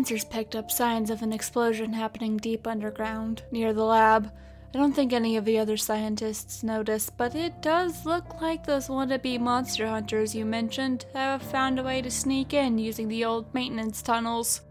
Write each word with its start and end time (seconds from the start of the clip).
Sensors 0.00 0.28
picked 0.28 0.56
up 0.56 0.70
signs 0.70 1.10
of 1.10 1.20
an 1.20 1.30
explosion 1.30 1.92
happening 1.92 2.38
deep 2.38 2.66
underground, 2.66 3.42
near 3.50 3.74
the 3.74 3.84
lab. 3.84 4.32
I 4.74 4.78
don't 4.78 4.94
think 4.94 5.12
any 5.12 5.36
of 5.36 5.44
the 5.44 5.58
other 5.58 5.76
scientists 5.76 6.62
noticed, 6.62 7.18
but 7.18 7.34
it 7.34 7.60
does 7.60 8.06
look 8.06 8.40
like 8.40 8.64
those 8.64 8.88
wannabe 8.88 9.38
monster 9.38 9.86
hunters 9.86 10.34
you 10.34 10.46
mentioned 10.46 11.04
have 11.12 11.42
found 11.42 11.78
a 11.78 11.82
way 11.82 12.00
to 12.00 12.10
sneak 12.10 12.54
in 12.54 12.78
using 12.78 13.08
the 13.08 13.26
old 13.26 13.52
maintenance 13.52 14.00
tunnels. 14.00 14.62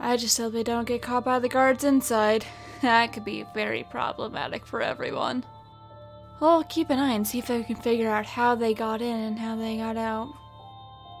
I 0.00 0.16
just 0.16 0.36
hope 0.38 0.52
they 0.52 0.64
don't 0.64 0.88
get 0.88 1.02
caught 1.02 1.24
by 1.24 1.38
the 1.38 1.48
guards 1.48 1.84
inside. 1.84 2.44
That 2.82 3.12
could 3.12 3.24
be 3.24 3.46
very 3.54 3.84
problematic 3.84 4.66
for 4.66 4.82
everyone. 4.82 5.44
Well, 6.40 6.64
keep 6.64 6.90
an 6.90 6.98
eye 6.98 7.12
and 7.12 7.24
see 7.24 7.38
if 7.38 7.48
I 7.48 7.62
can 7.62 7.76
figure 7.76 8.10
out 8.10 8.26
how 8.26 8.56
they 8.56 8.74
got 8.74 9.00
in 9.00 9.20
and 9.20 9.38
how 9.38 9.54
they 9.54 9.76
got 9.76 9.96
out. 9.96 10.34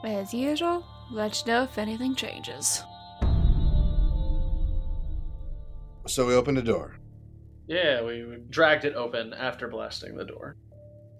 As 0.02 0.34
usual, 0.34 0.84
let 1.12 1.40
you 1.40 1.52
know 1.52 1.62
if 1.62 1.78
anything 1.78 2.16
changes. 2.16 2.82
So 6.06 6.26
we 6.26 6.34
opened 6.34 6.58
a 6.58 6.62
door. 6.62 6.96
Yeah, 7.66 8.02
we 8.02 8.24
we 8.24 8.36
dragged 8.50 8.84
it 8.84 8.94
open 8.94 9.32
after 9.32 9.68
blasting 9.68 10.16
the 10.16 10.24
door. 10.24 10.56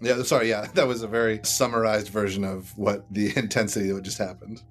Yeah, 0.01 0.23
sorry, 0.23 0.51
yeah, 0.51 0.67
that 0.75 0.87
was 0.87 1.03
a 1.03 1.09
very 1.09 1.41
summarized 1.43 2.09
version 2.09 2.45
of 2.45 2.77
what 2.77 3.07
the 3.13 3.33
intensity 3.37 3.91
that 3.91 4.03
just 4.03 4.19
happened. 4.19 4.63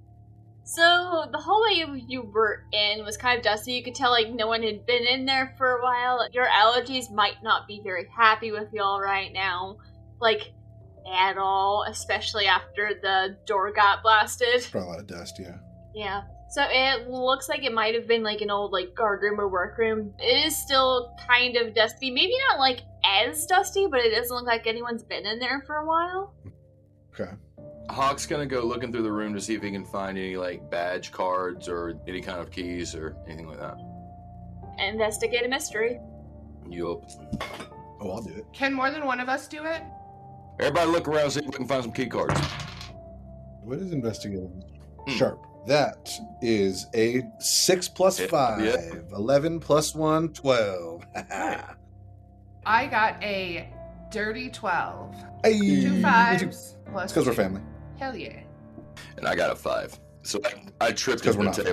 So 0.65 1.25
the 1.31 1.37
hallway 1.37 1.73
you, 1.73 2.01
you 2.07 2.21
were 2.21 2.63
in 2.71 3.03
was 3.03 3.17
kind 3.17 3.37
of 3.37 3.43
dusty. 3.43 3.73
You 3.73 3.83
could 3.83 3.95
tell 3.95 4.11
like 4.11 4.29
no 4.31 4.47
one 4.47 4.63
had 4.63 4.85
been 4.85 5.05
in 5.05 5.25
there 5.25 5.53
for 5.57 5.77
a 5.77 5.83
while. 5.83 6.25
Your 6.31 6.47
allergies 6.47 7.11
might 7.11 7.43
not 7.43 7.67
be 7.67 7.81
very 7.83 8.07
happy 8.15 8.51
with 8.51 8.71
y'all 8.71 9.01
right 9.01 9.31
now, 9.33 9.77
like 10.21 10.53
at 11.11 11.37
all, 11.37 11.85
especially 11.89 12.45
after 12.45 12.91
the 13.01 13.37
door 13.45 13.73
got 13.73 14.03
blasted. 14.03 14.65
Probably 14.71 14.87
a 14.87 14.91
lot 14.91 14.99
of 14.99 15.07
dust, 15.07 15.37
yeah. 15.39 15.57
Yeah. 15.93 16.21
So 16.53 16.63
it 16.69 17.09
looks 17.09 17.49
like 17.49 17.63
it 17.63 17.73
might 17.73 17.95
have 17.95 18.07
been 18.07 18.21
like 18.21 18.41
an 18.41 18.51
old 18.51 18.73
like 18.73 18.93
guard 18.93 19.23
room 19.23 19.41
or 19.41 19.47
workroom. 19.47 20.13
It 20.19 20.45
is 20.45 20.55
still 20.55 21.15
kind 21.27 21.57
of 21.57 21.73
dusty. 21.73 22.11
Maybe 22.11 22.33
not 22.47 22.59
like 22.59 22.81
as 23.03 23.47
dusty, 23.47 23.87
but 23.87 24.01
it 24.01 24.11
doesn't 24.11 24.35
look 24.35 24.45
like 24.45 24.67
anyone's 24.67 25.01
been 25.01 25.25
in 25.25 25.39
there 25.39 25.63
for 25.65 25.77
a 25.77 25.85
while. 25.87 26.35
Okay. 27.11 27.31
Hawk's 27.89 28.27
gonna 28.27 28.45
go 28.45 28.61
looking 28.61 28.91
through 28.91 29.01
the 29.01 29.11
room 29.11 29.33
to 29.33 29.41
see 29.41 29.55
if 29.55 29.63
he 29.63 29.71
can 29.71 29.83
find 29.83 30.15
any 30.15 30.37
like 30.37 30.69
badge 30.69 31.11
cards 31.11 31.67
or 31.67 31.99
any 32.07 32.21
kind 32.21 32.39
of 32.39 32.51
keys 32.51 32.93
or 32.93 33.17
anything 33.25 33.47
like 33.47 33.59
that. 33.59 33.79
Investigate 34.77 35.47
a 35.47 35.49
mystery. 35.49 35.99
Yup. 36.69 37.09
Oh, 37.99 38.11
I'll 38.11 38.21
do 38.21 38.31
it. 38.31 38.45
Can 38.53 38.75
more 38.75 38.91
than 38.91 39.07
one 39.07 39.19
of 39.19 39.27
us 39.27 39.47
do 39.47 39.63
it? 39.63 39.81
Everybody 40.59 40.91
look 40.91 41.07
around, 41.07 41.31
see 41.31 41.39
if 41.39 41.47
we 41.47 41.51
can 41.51 41.67
find 41.67 41.81
some 41.81 41.93
key 41.93 42.05
cards. 42.05 42.39
What 43.63 43.79
is 43.79 43.91
investigating? 43.91 44.63
Hmm. 45.07 45.11
Sharp. 45.13 45.47
That 45.67 46.09
is 46.41 46.87
a 46.93 47.23
6 47.39 47.87
plus 47.89 48.19
Yeah, 48.19 48.27
5. 48.27 48.61
yeah. 48.65 48.75
11 49.15 49.59
plus 49.59 49.95
1, 49.95 50.29
12. 50.33 51.05
I 52.65 52.87
got 52.87 53.21
a 53.23 53.69
dirty 54.11 54.49
12. 54.49 55.15
hey. 55.43 55.59
Two 55.81 56.01
fives. 56.01 56.77
Plus 56.91 57.03
It's 57.05 57.13
because 57.13 57.27
we're 57.27 57.33
family. 57.33 57.61
Hell 57.99 58.15
yeah. 58.15 58.39
And 59.17 59.27
I 59.27 59.35
got 59.35 59.51
a 59.51 59.55
five. 59.55 59.97
So 60.23 60.39
I, 60.79 60.87
I 60.87 60.91
tripped 60.91 61.23
'cause 61.23 61.35
over 61.35 61.45
we're 61.45 61.51
the 61.51 61.63
not 61.63 61.65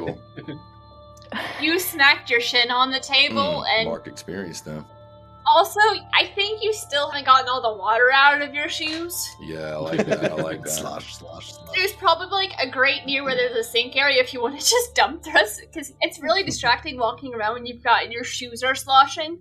table. 0.47 0.61
You 1.61 1.79
smacked 1.79 2.29
your 2.29 2.41
shin 2.41 2.73
on 2.73 2.91
the 2.91 2.99
table, 2.99 3.63
Mm, 3.65 3.79
and 3.79 3.89
Mark 3.89 4.09
experience 4.09 4.63
though. 4.63 4.85
Also, 5.55 5.81
I 6.15 6.31
think 6.35 6.63
you 6.63 6.73
still 6.73 7.11
haven't 7.11 7.27
gotten 7.27 7.49
all 7.49 7.61
the 7.61 7.79
water 7.79 8.11
out 8.13 8.41
of 8.43 8.55
your 8.55 8.69
shoes. 8.69 9.29
Yeah, 9.41 9.75
I 9.75 9.77
like 9.77 10.07
that. 10.07 10.33
I 10.33 10.35
like 10.35 10.63
that. 10.65 10.71
slosh, 10.71 11.17
slosh, 11.17 11.53
slosh. 11.55 11.77
There's 11.77 11.93
probably 11.93 12.29
like 12.49 12.53
a 12.61 12.71
grate 12.71 13.05
near 13.07 13.25
where 13.25 13.35
there's 13.35 13.57
a 13.57 13.65
sink 13.65 13.97
area 13.97 14.21
if 14.23 14.33
you 14.33 14.41
want 14.41 14.59
to 14.61 14.67
just 14.71 14.95
dump 14.95 15.23
this, 15.23 15.61
because 15.61 15.93
it's 16.01 16.21
really 16.23 16.43
distracting 16.43 16.99
walking 16.99 17.35
around 17.35 17.55
when 17.55 17.67
you've 17.67 17.83
got 17.83 18.11
your 18.11 18.25
shoes 18.25 18.63
are 18.63 18.75
sloshing. 18.75 19.39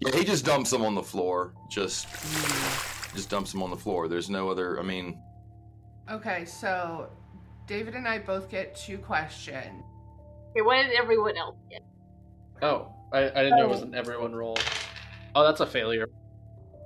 Yeah, 0.00 0.14
he 0.14 0.24
just 0.24 0.44
dumps 0.44 0.70
them 0.70 0.82
on 0.84 0.94
the 0.94 1.02
floor. 1.02 1.54
Just, 1.70 2.06
hmm. 2.10 3.16
just 3.16 3.30
dumps 3.30 3.50
them 3.52 3.62
on 3.62 3.70
the 3.70 3.76
floor. 3.76 4.08
There's 4.08 4.28
no 4.28 4.50
other. 4.50 4.78
I 4.78 4.82
mean, 4.82 5.18
Okay, 6.10 6.44
so 6.44 7.08
David 7.66 7.94
and 7.94 8.06
I 8.06 8.18
both 8.18 8.48
get 8.48 8.76
two 8.76 8.98
questions. 8.98 9.82
Okay, 10.50 10.62
what 10.62 10.76
did 10.82 10.92
everyone 10.92 11.36
else 11.36 11.56
get? 11.70 11.80
Oh, 12.62 12.92
I, 13.12 13.24
I 13.24 13.42
didn't 13.42 13.56
know 13.58 13.64
it 13.64 13.66
Oh. 13.66 13.68
was 13.68 13.82
an 13.82 13.94
everyone 13.94 14.34
roll. 14.34 14.56
Oh, 15.36 15.44
that's 15.44 15.60
a 15.60 15.66
failure. 15.66 16.06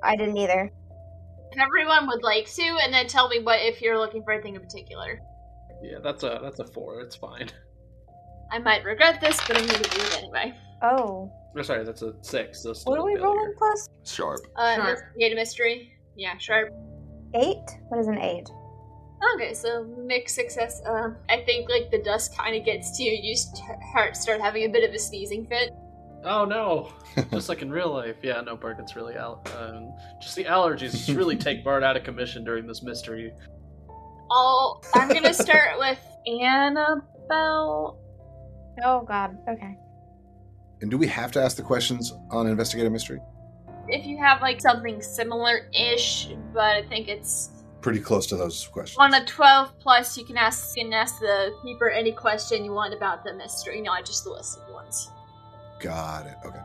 I 0.03 0.16
didn't 0.16 0.37
either. 0.37 0.71
Everyone 1.56 2.09
would 2.09 2.22
like 2.25 2.50
to, 2.55 2.62
and 2.83 2.93
then 2.93 3.06
tell 3.06 3.28
me 3.28 3.38
what 3.38 3.61
if 3.61 3.81
you're 3.81 3.97
looking 3.99 4.25
for 4.25 4.33
anything 4.33 4.56
in 4.56 4.61
particular. 4.61 5.21
Yeah, 5.83 5.99
that's 6.03 6.25
a 6.25 6.41
that's 6.43 6.59
a 6.59 6.65
four. 6.65 7.00
It's 7.00 7.15
fine. 7.16 7.49
I 8.53 8.59
might 8.59 8.84
regret 8.84 9.21
this, 9.21 9.41
but 9.47 9.56
I'm 9.56 9.66
gonna 9.66 9.78
do 9.84 10.00
it 10.00 10.19
anyway. 10.19 10.53
Oh. 10.83 11.31
Oh, 11.56 11.62
sorry, 11.62 11.84
that's 11.84 12.03
a 12.03 12.12
six. 12.22 12.62
So 12.65 12.72
What 12.84 12.99
are 12.99 13.05
we 13.05 13.15
failure. 13.15 13.25
rolling 13.27 13.55
plus? 13.56 13.88
sharp. 14.05 14.41
Uh, 14.56 14.75
Sharp. 14.75 14.88
investigate 14.88 15.32
a 15.32 15.37
mystery. 15.37 15.93
Yeah, 16.17 16.37
sharp. 16.38 16.72
Eight? 17.34 17.59
What 17.88 18.00
is 18.00 18.09
an 18.09 18.19
eight? 18.19 18.49
Okay, 19.37 19.55
so 19.55 19.84
mixed 20.05 20.34
success. 20.34 20.81
Uh, 20.84 21.11
I 21.28 21.43
think 21.44 21.69
like 21.69 21.91
the 21.93 22.03
dust 22.03 22.37
kind 22.37 22.56
of 22.56 22.65
gets 22.65 22.97
to 22.97 23.05
you. 23.05 23.12
You 23.22 23.37
start 23.37 24.17
start 24.17 24.41
having 24.41 24.65
a 24.65 24.69
bit 24.69 24.88
of 24.88 24.94
a 24.94 24.99
sneezing 24.99 25.47
fit. 25.47 25.71
Oh 26.25 26.44
no! 26.44 26.92
Just 27.31 27.48
like 27.48 27.62
in 27.62 27.70
real 27.70 27.92
life. 27.92 28.16
Yeah, 28.22 28.41
no, 28.42 28.56
Bart, 28.56 28.76
it's 28.78 28.94
really 28.94 29.16
al- 29.16 29.42
um, 29.58 29.92
just 30.20 30.36
the 30.36 30.44
allergies 30.44 30.92
just 30.92 31.08
really 31.08 31.36
take 31.48 31.64
Bart 31.64 31.82
out 31.82 31.97
of 31.97 32.04
commission 32.04 32.44
during 32.44 32.66
this 32.66 32.82
mystery. 32.82 33.32
I'll. 34.31 34.82
I'm 34.94 35.08
gonna 35.08 35.32
start 35.34 35.78
with 35.78 35.98
Annabelle. 36.26 37.98
Oh 38.84 39.03
god. 39.06 39.36
Okay. 39.48 39.76
And 40.82 40.91
do 40.91 40.97
we 40.98 41.06
have 41.08 41.31
to 41.32 41.42
ask 41.42 41.56
the 41.56 41.62
questions 41.62 42.12
on 42.31 42.47
Investigative 42.47 42.91
Mystery? 42.92 43.20
If 43.88 44.06
you 44.06 44.16
have 44.19 44.41
like 44.41 44.60
something 44.60 45.02
similar-ish, 45.02 46.28
but 46.54 46.62
I 46.76 46.82
think 46.88 47.08
it's 47.08 47.50
Pretty 47.82 47.98
close 48.00 48.26
to 48.26 48.37
those 48.37 48.66
questions. 48.69 48.98
on 48.98 49.14
a 49.14 49.25
12 49.25 49.78
plus. 49.78 50.16
You 50.19 50.25
can 50.25 50.37
ask 50.37 50.76
you 50.76 50.84
can 50.84 50.92
ask 50.92 51.19
the 51.19 51.54
keeper 51.62 51.88
any 51.91 52.12
question 52.12 52.64
you 52.64 52.72
want 52.72 52.94
about 52.94 53.25
the 53.25 53.32
mystery, 53.34 53.81
not 53.81 54.04
just 54.04 54.25
the 54.25 54.31
listed 54.31 54.62
ones. 54.70 55.08
Got 55.80 56.26
it. 56.26 56.36
Okay. 56.44 56.60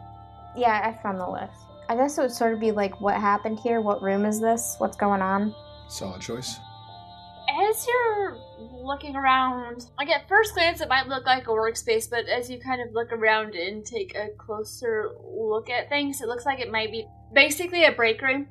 Yeah, 0.55 0.81
I 0.83 1.01
found 1.01 1.19
the 1.19 1.27
list. 1.29 1.53
I 1.89 1.95
guess 1.95 2.17
it 2.17 2.21
would 2.21 2.31
sort 2.31 2.53
of 2.53 2.59
be 2.59 2.71
like 2.71 2.99
what 3.01 3.15
happened 3.15 3.59
here, 3.59 3.81
what 3.81 4.01
room 4.01 4.25
is 4.25 4.39
this, 4.39 4.75
what's 4.79 4.97
going 4.97 5.21
on? 5.21 5.53
Solid 5.87 6.21
choice. 6.21 6.57
As 7.69 7.85
you're 7.87 8.37
looking 8.59 9.15
around, 9.15 9.85
like 9.97 10.09
at 10.09 10.27
first 10.27 10.55
glance, 10.55 10.81
it 10.81 10.89
might 10.89 11.07
look 11.07 11.25
like 11.25 11.47
a 11.47 11.51
workspace, 11.51 12.09
but 12.09 12.27
as 12.27 12.49
you 12.49 12.59
kind 12.59 12.81
of 12.81 12.91
look 12.93 13.11
around 13.11 13.53
and 13.53 13.85
take 13.85 14.15
a 14.15 14.29
closer 14.37 15.11
look 15.23 15.69
at 15.69 15.87
things, 15.87 16.21
it 16.21 16.27
looks 16.27 16.45
like 16.45 16.59
it 16.59 16.71
might 16.71 16.91
be 16.91 17.07
basically 17.33 17.85
a 17.85 17.91
break 17.91 18.21
room 18.21 18.47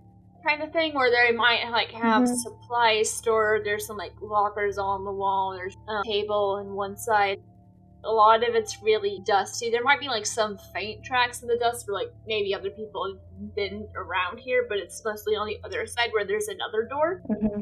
kind 0.46 0.62
of 0.62 0.72
thing 0.72 0.94
where 0.94 1.10
they 1.10 1.34
might 1.34 1.68
like 1.70 1.90
have 1.90 2.22
Mhm. 2.22 2.36
supplies 2.36 3.10
stored. 3.10 3.64
There's 3.64 3.86
some 3.86 3.96
like 3.96 4.12
lockers 4.20 4.78
on 4.78 5.04
the 5.04 5.12
wall. 5.12 5.54
There's 5.56 5.76
a 5.88 6.02
table 6.04 6.56
on 6.60 6.74
one 6.74 6.96
side. 6.96 7.40
A 8.04 8.10
lot 8.12 8.46
of 8.46 8.54
it's 8.54 8.82
really 8.82 9.20
dusty. 9.26 9.70
There 9.70 9.82
might 9.82 10.00
be 10.00 10.08
like 10.08 10.26
some 10.26 10.58
faint 10.72 11.04
tracks 11.04 11.42
in 11.42 11.48
the 11.48 11.56
dust 11.56 11.86
where 11.88 11.94
like 12.02 12.12
maybe 12.26 12.54
other 12.54 12.70
people 12.70 13.06
have 13.08 13.54
been 13.54 13.88
around 13.96 14.38
here, 14.38 14.66
but 14.68 14.78
it's 14.78 15.02
mostly 15.04 15.34
on 15.36 15.46
the 15.46 15.58
other 15.64 15.86
side 15.86 16.10
where 16.12 16.24
there's 16.24 16.48
another 16.48 16.84
door 16.88 17.22
hmm 17.26 17.60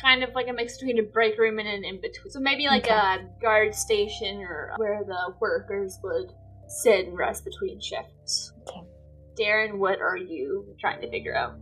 kind 0.00 0.24
of 0.24 0.34
like 0.34 0.48
a 0.48 0.52
mix 0.52 0.76
between 0.76 0.98
a 0.98 1.02
break 1.04 1.38
room 1.38 1.60
and 1.60 1.68
an 1.68 1.84
in 1.84 2.00
between. 2.00 2.28
So 2.28 2.40
maybe 2.40 2.66
like 2.66 2.82
Okay. 2.84 2.92
a 2.94 3.18
guard 3.40 3.74
station 3.76 4.42
or 4.42 4.74
where 4.76 5.04
the 5.04 5.34
workers 5.38 6.00
would 6.02 6.32
sit 6.66 7.06
and 7.06 7.16
rest 7.16 7.44
between 7.44 7.80
shifts. 7.80 8.52
Okay. 8.68 8.80
Darren, 9.40 9.78
what 9.78 10.00
are 10.00 10.16
you 10.16 10.66
trying 10.80 11.00
to 11.00 11.08
figure 11.10 11.34
out? 11.36 11.54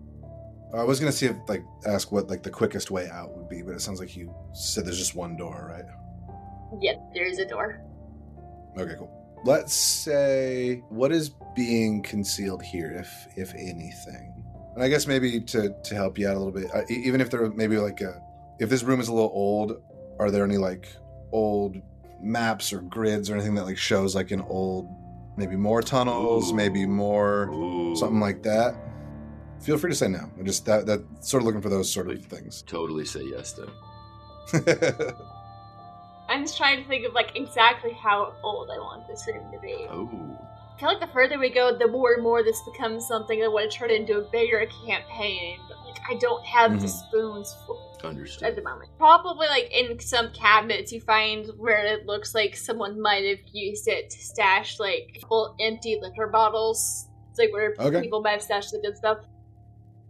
I 0.74 0.82
was 0.82 0.98
gonna 0.98 1.12
see 1.12 1.26
if 1.26 1.36
like 1.46 1.62
ask 1.86 2.10
what 2.10 2.28
like 2.28 2.42
the 2.42 2.50
quickest 2.50 2.90
way 2.90 3.06
out 3.10 3.36
would 3.36 3.50
be, 3.50 3.60
but 3.60 3.72
it 3.74 3.82
sounds 3.82 4.00
like 4.00 4.16
you 4.16 4.34
said 4.54 4.86
there's 4.86 4.98
just 4.98 5.14
one 5.14 5.36
door, 5.36 5.68
right? 5.70 5.84
Yep, 6.80 6.96
there 7.14 7.26
is 7.26 7.38
a 7.38 7.44
door. 7.44 7.82
Okay, 8.78 8.94
cool. 8.98 9.10
Let's 9.44 9.74
say 9.74 10.82
what 10.88 11.12
is 11.12 11.30
being 11.54 12.02
concealed 12.02 12.62
here, 12.62 12.92
if 12.92 13.26
if 13.36 13.54
anything. 13.54 14.32
And 14.74 14.82
I 14.82 14.88
guess 14.88 15.06
maybe 15.06 15.40
to 15.40 15.74
to 15.82 15.94
help 15.94 16.18
you 16.18 16.28
out 16.28 16.36
a 16.36 16.38
little 16.38 16.52
bit, 16.52 16.70
uh, 16.74 16.82
even 16.88 17.20
if 17.20 17.30
there 17.30 17.50
maybe 17.50 17.76
like 17.76 18.00
a 18.00 18.22
if 18.58 18.70
this 18.70 18.82
room 18.82 19.00
is 19.00 19.08
a 19.08 19.12
little 19.12 19.32
old, 19.34 19.82
are 20.18 20.30
there 20.30 20.44
any 20.44 20.56
like 20.56 20.88
old 21.32 21.76
maps 22.22 22.72
or 22.72 22.80
grids 22.82 23.28
or 23.28 23.34
anything 23.34 23.54
that 23.56 23.64
like 23.64 23.78
shows 23.78 24.14
like 24.14 24.30
an 24.30 24.42
old 24.42 24.88
maybe 25.36 25.56
more 25.56 25.82
tunnels, 25.82 26.52
Ooh. 26.52 26.54
maybe 26.54 26.86
more 26.86 27.48
Ooh, 27.52 27.96
something 27.96 28.20
like 28.20 28.42
that? 28.44 28.76
Feel 29.60 29.78
free 29.78 29.90
to 29.90 29.96
say 29.96 30.08
no. 30.08 30.30
I'm 30.38 30.46
just 30.46 30.64
that 30.66 30.86
that 30.86 31.04
sort 31.20 31.42
of 31.42 31.46
looking 31.46 31.60
for 31.60 31.68
those 31.68 31.92
sort 31.92 32.08
of 32.10 32.24
things. 32.24 32.62
Totally 32.62 33.04
say 33.04 33.22
yes 33.24 33.52
to. 33.54 35.16
I'm 36.28 36.42
just 36.42 36.56
trying 36.56 36.82
to 36.82 36.88
think 36.88 37.04
of 37.06 37.12
like 37.12 37.36
exactly 37.36 37.92
how 37.92 38.34
old 38.42 38.70
I 38.70 38.78
want 38.78 39.06
this 39.06 39.26
room 39.26 39.50
to 39.52 39.58
be. 39.60 39.86
Oh, 39.90 40.08
I 40.74 40.78
feel 40.80 40.88
like 40.88 41.00
the 41.00 41.06
further 41.12 41.38
we 41.38 41.50
go, 41.50 41.76
the 41.76 41.86
more 41.88 42.14
and 42.14 42.22
more 42.22 42.42
this 42.42 42.60
becomes 42.72 43.06
something 43.06 43.40
that 43.40 43.52
would 43.52 43.70
turn 43.70 43.90
into 43.90 44.18
a 44.18 44.22
bigger 44.30 44.66
campaign. 44.86 45.58
But 45.68 45.78
like 45.86 45.98
I 46.08 46.14
don't 46.14 46.44
have 46.44 46.80
the 46.80 46.86
Mhm. 46.86 46.90
spoons 46.90 47.54
for 47.66 47.76
at 47.98 48.04
Understood. 48.08 48.56
the 48.56 48.62
moment. 48.62 48.90
Probably 48.98 49.46
like 49.46 49.70
in 49.70 50.00
some 50.00 50.32
cabinets 50.32 50.90
you 50.92 51.00
find 51.00 51.46
where 51.56 51.84
it 51.86 52.04
looks 52.06 52.34
like 52.34 52.56
someone 52.56 53.00
might 53.00 53.24
have 53.24 53.38
used 53.52 53.86
it 53.86 54.10
to 54.10 54.18
stash 54.18 54.80
like 54.80 55.20
full 55.28 55.54
empty 55.60 55.98
liquor 56.00 56.26
bottles. 56.26 57.08
It's 57.30 57.38
like 57.38 57.52
where 57.52 57.74
Okay. 57.78 58.00
people 58.00 58.20
might 58.20 58.32
have 58.32 58.42
stashed 58.42 58.72
the 58.72 58.80
good 58.80 58.96
stuff. 58.96 59.18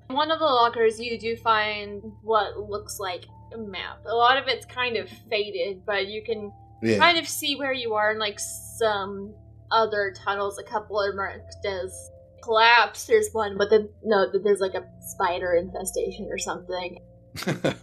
In 0.08 0.16
one 0.16 0.30
of 0.30 0.38
the 0.38 0.44
lockers 0.46 0.98
you 1.00 1.18
do 1.18 1.36
find 1.36 2.02
what 2.22 2.56
looks 2.58 2.98
like 2.98 3.24
map. 3.58 3.98
A 4.06 4.14
lot 4.14 4.36
of 4.36 4.48
it's 4.48 4.66
kind 4.66 4.96
of 4.96 5.08
faded, 5.30 5.84
but 5.86 6.06
you 6.08 6.22
can 6.24 6.52
Yeah. 6.82 6.98
kind 6.98 7.18
of 7.18 7.26
see 7.28 7.56
where 7.56 7.72
you 7.72 7.94
are 7.94 8.10
in 8.12 8.18
like 8.18 8.38
some 8.40 9.34
other 9.70 10.12
tunnels. 10.24 10.58
A 10.58 10.62
couple 10.64 11.00
are 11.00 11.12
marked 11.14 11.64
as 11.66 12.10
collapse. 12.42 13.04
There's 13.06 13.28
one, 13.32 13.56
but 13.56 13.70
then 13.70 13.88
no, 14.02 14.26
there's 14.42 14.60
like 14.60 14.74
a 14.74 14.84
spider 15.00 15.54
infestation 15.54 16.28
or 16.30 16.38
something. 16.38 16.98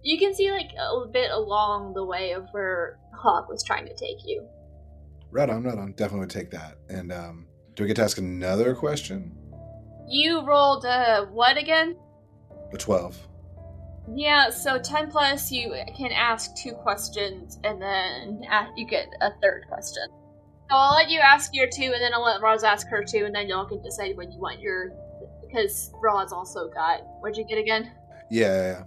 You 0.00 0.16
can 0.16 0.32
see 0.32 0.50
like 0.52 0.70
a 0.78 1.06
bit 1.08 1.30
along 1.32 1.92
the 1.94 2.04
way 2.04 2.30
of 2.32 2.46
where 2.52 2.98
Hawk 3.14 3.48
was 3.48 3.64
trying 3.64 3.84
to 3.86 3.94
take 3.94 4.18
you. 4.24 4.46
right 5.32 5.50
on, 5.50 5.64
right 5.64 5.76
on. 5.76 5.90
Definitely 5.92 6.20
would 6.20 6.30
take 6.30 6.50
that. 6.52 6.78
And 6.88 7.12
um, 7.12 7.48
do 7.74 7.82
we 7.82 7.88
get 7.88 7.96
to 7.96 8.04
ask 8.04 8.16
another 8.16 8.74
question? 8.76 9.36
You 10.08 10.46
rolled 10.46 10.84
a 10.84 11.26
what 11.32 11.56
again? 11.58 11.96
A 12.72 12.78
12. 12.78 13.18
Yeah, 14.14 14.50
so 14.50 14.78
ten 14.78 15.10
plus 15.10 15.50
you 15.50 15.74
can 15.96 16.12
ask 16.12 16.54
two 16.56 16.72
questions 16.72 17.58
and 17.64 17.80
then 17.80 18.44
you 18.76 18.86
get 18.86 19.08
a 19.20 19.30
third 19.42 19.66
question. 19.68 20.04
So 20.70 20.76
I'll 20.76 20.94
let 20.94 21.08
you 21.08 21.18
ask 21.20 21.54
your 21.54 21.66
two, 21.66 21.92
and 21.94 22.02
then 22.02 22.12
I'll 22.12 22.24
let 22.24 22.42
Roz 22.42 22.62
ask 22.62 22.88
her 22.88 23.02
two, 23.02 23.24
and 23.24 23.34
then 23.34 23.48
y'all 23.48 23.64
can 23.64 23.80
decide 23.82 24.16
when 24.18 24.30
you 24.30 24.38
want 24.38 24.60
your. 24.60 24.92
Because 25.46 25.90
Roz 26.02 26.30
also 26.30 26.68
got. 26.68 27.00
What'd 27.20 27.38
you 27.38 27.44
get 27.44 27.56
again? 27.56 27.90
Yeah, 28.30 28.46
yeah, 28.46 28.72
yeah. 28.72 28.82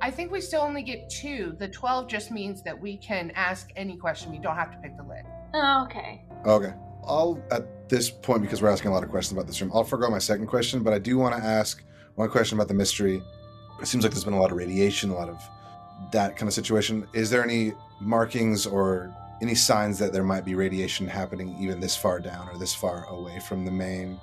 I 0.00 0.10
think 0.10 0.30
we 0.30 0.40
still 0.40 0.60
only 0.60 0.82
get 0.82 1.10
two. 1.10 1.56
The 1.58 1.66
12 1.66 2.06
just 2.06 2.30
means 2.30 2.62
that 2.62 2.80
we 2.80 2.96
can 2.96 3.32
ask 3.34 3.70
any 3.74 3.96
question. 3.96 4.30
We 4.30 4.38
don't 4.38 4.54
have 4.54 4.70
to 4.70 4.78
pick 4.78 4.96
the 4.96 5.02
lid. 5.02 5.24
Oh, 5.54 5.84
okay. 5.86 6.24
Okay. 6.44 6.74
I'll, 7.04 7.42
at 7.50 7.88
this 7.88 8.08
point, 8.08 8.42
because 8.42 8.62
we're 8.62 8.68
asking 8.68 8.90
a 8.90 8.94
lot 8.94 9.02
of 9.02 9.10
questions 9.10 9.32
about 9.32 9.48
this 9.48 9.60
room, 9.60 9.72
I'll 9.74 9.84
forego 9.84 10.08
my 10.10 10.18
second 10.18 10.46
question, 10.46 10.82
but 10.82 10.92
I 10.92 10.98
do 10.98 11.18
want 11.18 11.34
to 11.34 11.42
ask 11.42 11.82
one 12.14 12.28
question 12.28 12.58
about 12.58 12.68
the 12.68 12.74
mystery. 12.74 13.22
It 13.80 13.86
seems 13.86 14.04
like 14.04 14.12
there's 14.12 14.24
been 14.24 14.34
a 14.34 14.40
lot 14.40 14.50
of 14.50 14.56
radiation, 14.56 15.10
a 15.10 15.14
lot 15.14 15.28
of 15.28 15.40
that 16.12 16.36
kind 16.36 16.48
of 16.48 16.54
situation. 16.54 17.06
Is 17.12 17.30
there 17.30 17.44
any 17.44 17.72
markings 18.00 18.66
or 18.66 19.14
any 19.42 19.54
signs 19.54 19.98
that 19.98 20.12
there 20.12 20.24
might 20.24 20.44
be 20.44 20.54
radiation 20.54 21.06
happening 21.06 21.56
even 21.60 21.80
this 21.80 21.96
far 21.96 22.20
down 22.20 22.48
or 22.48 22.58
this 22.58 22.74
far 22.74 23.04
away 23.06 23.38
from 23.40 23.64
the 23.64 23.70
main 23.70 24.18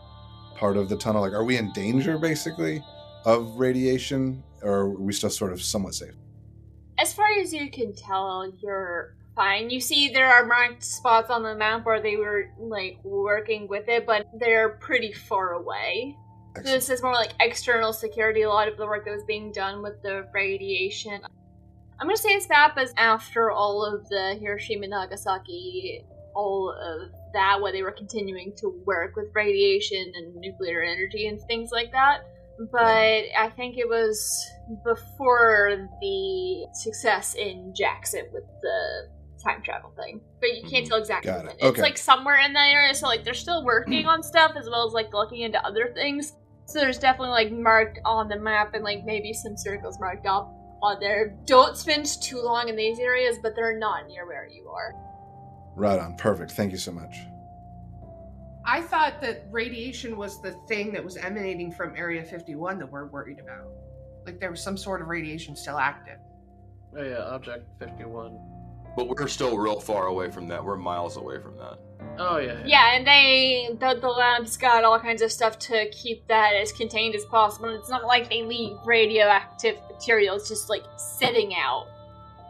part 0.56 0.78
of 0.78 0.90
the 0.90 0.98
tunnel? 0.98 1.22
Like, 1.22 1.34
are 1.34 1.44
we 1.44 1.58
in 1.58 1.72
danger, 1.74 2.18
basically, 2.18 2.84
of 3.26 3.60
radiation, 3.60 4.44
or 4.62 4.72
are 4.72 4.90
we 4.90 5.14
still 5.14 5.30
sort 5.30 5.52
of 5.52 5.62
somewhat 5.62 5.96
safe? 5.96 6.16
As 6.98 7.14
far 7.14 7.28
as 7.40 7.54
you 7.54 7.70
can 7.70 7.94
tell, 7.94 8.52
you're 8.62 9.16
fine. 9.36 9.70
You 9.70 9.80
see, 9.80 10.10
there 10.10 10.32
are 10.32 10.46
marked 10.46 10.84
spots 10.84 11.30
on 11.30 11.44
the 11.44 11.56
map 11.56 11.86
where 11.86 12.02
they 12.02 12.18
were 12.18 12.50
like 12.60 13.00
working 13.04 13.68
with 13.68 13.88
it, 13.88 14.06
but 14.06 14.28
they're 14.40 14.70
pretty 14.70 15.12
far 15.12 15.54
away. 15.54 16.18
Excellent. 16.56 16.66
This 16.66 16.90
is 16.90 17.02
more 17.02 17.14
like 17.14 17.34
external 17.40 17.94
security. 17.94 18.44
A 18.44 18.50
lot 18.50 18.68
of 18.68 18.78
the 18.78 18.86
work 18.86 19.06
that 19.06 19.12
was 19.12 19.24
being 19.24 19.52
done 19.52 19.82
with 19.82 20.02
the 20.04 20.28
radiation. 20.34 21.20
I'm 22.00 22.08
gonna 22.08 22.18
say 22.18 22.30
it's 22.30 22.50
map 22.50 22.78
is 22.78 22.94
after 22.98 23.50
all 23.52 23.84
of 23.86 24.08
the 24.10 24.36
Hiroshima, 24.40 24.88
Nagasaki, 24.88 26.04
all 26.36 26.70
of 26.72 27.12
that, 27.34 27.62
where 27.62 27.72
they 27.72 27.82
were 27.82 27.92
continuing 27.92 28.54
to 28.58 28.70
work 28.86 29.16
with 29.16 29.28
radiation 29.34 30.12
and 30.16 30.36
nuclear 30.36 30.84
energy 30.84 31.28
and 31.28 31.42
things 31.44 31.72
like 31.72 31.92
that. 31.92 32.26
But 32.72 32.80
I 33.38 33.52
think 33.56 33.78
it 33.78 33.88
was 33.90 34.46
before 34.84 35.90
the 36.02 36.68
success 36.74 37.34
in 37.36 37.74
Jackson 37.76 38.26
with 38.32 38.44
the 38.62 39.10
time 39.44 39.62
travel 39.64 39.92
thing. 39.96 40.22
But 40.40 40.56
you 40.56 40.62
can't 40.70 40.86
Mhm. 40.86 40.90
tell 40.90 40.98
exactly 41.00 41.32
Got 41.32 41.40
it. 41.40 41.46
when. 41.48 41.56
It's 41.56 41.66
Okay. 41.66 41.82
like 41.82 41.98
somewhere 41.98 42.38
in 42.40 42.54
that 42.54 42.72
area, 42.72 42.94
so 42.94 43.08
like 43.08 43.24
they're 43.24 43.34
still 43.34 43.64
working 43.66 44.06
on 44.06 44.22
stuff 44.24 44.54
as 44.56 44.70
well 44.70 44.86
as 44.88 44.94
like 44.94 45.14
looking 45.14 45.42
into 45.42 45.64
other 45.66 45.92
things. 45.94 46.34
So 46.66 46.80
there's 46.80 47.00
definitely 47.00 47.30
like 47.30 47.52
marked 47.52 48.00
on 48.06 48.28
the 48.28 48.40
map 48.40 48.74
and 48.74 48.84
like 48.84 49.04
maybe 49.06 49.34
some 49.34 49.58
circles 49.58 50.00
marked 50.00 50.26
up 50.26 50.54
on 50.82 51.00
there. 51.00 51.36
Don't 51.46 51.78
spend 51.78 52.06
too 52.22 52.42
long 52.42 52.70
in 52.70 52.76
these 52.76 53.00
areas, 53.00 53.38
but 53.42 53.56
they're 53.56 53.78
not 53.78 54.08
near 54.08 54.26
where 54.26 54.48
you 54.48 54.70
are. 54.70 54.94
Right 55.76 56.00
on. 56.00 56.16
Perfect. 56.16 56.52
Thank 56.52 56.72
you 56.72 56.78
so 56.78 56.92
much. 56.92 57.16
I 58.66 58.82
thought 58.82 59.20
that 59.22 59.46
radiation 59.52 60.16
was 60.16 60.42
the 60.42 60.54
thing 60.68 60.94
that 60.94 61.04
was 61.04 61.18
emanating 61.18 61.72
from 61.72 61.96
Area 61.98 62.24
51 62.24 62.80
that 62.80 62.90
we're 62.90 63.08
worried 63.08 63.40
about. 63.40 63.68
Like 64.26 64.40
there 64.40 64.52
was 64.52 64.64
some 64.64 64.78
sort 64.78 65.02
of 65.02 65.08
radiation 65.08 65.56
still 65.56 65.78
active. 65.78 66.20
Oh 66.98 67.04
yeah, 67.04 67.24
Object 67.24 67.68
51. 67.80 68.40
But 68.96 69.08
we're 69.08 69.28
still 69.28 69.58
real 69.58 69.80
far 69.80 70.08
away 70.08 70.30
from 70.30 70.48
that. 70.50 70.64
We're 70.64 70.78
miles 70.78 71.18
away 71.18 71.40
from 71.40 71.58
that. 71.58 71.80
Oh 72.20 72.38
yeah. 72.38 72.62
Yeah, 72.66 72.96
and 72.96 73.08
they 73.08 73.70
the, 73.80 74.00
the 74.00 74.08
lab's 74.08 74.56
got 74.56 74.84
all 74.84 75.00
kinds 75.00 75.22
of 75.22 75.32
stuff 75.32 75.58
to 75.60 75.90
keep 75.90 76.28
that 76.28 76.54
as 76.56 76.72
contained 76.72 77.16
as 77.16 77.26
possible. 77.26 77.70
And 77.70 77.80
it's 77.80 77.90
not 77.90 78.06
like 78.06 78.30
they 78.30 78.44
leave 78.44 78.78
radioactive 78.86 79.78
material; 79.92 80.36
it's 80.36 80.48
just 80.48 80.70
like 80.70 80.84
sitting 80.98 81.56
out. 81.56 81.88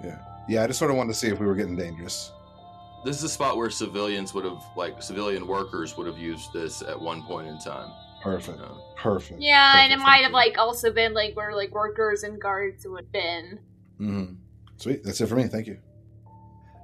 Yeah, 0.04 0.20
yeah. 0.50 0.64
I 0.64 0.68
just 0.68 0.80
sort 0.80 0.92
of 0.92 0.98
wanted 0.98 1.14
to 1.14 1.20
see 1.20 1.28
if 1.28 1.40
we 1.40 1.46
were 1.46 1.56
getting 1.56 1.78
dangerous. 1.78 2.32
This 3.06 3.18
is 3.18 3.24
a 3.24 3.30
spot 3.30 3.58
where 3.58 3.70
civilians 3.70 4.34
would 4.34 4.46
have, 4.46 4.64
like, 4.78 5.02
civilian 5.04 5.46
workers 5.46 5.98
would 5.98 6.08
have 6.08 6.18
used 6.18 6.54
this 6.54 6.82
at 6.82 6.98
one 6.98 7.22
point 7.24 7.50
in 7.50 7.60
time. 7.60 7.92
Perfect. 8.22 8.58
You 8.60 8.66
know? 8.66 8.82
Perfect. 8.96 9.42
Yeah, 9.42 9.84
and 9.84 9.92
it 9.92 10.00
might 10.00 10.24
have 10.24 10.32
like 10.32 10.58
also 10.58 10.92
been 10.92 11.14
like 11.14 11.36
where 11.36 11.54
like 11.54 11.72
workers 11.72 12.24
and 12.24 12.42
guards 12.42 12.88
would 12.88 13.04
have 13.04 13.12
been. 13.12 13.60
Mm-hmm. 14.00 14.34
Sweet. 14.78 15.04
That's 15.04 15.20
it 15.20 15.28
for 15.28 15.36
me. 15.36 15.48
Thank 15.48 15.68
you. 15.68 15.78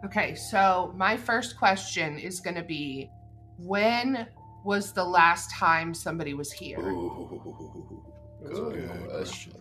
Okay, 0.05 0.33
so 0.33 0.93
my 0.95 1.17
first 1.17 1.57
question 1.57 2.17
is 2.17 2.39
going 2.39 2.55
to 2.55 2.63
be 2.63 3.09
when 3.57 4.27
was 4.63 4.93
the 4.93 5.03
last 5.03 5.51
time 5.51 5.93
somebody 5.93 6.33
was 6.33 6.51
here? 6.51 6.79
Ooh, 6.79 8.03
That's 8.41 8.57
a 8.57 8.61
good 8.61 8.89
good 8.89 9.09
question. 9.09 9.53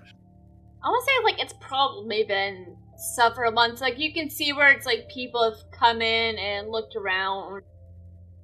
I 0.83 0.89
want 0.89 1.05
to 1.05 1.11
say 1.11 1.25
like 1.25 1.43
it's 1.43 1.55
probably 1.61 2.23
been 2.23 2.77
several 2.97 3.51
months. 3.51 3.81
Like 3.81 3.99
you 3.99 4.13
can 4.13 4.31
see 4.31 4.53
where 4.53 4.71
it's 4.71 4.87
like 4.87 5.09
people 5.09 5.43
have 5.43 5.59
come 5.73 6.01
in 6.03 6.39
and 6.39 6.69
looked 6.69 6.95
around. 6.95 7.63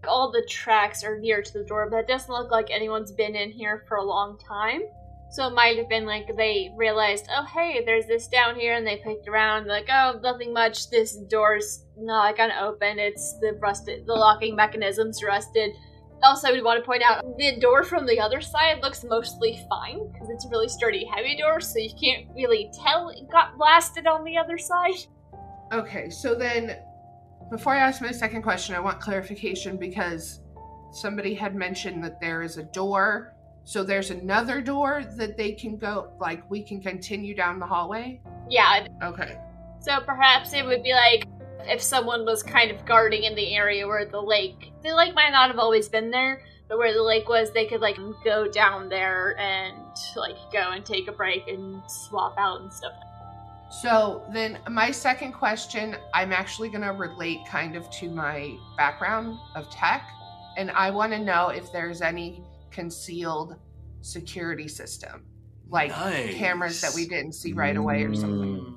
All 0.08 0.32
the 0.32 0.44
tracks 0.50 1.04
are 1.04 1.18
near 1.18 1.42
to 1.42 1.52
the 1.52 1.64
door, 1.64 1.88
but 1.88 1.98
it 1.98 2.08
doesn't 2.08 2.30
look 2.30 2.50
like 2.50 2.70
anyone's 2.70 3.12
been 3.12 3.36
in 3.36 3.50
here 3.50 3.84
for 3.88 3.98
a 3.98 4.04
long 4.04 4.36
time. 4.38 4.82
So 5.30 5.46
it 5.46 5.54
might 5.54 5.78
have 5.78 5.88
been 5.88 6.06
like 6.06 6.36
they 6.36 6.72
realized, 6.76 7.28
oh 7.30 7.44
hey, 7.44 7.84
there's 7.84 8.06
this 8.06 8.28
down 8.28 8.56
here, 8.56 8.74
and 8.74 8.86
they 8.86 8.96
picked 8.96 9.28
around, 9.28 9.66
like, 9.66 9.88
oh, 9.90 10.20
nothing 10.22 10.52
much. 10.52 10.90
This 10.90 11.16
door's 11.16 11.83
not 11.96 12.36
gonna 12.36 12.54
open. 12.62 12.98
It's 12.98 13.38
the 13.40 13.56
rusted, 13.60 14.06
the 14.06 14.14
locking 14.14 14.56
mechanism's 14.56 15.22
rusted. 15.22 15.72
Also, 16.22 16.52
we 16.52 16.62
want 16.62 16.82
to 16.82 16.86
point 16.86 17.02
out 17.02 17.22
the 17.36 17.56
door 17.60 17.82
from 17.82 18.06
the 18.06 18.18
other 18.18 18.40
side 18.40 18.80
looks 18.82 19.04
mostly 19.04 19.60
fine 19.68 20.10
because 20.12 20.30
it's 20.30 20.46
a 20.46 20.48
really 20.48 20.68
sturdy, 20.68 21.04
heavy 21.14 21.36
door, 21.36 21.60
so 21.60 21.78
you 21.78 21.90
can't 22.00 22.26
really 22.34 22.70
tell 22.84 23.10
it 23.10 23.28
got 23.30 23.58
blasted 23.58 24.06
on 24.06 24.24
the 24.24 24.38
other 24.38 24.56
side. 24.56 24.94
Okay, 25.72 26.08
so 26.08 26.34
then 26.34 26.76
before 27.50 27.74
I 27.74 27.78
ask 27.80 28.00
my 28.00 28.10
second 28.10 28.42
question, 28.42 28.74
I 28.74 28.80
want 28.80 29.00
clarification 29.00 29.76
because 29.76 30.40
somebody 30.92 31.34
had 31.34 31.54
mentioned 31.54 32.02
that 32.04 32.20
there 32.20 32.42
is 32.42 32.56
a 32.56 32.62
door. 32.62 33.34
So 33.64 33.82
there's 33.82 34.10
another 34.10 34.60
door 34.60 35.04
that 35.16 35.36
they 35.36 35.52
can 35.52 35.76
go, 35.76 36.12
like, 36.20 36.48
we 36.50 36.62
can 36.62 36.80
continue 36.80 37.34
down 37.34 37.58
the 37.58 37.66
hallway? 37.66 38.20
Yeah, 38.48 38.86
Okay. 39.02 39.38
so 39.80 40.00
perhaps 40.00 40.52
it 40.54 40.64
would 40.64 40.82
be 40.82 40.92
like 40.92 41.26
if 41.66 41.83
someone 41.83 42.25
was 42.25 42.42
kind 42.42 42.71
of 42.71 42.85
guarding 42.85 43.25
in 43.25 43.35
the 43.35 43.54
area 43.54 43.87
where 43.87 44.04
the 44.04 44.21
lake, 44.21 44.73
the 44.83 44.94
lake 44.94 45.14
might 45.14 45.30
not 45.30 45.49
have 45.49 45.59
always 45.59 45.88
been 45.88 46.11
there, 46.11 46.42
but 46.68 46.78
where 46.78 46.92
the 46.92 47.02
lake 47.02 47.28
was, 47.28 47.52
they 47.52 47.66
could 47.66 47.80
like 47.80 47.99
go 48.25 48.49
down 48.49 48.88
there 48.88 49.38
and 49.38 49.76
like 50.16 50.37
go 50.52 50.71
and 50.73 50.85
take 50.85 51.09
a 51.09 51.12
break 51.12 51.49
and 51.49 51.83
swap 51.88 52.35
out 52.38 52.61
and 52.61 52.73
stuff. 52.73 52.94
So 53.83 54.23
then 54.33 54.59
my 54.71 54.90
second 54.90 55.33
question, 55.33 55.97
I'm 56.12 56.33
actually 56.33 56.68
going 56.68 56.83
to 56.83 56.92
relate 56.92 57.40
kind 57.49 57.75
of 57.76 57.90
to 57.92 58.09
my 58.09 58.56
background 58.76 59.37
of 59.56 59.68
tech. 59.71 60.09
And 60.56 60.71
I 60.71 60.90
want 60.90 61.12
to 61.12 61.18
know 61.18 61.49
if 61.49 61.73
there's 61.73 62.00
any 62.00 62.42
concealed 62.71 63.56
security 64.00 64.68
system, 64.68 65.25
like 65.68 65.90
Nice. 65.90 66.35
cameras 66.35 66.80
that 66.83 66.94
we 66.94 67.09
didn't 67.09 67.33
see 67.33 67.52
right 67.52 67.76
away 67.76 68.04
or 68.04 68.14
something. 68.14 68.61
Mm. 68.61 68.76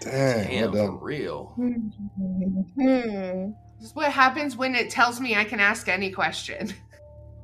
Dang, 0.00 0.46
Damn, 0.48 0.72
well 0.72 0.86
for 0.86 0.92
done. 0.92 1.00
real. 1.00 1.44
Hmm. 1.56 3.50
This 3.78 3.90
is 3.90 3.94
what 3.94 4.10
happens 4.12 4.56
when 4.56 4.74
it 4.74 4.90
tells 4.90 5.20
me 5.20 5.36
I 5.36 5.44
can 5.44 5.60
ask 5.60 5.88
any 5.88 6.10
question. 6.10 6.72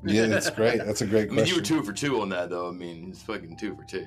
Yeah, 0.06 0.26
that's 0.26 0.50
great. 0.50 0.84
That's 0.84 1.00
a 1.00 1.06
great 1.06 1.28
I 1.30 1.32
mean, 1.32 1.46
you 1.46 1.56
were 1.56 1.62
two 1.62 1.82
for 1.82 1.92
two 1.92 2.20
on 2.20 2.28
that, 2.30 2.50
though. 2.50 2.68
I 2.68 2.72
mean, 2.72 3.08
it's 3.10 3.22
fucking 3.22 3.56
two 3.56 3.74
for 3.74 3.84
two. 3.84 4.06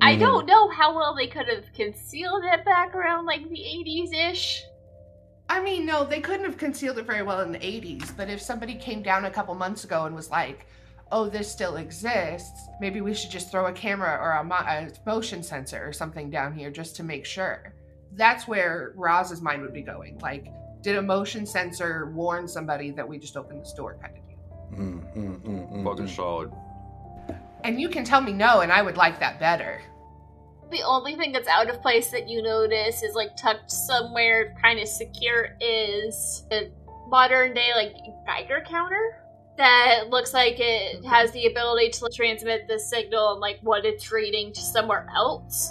I 0.00 0.14
Mhm. 0.16 0.20
don't 0.20 0.46
know 0.46 0.68
how 0.70 0.94
well 0.94 1.14
they 1.14 1.26
could 1.26 1.48
have 1.48 1.72
concealed 1.72 2.44
it 2.44 2.64
back 2.64 2.94
around 2.94 3.24
like 3.24 3.48
the 3.48 3.56
80s 3.64 4.12
ish. 4.12 4.62
I 5.48 5.62
mean, 5.62 5.86
no, 5.86 6.04
they 6.04 6.20
couldn't 6.20 6.44
have 6.44 6.58
concealed 6.58 6.98
it 6.98 7.06
very 7.06 7.22
well 7.22 7.40
in 7.40 7.52
the 7.52 7.64
80s, 7.64 8.10
but 8.16 8.28
if 8.28 8.40
somebody 8.42 8.74
came 8.74 9.02
down 9.02 9.24
a 9.24 9.30
couple 9.30 9.54
months 9.54 9.84
ago 9.84 10.04
and 10.06 10.14
was 10.14 10.30
like, 10.30 10.66
oh, 11.12 11.28
this 11.28 11.52
still 11.52 11.76
exists. 11.76 12.68
Maybe 12.80 13.02
we 13.02 13.14
should 13.14 13.30
just 13.30 13.50
throw 13.50 13.66
a 13.66 13.72
camera 13.72 14.18
or 14.20 14.32
a, 14.32 14.42
mo- 14.42 14.56
a 14.56 14.88
motion 15.06 15.42
sensor 15.42 15.86
or 15.86 15.92
something 15.92 16.30
down 16.30 16.54
here 16.54 16.70
just 16.70 16.96
to 16.96 17.04
make 17.04 17.26
sure. 17.26 17.74
That's 18.12 18.48
where 18.48 18.92
Roz's 18.96 19.42
mind 19.42 19.62
would 19.62 19.74
be 19.74 19.82
going. 19.82 20.18
Like, 20.18 20.46
did 20.82 20.96
a 20.96 21.02
motion 21.02 21.46
sensor 21.46 22.10
warn 22.14 22.48
somebody 22.48 22.90
that 22.92 23.06
we 23.06 23.18
just 23.18 23.36
opened 23.36 23.60
this 23.60 23.74
door 23.74 23.98
kind 24.02 24.16
of 24.16 24.26
deal? 24.26 24.38
Mm, 24.80 25.16
mm, 25.16 25.40
mm, 25.42 25.72
mm, 25.72 25.84
Fucking 25.84 26.06
mm. 26.06 26.16
solid. 26.16 26.52
And 27.62 27.80
you 27.80 27.88
can 27.88 28.04
tell 28.04 28.20
me 28.20 28.32
no, 28.32 28.60
and 28.60 28.72
I 28.72 28.82
would 28.82 28.96
like 28.96 29.20
that 29.20 29.38
better. 29.38 29.80
The 30.70 30.82
only 30.82 31.14
thing 31.14 31.32
that's 31.32 31.46
out 31.46 31.68
of 31.68 31.82
place 31.82 32.10
that 32.10 32.28
you 32.28 32.42
notice 32.42 33.02
is 33.02 33.14
like 33.14 33.36
tucked 33.36 33.70
somewhere 33.70 34.56
kind 34.62 34.80
of 34.80 34.88
secure 34.88 35.56
is 35.60 36.44
a 36.50 36.72
modern 37.08 37.52
day 37.52 37.70
like 37.76 37.94
Geiger 38.26 38.64
counter 38.66 39.21
that 39.58 40.08
looks 40.08 40.32
like 40.32 40.56
it 40.58 41.04
has 41.04 41.30
the 41.32 41.46
ability 41.46 41.90
to 41.90 42.08
transmit 42.14 42.66
the 42.68 42.78
signal 42.78 43.32
and 43.32 43.40
like 43.40 43.58
what 43.62 43.84
it's 43.84 44.10
reading 44.10 44.52
to 44.52 44.60
somewhere 44.60 45.06
else. 45.14 45.70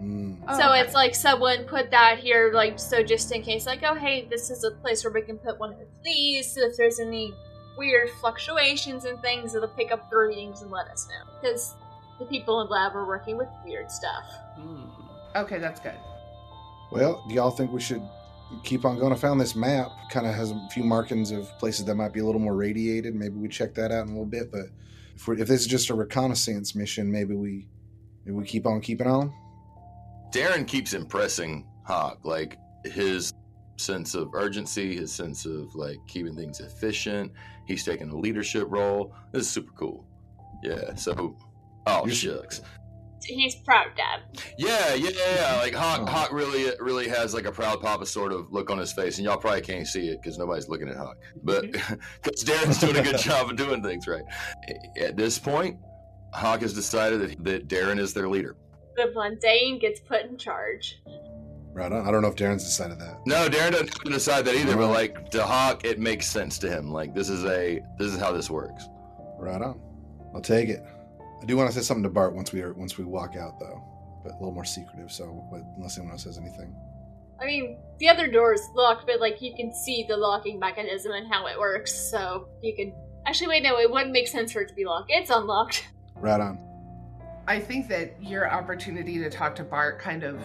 Mm. 0.00 0.38
Oh, 0.46 0.58
so 0.58 0.70
okay. 0.70 0.80
it's 0.80 0.94
like 0.94 1.14
someone 1.14 1.64
put 1.64 1.90
that 1.90 2.18
here 2.18 2.52
like 2.54 2.78
so 2.78 3.02
just 3.02 3.32
in 3.32 3.42
case 3.42 3.66
like 3.66 3.80
oh 3.82 3.94
hey 3.94 4.28
this 4.30 4.48
is 4.48 4.62
a 4.62 4.70
place 4.70 5.02
where 5.02 5.12
we 5.12 5.22
can 5.22 5.36
put 5.38 5.58
one 5.58 5.72
of 5.72 5.78
these 6.04 6.52
so 6.52 6.60
if 6.66 6.76
there's 6.76 7.00
any 7.00 7.34
weird 7.76 8.08
fluctuations 8.20 9.06
and 9.06 9.20
things 9.22 9.56
it'll 9.56 9.66
pick 9.66 9.90
up 9.90 10.08
the 10.08 10.16
readings 10.16 10.62
and 10.62 10.70
let 10.70 10.86
us 10.86 11.08
know 11.08 11.32
because 11.42 11.74
the 12.18 12.26
people 12.26 12.60
in 12.60 12.68
lab 12.68 12.94
are 12.96 13.06
working 13.06 13.36
with 13.36 13.48
weird 13.64 13.90
stuff. 13.90 14.24
Hmm. 14.56 14.84
Okay, 15.36 15.58
that's 15.58 15.80
good. 15.80 15.94
Well, 16.90 17.24
do 17.28 17.34
y'all 17.34 17.50
think 17.50 17.72
we 17.72 17.80
should 17.80 18.02
keep 18.64 18.84
on 18.84 18.98
going? 18.98 19.12
I 19.12 19.16
found 19.16 19.40
this 19.40 19.54
map. 19.54 19.90
Kind 20.10 20.26
of 20.26 20.34
has 20.34 20.50
a 20.50 20.68
few 20.72 20.84
markings 20.84 21.30
of 21.30 21.48
places 21.58 21.84
that 21.86 21.94
might 21.94 22.12
be 22.12 22.20
a 22.20 22.24
little 22.24 22.40
more 22.40 22.54
radiated. 22.54 23.14
Maybe 23.14 23.34
we 23.36 23.48
check 23.48 23.74
that 23.74 23.90
out 23.90 24.02
in 24.06 24.08
a 24.08 24.12
little 24.12 24.24
bit. 24.26 24.50
But 24.50 24.66
if, 25.14 25.26
we're, 25.26 25.34
if 25.38 25.48
this 25.48 25.60
is 25.60 25.66
just 25.66 25.90
a 25.90 25.94
reconnaissance 25.94 26.74
mission, 26.74 27.10
maybe 27.10 27.34
we 27.34 27.68
maybe 28.24 28.36
we 28.36 28.44
keep 28.44 28.66
on 28.66 28.80
keeping 28.80 29.06
on. 29.06 29.32
Darren 30.32 30.66
keeps 30.66 30.92
impressing 30.94 31.66
Hawk, 31.84 32.20
like 32.24 32.58
his 32.84 33.32
sense 33.76 34.14
of 34.14 34.30
urgency, 34.34 34.96
his 34.96 35.12
sense 35.12 35.46
of 35.46 35.74
like 35.74 35.96
keeping 36.06 36.34
things 36.36 36.60
efficient. 36.60 37.32
He's 37.66 37.84
taking 37.84 38.10
a 38.10 38.16
leadership 38.16 38.66
role. 38.68 39.14
This 39.32 39.42
is 39.42 39.50
super 39.50 39.72
cool. 39.72 40.06
Yeah. 40.62 40.94
So, 40.96 41.36
oh 41.86 42.00
You're- 42.04 42.14
shucks. 42.14 42.62
He's 43.28 43.56
proud 43.56 43.88
dad. 43.96 44.20
Yeah, 44.56 44.94
yeah, 44.94 45.10
yeah. 45.14 45.56
Like 45.60 45.74
Hawk, 45.74 46.00
Oh. 46.02 46.06
Hawk 46.06 46.32
really, 46.32 46.72
really 46.80 47.08
has 47.08 47.34
like 47.34 47.44
a 47.44 47.52
proud 47.52 47.80
papa 47.80 48.06
sort 48.06 48.32
of 48.32 48.50
look 48.52 48.70
on 48.70 48.78
his 48.78 48.92
face, 48.92 49.18
and 49.18 49.24
y'all 49.24 49.36
probably 49.36 49.60
can't 49.60 49.86
see 49.86 50.08
it 50.08 50.20
because 50.22 50.38
nobody's 50.38 50.68
looking 50.68 50.88
at 50.88 50.96
Hawk. 50.96 51.16
But 51.42 51.64
mm-hmm. 51.64 51.94
because 52.22 52.44
Darren's 52.44 52.78
doing 52.78 52.96
a 52.96 53.02
good 53.02 53.18
job 53.20 53.50
of 53.50 53.56
doing 53.56 53.82
things 53.82 54.06
right. 54.06 54.24
At 55.00 55.16
this 55.16 55.38
point, 55.38 55.78
Hawk 56.32 56.62
has 56.62 56.72
decided 56.72 57.20
that, 57.20 57.44
that 57.44 57.68
Darren 57.68 57.98
is 57.98 58.14
their 58.14 58.28
leader. 58.28 58.56
The 58.96 59.12
mundane 59.14 59.78
gets 59.78 60.00
put 60.00 60.24
in 60.24 60.38
charge. 60.38 61.00
Right 61.72 61.92
on. 61.92 62.06
I 62.06 62.10
don't 62.10 62.22
know 62.22 62.28
if 62.28 62.34
Darren's 62.34 62.64
decided 62.64 62.98
that. 62.98 63.24
No, 63.26 63.48
Darren 63.48 63.70
doesn't 63.72 64.10
decide 64.10 64.44
that 64.46 64.54
either. 64.54 64.76
But 64.76 64.88
like 64.88 65.30
to 65.30 65.44
Hawk, 65.44 65.84
it 65.84 66.00
makes 66.00 66.26
sense 66.26 66.58
to 66.58 66.68
him. 66.68 66.90
Like 66.90 67.14
this 67.14 67.28
is 67.28 67.44
a 67.44 67.80
this 67.98 68.12
is 68.12 68.18
how 68.18 68.32
this 68.32 68.50
works. 68.50 68.84
Right 69.38 69.62
on. 69.62 69.80
I'll 70.34 70.40
take 70.40 70.68
it. 70.68 70.82
I 71.40 71.44
do 71.44 71.56
want 71.56 71.70
to 71.70 71.74
say 71.74 71.82
something 71.82 72.02
to 72.02 72.08
Bart 72.08 72.34
once 72.34 72.52
we 72.52 72.62
are 72.62 72.72
once 72.72 72.98
we 72.98 73.04
walk 73.04 73.36
out 73.36 73.58
though, 73.60 73.82
but 74.22 74.32
a 74.32 74.34
little 74.34 74.52
more 74.52 74.64
secretive. 74.64 75.12
So, 75.12 75.46
but 75.50 75.62
unless 75.76 75.96
anyone 75.96 76.12
else 76.12 76.24
says 76.24 76.38
anything. 76.38 76.74
I 77.40 77.46
mean, 77.46 77.78
the 77.98 78.08
other 78.08 78.28
door 78.28 78.52
is 78.52 78.68
locked, 78.74 79.06
but 79.06 79.20
like 79.20 79.40
you 79.40 79.54
can 79.54 79.72
see 79.72 80.04
the 80.08 80.16
locking 80.16 80.58
mechanism 80.58 81.12
and 81.12 81.32
how 81.32 81.46
it 81.46 81.58
works, 81.58 81.94
so 81.94 82.48
you 82.62 82.74
can. 82.74 82.92
Actually, 83.26 83.48
wait, 83.48 83.62
no, 83.62 83.78
it 83.78 83.90
wouldn't 83.90 84.12
make 84.12 84.26
sense 84.26 84.52
for 84.52 84.62
it 84.62 84.68
to 84.68 84.74
be 84.74 84.84
locked. 84.84 85.10
It's 85.10 85.30
unlocked. 85.30 85.88
Right 86.20 86.40
on. 86.40 86.58
I 87.46 87.60
think 87.60 87.86
that 87.90 88.20
your 88.20 88.50
opportunity 88.50 89.20
to 89.20 89.30
talk 89.30 89.54
to 89.54 89.62
Bart 89.62 90.00
kind 90.00 90.24
of 90.24 90.42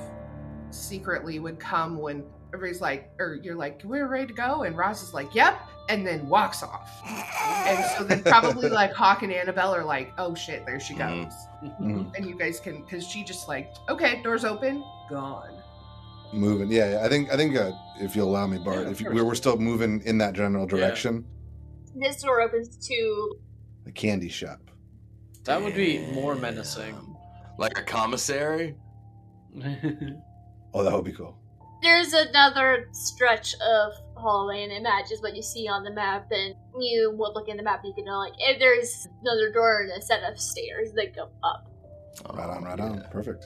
secretly 0.70 1.40
would 1.40 1.60
come 1.60 1.98
when 1.98 2.24
everybody's 2.54 2.80
like, 2.80 3.12
or 3.18 3.40
you're 3.42 3.56
like, 3.56 3.82
we're 3.84 4.08
ready 4.08 4.28
to 4.28 4.34
go, 4.34 4.64
and 4.64 4.78
Roz 4.78 5.02
is 5.02 5.16
like, 5.16 5.34
yep, 5.34 5.60
and 5.90 6.06
then 6.08 6.28
walks 6.30 6.63
off. 6.63 6.90
And 7.06 7.84
so 7.98 8.04
then 8.04 8.24
probably 8.24 8.70
like 8.70 8.94
Hawk 8.94 9.22
and 9.24 9.32
Annabelle 9.32 9.74
are 9.75 9.84
like, 9.84 10.13
oh 10.18 10.34
shit, 10.36 10.66
there 10.66 10.80
she 10.80 10.94
goes. 10.96 11.32
Mhm. 11.63 11.80
Mhm. 11.82 12.16
And 12.16 12.25
you 12.25 12.38
guys 12.38 12.60
can, 12.60 12.82
because 12.84 13.06
she 13.08 13.24
just 13.24 13.48
like, 13.48 13.74
okay, 13.90 14.22
doors 14.24 14.46
open, 14.46 14.84
gone. 15.10 15.50
Moving. 16.32 16.72
Yeah, 16.72 16.92
yeah. 17.00 17.06
I 17.06 17.10
think 17.10 17.32
I 17.32 17.38
think 17.38 17.56
uh, 17.56 17.72
if 18.00 18.16
you'll 18.16 18.30
allow 18.30 18.48
me, 18.48 18.58
Bart, 18.58 18.86
Yeah, 18.86 18.90
if 18.92 19.02
you, 19.02 19.12
we're, 19.12 19.24
we're 19.24 19.36
still 19.36 19.58
moving 19.58 20.02
in 20.06 20.18
that 20.20 20.34
general 20.34 20.66
direction, 20.66 21.25
This 21.96 22.22
door 22.24 22.42
opens 22.42 22.75
to. 22.88 23.36
the 23.86 23.92
candy 23.92 24.30
shop. 24.30 24.60
That 25.44 25.62
would 25.62 25.75
be 25.75 26.00
more 26.13 26.34
menacing. 26.36 26.96
Like 27.60 27.78
a 27.78 27.84
commissary. 27.84 28.75
Oh, 30.74 30.84
that 30.84 30.92
would 30.94 31.06
be 31.06 31.12
cool. 31.12 31.38
There's 31.84 32.13
another 32.13 32.88
stretch 32.94 33.54
of 33.56 33.92
hallway, 34.15 34.63
and 34.63 34.72
it 34.72 34.82
matches 34.84 35.22
what 35.22 35.36
you 35.36 35.41
see 35.41 35.67
on 35.67 35.84
the 35.84 35.91
map. 35.91 36.27
And 36.32 36.55
you 36.79 37.12
would 37.17 37.34
look 37.34 37.48
in 37.50 37.58
the 37.58 37.63
map, 37.63 37.82
you 37.84 37.93
can 37.93 38.05
know 38.05 38.20
like 38.20 38.34
if 38.39 38.60
there's 38.60 39.08
another 39.22 39.51
door 39.51 39.82
and 39.82 39.91
a 39.91 40.01
set 40.01 40.24
of 40.24 40.39
stairs 40.39 40.91
that 40.93 41.15
go 41.15 41.29
up. 41.43 41.70
Right 42.34 42.50
on, 42.50 42.63
right 42.63 42.79
on. 42.79 42.96
yeah. 43.00 43.08
Perfect. 43.08 43.46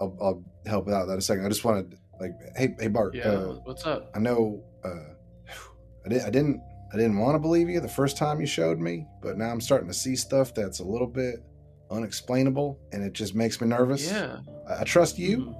I'll, 0.00 0.16
I'll 0.20 0.44
help 0.66 0.88
out 0.88 1.06
that 1.06 1.18
a 1.18 1.22
second. 1.22 1.44
I 1.44 1.48
just 1.48 1.64
wanted 1.64 1.98
like, 2.20 2.32
hey, 2.56 2.74
hey, 2.78 2.88
Bart. 2.88 3.14
yeah. 3.14 3.24
Uh, 3.28 3.54
what's 3.64 3.84
up? 3.86 4.10
I 4.14 4.18
know. 4.18 4.62
Uh, 4.84 5.14
I 6.04 6.08
didn't. 6.08 6.26
I 6.26 6.30
didn't. 6.30 6.62
I 6.92 6.96
didn't 6.96 7.18
want 7.18 7.34
to 7.34 7.38
believe 7.40 7.68
you 7.68 7.80
the 7.80 7.88
first 7.88 8.16
time 8.16 8.40
you 8.40 8.46
showed 8.46 8.78
me, 8.78 9.06
but 9.20 9.36
now 9.36 9.50
I'm 9.50 9.60
starting 9.60 9.88
to 9.88 9.94
see 9.94 10.14
stuff 10.16 10.54
that's 10.54 10.78
a 10.78 10.84
little 10.84 11.06
bit 11.08 11.42
unexplainable, 11.90 12.78
and 12.92 13.02
it 13.02 13.12
just 13.12 13.34
makes 13.34 13.60
me 13.60 13.66
nervous. 13.68 14.10
Yeah. 14.10 14.38
I, 14.68 14.80
I 14.80 14.84
trust 14.84 15.18
you, 15.18 15.38
Mhm. 15.38 15.54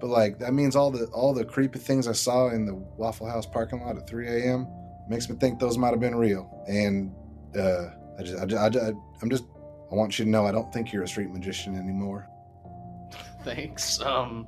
But 0.00 0.08
like 0.08 0.38
that 0.38 0.54
means 0.54 0.76
all 0.76 0.90
the 0.90 1.06
all 1.06 1.32
the 1.32 1.44
creepy 1.44 1.78
things 1.78 2.06
I 2.06 2.12
saw 2.12 2.48
in 2.50 2.66
the 2.66 2.74
Waffle 2.74 3.28
House 3.28 3.46
parking 3.46 3.80
lot 3.82 3.96
at 3.96 4.08
3 4.08 4.28
a.m. 4.28 4.66
makes 5.08 5.28
me 5.28 5.36
think 5.36 5.58
those 5.58 5.78
might 5.78 5.90
have 5.90 6.00
been 6.00 6.14
real. 6.14 6.64
And 6.68 7.12
uh, 7.56 7.90
I 8.18 8.22
just, 8.22 8.42
I, 8.42 8.46
just, 8.46 8.84
I, 8.84 8.92
I'm 9.22 9.30
just, 9.30 9.44
I 9.90 9.94
want 9.94 10.18
you 10.18 10.24
to 10.24 10.30
know 10.30 10.46
I 10.46 10.52
don't 10.52 10.72
think 10.72 10.92
you're 10.92 11.02
a 11.02 11.08
street 11.08 11.30
magician 11.30 11.76
anymore. 11.76 12.28
Thanks. 13.44 14.00
Um. 14.00 14.46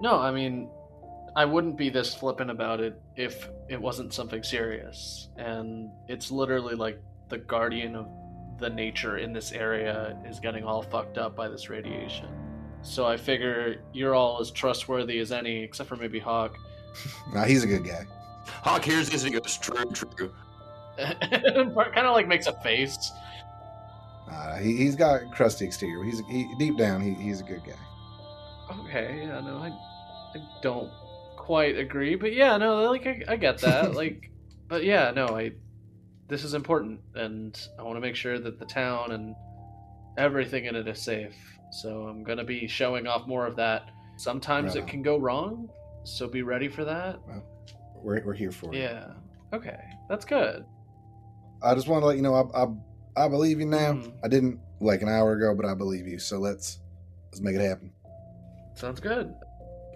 No, 0.00 0.18
I 0.18 0.32
mean, 0.32 0.68
I 1.36 1.44
wouldn't 1.44 1.76
be 1.76 1.88
this 1.88 2.14
flippant 2.14 2.50
about 2.50 2.80
it 2.80 3.00
if 3.16 3.48
it 3.68 3.80
wasn't 3.80 4.12
something 4.12 4.42
serious. 4.42 5.28
And 5.36 5.90
it's 6.08 6.30
literally 6.30 6.74
like 6.74 7.00
the 7.28 7.38
guardian 7.38 7.96
of 7.96 8.08
the 8.58 8.70
nature 8.70 9.18
in 9.18 9.32
this 9.32 9.52
area 9.52 10.16
is 10.26 10.38
getting 10.38 10.64
all 10.64 10.82
fucked 10.82 11.18
up 11.18 11.34
by 11.34 11.48
this 11.48 11.68
radiation. 11.68 12.28
So 12.84 13.06
I 13.06 13.16
figure 13.16 13.82
you're 13.92 14.14
all 14.14 14.40
as 14.40 14.50
trustworthy 14.50 15.18
as 15.18 15.32
any, 15.32 15.62
except 15.62 15.88
for 15.88 15.96
maybe 15.96 16.18
Hawk. 16.18 16.56
Nah, 17.34 17.42
he's 17.42 17.64
a 17.64 17.66
good 17.66 17.84
guy. 17.84 18.06
Hawk 18.46 18.84
hears 18.84 19.10
this 19.10 19.24
and 19.24 19.34
he 19.34 19.40
goes, 19.40 19.58
"True, 19.58 19.84
true." 19.92 20.32
kind 20.96 22.06
of 22.06 22.12
like 22.12 22.28
makes 22.28 22.46
a 22.46 22.52
face. 22.60 23.10
Uh, 24.30 24.56
he, 24.58 24.76
he's 24.76 24.96
got 24.96 25.22
a 25.22 25.26
crusty 25.26 25.64
exterior. 25.64 26.02
He's 26.04 26.20
he, 26.30 26.48
deep 26.58 26.78
down, 26.78 27.00
he, 27.00 27.14
he's 27.14 27.40
a 27.40 27.44
good 27.44 27.62
guy. 27.64 27.74
Okay, 28.80 29.22
yeah, 29.26 29.40
no, 29.40 29.58
I, 29.58 29.68
I 29.68 30.42
don't 30.62 30.90
quite 31.36 31.76
agree, 31.76 32.14
but 32.14 32.32
yeah, 32.32 32.56
no, 32.56 32.90
like 32.90 33.06
I, 33.06 33.22
I 33.28 33.36
get 33.36 33.58
that, 33.58 33.94
like, 33.96 34.30
but 34.68 34.84
yeah, 34.84 35.10
no, 35.10 35.26
I, 35.26 35.52
this 36.28 36.44
is 36.44 36.54
important, 36.54 37.00
and 37.14 37.60
I 37.78 37.82
want 37.82 37.96
to 37.96 38.00
make 38.00 38.16
sure 38.16 38.38
that 38.38 38.58
the 38.58 38.64
town 38.64 39.12
and 39.12 39.34
everything 40.16 40.64
in 40.64 40.74
it 40.74 40.88
is 40.88 41.02
safe. 41.02 41.36
So 41.74 42.06
I'm 42.08 42.22
gonna 42.22 42.44
be 42.44 42.66
showing 42.68 43.06
off 43.06 43.26
more 43.26 43.46
of 43.46 43.56
that. 43.56 43.90
Sometimes 44.16 44.74
Right 44.76 44.84
it 44.84 44.86
can 44.88 45.02
go 45.02 45.18
wrong, 45.18 45.68
so 46.04 46.28
be 46.28 46.42
ready 46.42 46.68
for 46.68 46.84
that. 46.84 47.18
We're, 47.96 48.24
we're 48.24 48.32
here 48.34 48.52
for 48.52 48.72
you. 48.72 48.80
Yeah. 48.82 49.08
Okay, 49.52 49.80
that's 50.08 50.24
good. 50.24 50.64
I 51.62 51.74
just 51.74 51.88
want 51.88 52.02
to 52.02 52.06
let 52.06 52.16
you 52.16 52.22
know 52.22 52.34
I 52.34 52.62
I, 52.64 53.24
I 53.24 53.28
believe 53.28 53.58
you 53.58 53.66
now. 53.66 53.94
Mhm. 53.94 54.12
I 54.22 54.28
didn't 54.28 54.60
like 54.80 55.02
an 55.02 55.08
hour 55.08 55.32
ago, 55.32 55.54
but 55.54 55.64
I 55.66 55.74
believe 55.74 56.06
you. 56.06 56.18
So 56.18 56.38
let's 56.38 56.78
let's 57.32 57.40
make 57.40 57.56
it 57.56 57.60
happen. 57.60 57.92
Sounds 58.74 59.00
good. 59.00 59.34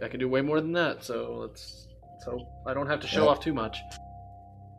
I 0.02 0.08
can 0.08 0.18
do 0.18 0.28
way 0.28 0.40
more 0.40 0.61
than 0.61 0.73
that, 0.73 1.04
so 1.04 1.37
let's. 1.42 1.87
So 2.25 2.44
I 2.66 2.75
don't 2.75 2.88
have 2.88 3.00
to 3.00 3.06
show 3.06 3.25
Yeah. 3.25 3.30
off 3.30 3.40
too 3.40 3.54
much. 3.54 3.78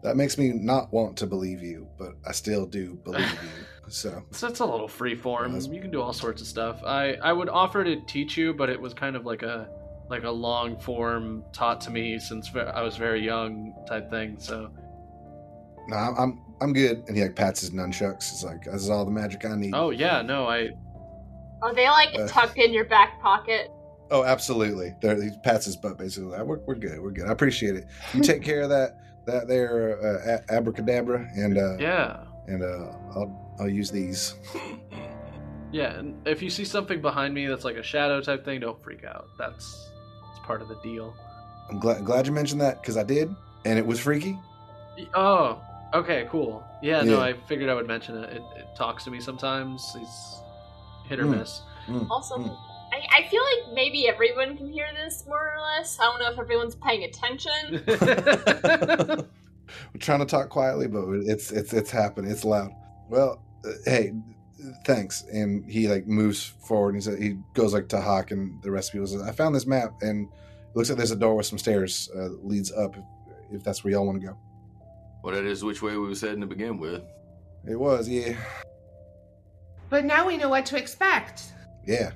That 0.04 0.16
makes 0.16 0.38
me 0.38 0.54
not 0.54 0.94
want 0.94 1.18
to 1.18 1.28
believe 1.28 1.62
you, 1.62 1.88
but 1.98 2.14
I 2.28 2.32
still 2.32 2.66
do 2.66 2.96
believe 3.04 3.30
you. 3.32 3.38
So 3.92 4.22
So 4.30 4.48
it's 4.48 4.60
a 4.60 4.66
little 4.68 4.88
free 4.88 5.16
form. 5.16 5.54
That's- 5.54 5.68
You 5.68 5.82
can 5.82 5.90
do 5.90 6.00
all 6.00 6.14
sorts 6.14 6.44
of 6.44 6.48
stuff. 6.48 6.80
I 6.86 7.14
I 7.16 7.34
would 7.34 7.50
offer 7.50 7.84
to 7.84 8.00
teach 8.06 8.38
you, 8.38 8.54
but 8.54 8.70
it 8.70 8.80
was 8.80 8.94
kind 8.94 9.16
of 9.16 9.26
like 9.26 9.42
a 9.42 9.68
like 10.12 10.26
a 10.26 10.30
long 10.30 10.80
form 10.80 11.44
taught 11.54 11.82
to 11.82 11.90
me 11.90 12.20
since 12.20 12.52
I 12.56 12.84
was 12.84 12.98
very 12.98 13.26
young 13.26 13.74
type 13.88 14.12
thing. 14.12 14.36
So 14.40 14.70
no, 15.88 15.96
I'm 15.98 16.16
I'm, 16.20 16.42
I'm 16.62 16.74
good. 16.74 17.04
And 17.08 17.18
he 17.18 17.24
like 17.24 17.36
pats 17.36 17.62
his 17.62 17.72
nunchucks. 17.72 18.32
It's 18.32 18.44
like 18.44 18.64
this 18.66 18.76
is 18.84 18.92
all 18.92 19.06
the 19.06 19.12
magic 19.12 19.44
I 19.44 19.56
need. 19.56 19.74
oh 19.74 19.90
yeah, 19.90 20.22
no, 20.22 20.46
I 20.48 20.70
Are 21.64 21.74
they 21.74 21.90
like 21.90 22.10
Uh. 22.14 22.28
tucked 22.28 22.60
in 22.60 22.72
your 22.72 22.86
back 22.86 23.20
pocket? 23.22 23.72
Oh, 24.12 24.24
absolutely. 24.24 24.94
There, 25.02 25.20
he 25.20 25.32
pats 25.44 25.66
his 25.66 25.76
butt 25.78 25.98
basically. 25.98 26.30
We're, 26.44 26.60
we're 26.60 26.76
good. 26.76 27.00
We're 27.02 27.10
good. 27.12 27.28
I 27.28 27.32
appreciate 27.32 27.76
it. 27.76 27.88
You 28.14 28.22
take 28.22 28.44
care 28.50 28.62
of 28.62 28.70
that 28.70 28.98
that 29.30 29.48
there 29.48 30.00
uh, 30.04 30.38
a- 30.50 30.54
abracadabra, 30.54 31.28
and 31.36 31.58
uh, 31.58 31.78
yeah. 31.78 32.24
and 32.48 32.64
uh, 32.64 32.92
I'll 33.16 33.56
I'll 33.60 33.70
use 33.70 33.92
these. 33.92 34.36
Yeah, 35.72 36.00
and 36.00 36.16
if 36.28 36.42
you 36.42 36.50
see 36.50 36.66
something 36.66 37.00
behind 37.00 37.32
me 37.36 37.46
that's 37.46 37.64
like 37.64 37.76
a 37.76 37.84
shadow 37.84 38.22
type 38.22 38.44
thing, 38.44 38.60
don't 38.60 38.82
freak 38.84 39.04
out. 39.04 39.28
That's 39.38 39.92
it's 40.32 40.40
part 40.44 40.64
of 40.64 40.68
the 40.68 40.80
deal. 40.82 41.14
I'm 41.70 41.78
glad 41.80 42.04
glad 42.04 42.26
you 42.26 42.34
mentioned 42.34 42.60
that 42.62 42.82
because 42.82 42.98
I 42.98 43.04
did, 43.04 43.30
and 43.66 43.78
it 43.78 43.86
was 43.86 44.00
freaky. 44.00 44.36
Oh, 45.14 45.62
okay, 45.94 46.28
cool. 46.32 46.64
Yeah, 46.82 47.04
no, 47.04 47.22
I 47.22 47.34
figured 47.48 47.70
I 47.70 47.76
would 47.76 47.86
mention 47.86 48.18
it. 48.18 48.32
It, 48.38 48.42
it 48.58 48.66
talks 48.76 49.04
to 49.04 49.12
me 49.12 49.20
sometimes. 49.20 49.96
He's 49.96 50.42
hit 51.08 51.20
or 51.20 51.26
Hmm. 51.26 51.38
miss. 51.38 51.62
Mm, 51.88 52.08
Also, 52.10 52.38
mm. 52.38 52.58
I, 52.92 53.22
I 53.24 53.28
feel 53.30 53.42
like 53.42 53.74
maybe 53.74 54.08
everyone 54.08 54.58
can 54.58 54.72
hear 54.72 54.88
this 54.94 55.26
more 55.28 55.54
or 55.56 55.62
less. 55.62 55.98
I 56.00 56.04
don't 56.04 56.20
know 56.20 56.32
if 56.32 56.40
everyone's 56.40 56.76
paying 56.76 57.04
attention. 57.04 57.84
We're 59.94 60.00
trying 60.00 60.20
to 60.20 60.26
talk 60.26 60.50
quietly, 60.50 60.88
but 60.88 61.06
it's 61.26 61.52
it's 61.52 61.74
it's 61.74 61.92
happening. 61.92 62.32
It's 62.32 62.44
loud. 62.44 62.72
Well, 63.08 63.42
uh, 63.64 63.70
hey, 63.86 64.14
thanks. 64.86 65.24
And 65.32 65.70
he 65.70 65.88
like 65.88 66.08
moves 66.08 66.44
forward. 66.44 66.96
And 66.96 67.04
he 67.04 67.10
said 67.10 67.22
he 67.22 67.38
goes 67.54 67.74
like 67.74 67.88
to 67.90 68.02
Hawk 68.02 68.32
and 68.32 68.62
the 68.64 68.72
rest 68.72 68.90
of 68.90 68.94
people. 68.94 69.08
Says, 69.08 69.22
I 69.22 69.32
found 69.32 69.54
this 69.54 69.68
map, 69.68 69.94
and 70.02 70.28
it 70.28 70.76
looks 70.76 70.90
like 70.90 70.98
there's 70.98 71.12
a 71.12 71.16
door 71.16 71.36
with 71.36 71.46
some 71.46 71.60
stairs 71.60 72.10
uh, 72.16 72.30
that 72.30 72.46
leads 72.46 72.72
up. 72.72 72.96
If, 72.98 73.04
if 73.58 73.64
that's 73.64 73.84
where 73.84 73.94
y'all 73.94 74.06
want 74.08 74.22
to 74.22 74.28
go. 74.28 74.38
Well, 75.24 75.36
that 75.36 75.46
is 75.46 75.64
which 75.64 75.82
way 75.82 75.92
we 75.98 76.08
was 76.08 76.22
heading 76.22 76.42
to 76.42 76.48
begin 76.48 76.80
with. 76.80 77.04
It 77.70 77.76
was, 77.78 78.08
yeah, 78.08 78.38
But 79.90 80.06
now 80.06 80.26
we 80.26 80.38
know 80.38 80.48
what 80.48 80.66
to 80.68 80.78
expect. 80.78 81.52
yeah. 81.86 82.12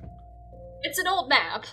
It's 0.83 0.99
an 0.99 1.07
old 1.07 1.29
map. 1.29 1.65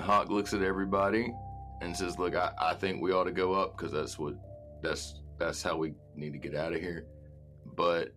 Hawk 0.00 0.28
looks 0.28 0.52
at 0.52 0.62
everybody 0.62 1.32
and 1.80 1.96
says, 1.96 2.18
"Look, 2.18 2.34
I, 2.36 2.52
I 2.60 2.74
think 2.74 3.02
we 3.02 3.12
ought 3.12 3.24
to 3.24 3.32
go 3.32 3.54
up 3.54 3.76
because 3.76 3.92
that's 3.92 4.18
what 4.18 4.34
that's 4.82 5.20
that's 5.38 5.62
how 5.62 5.76
we 5.76 5.94
need 6.14 6.32
to 6.32 6.38
get 6.38 6.54
out 6.54 6.72
of 6.72 6.80
here." 6.80 7.06
But 7.76 8.12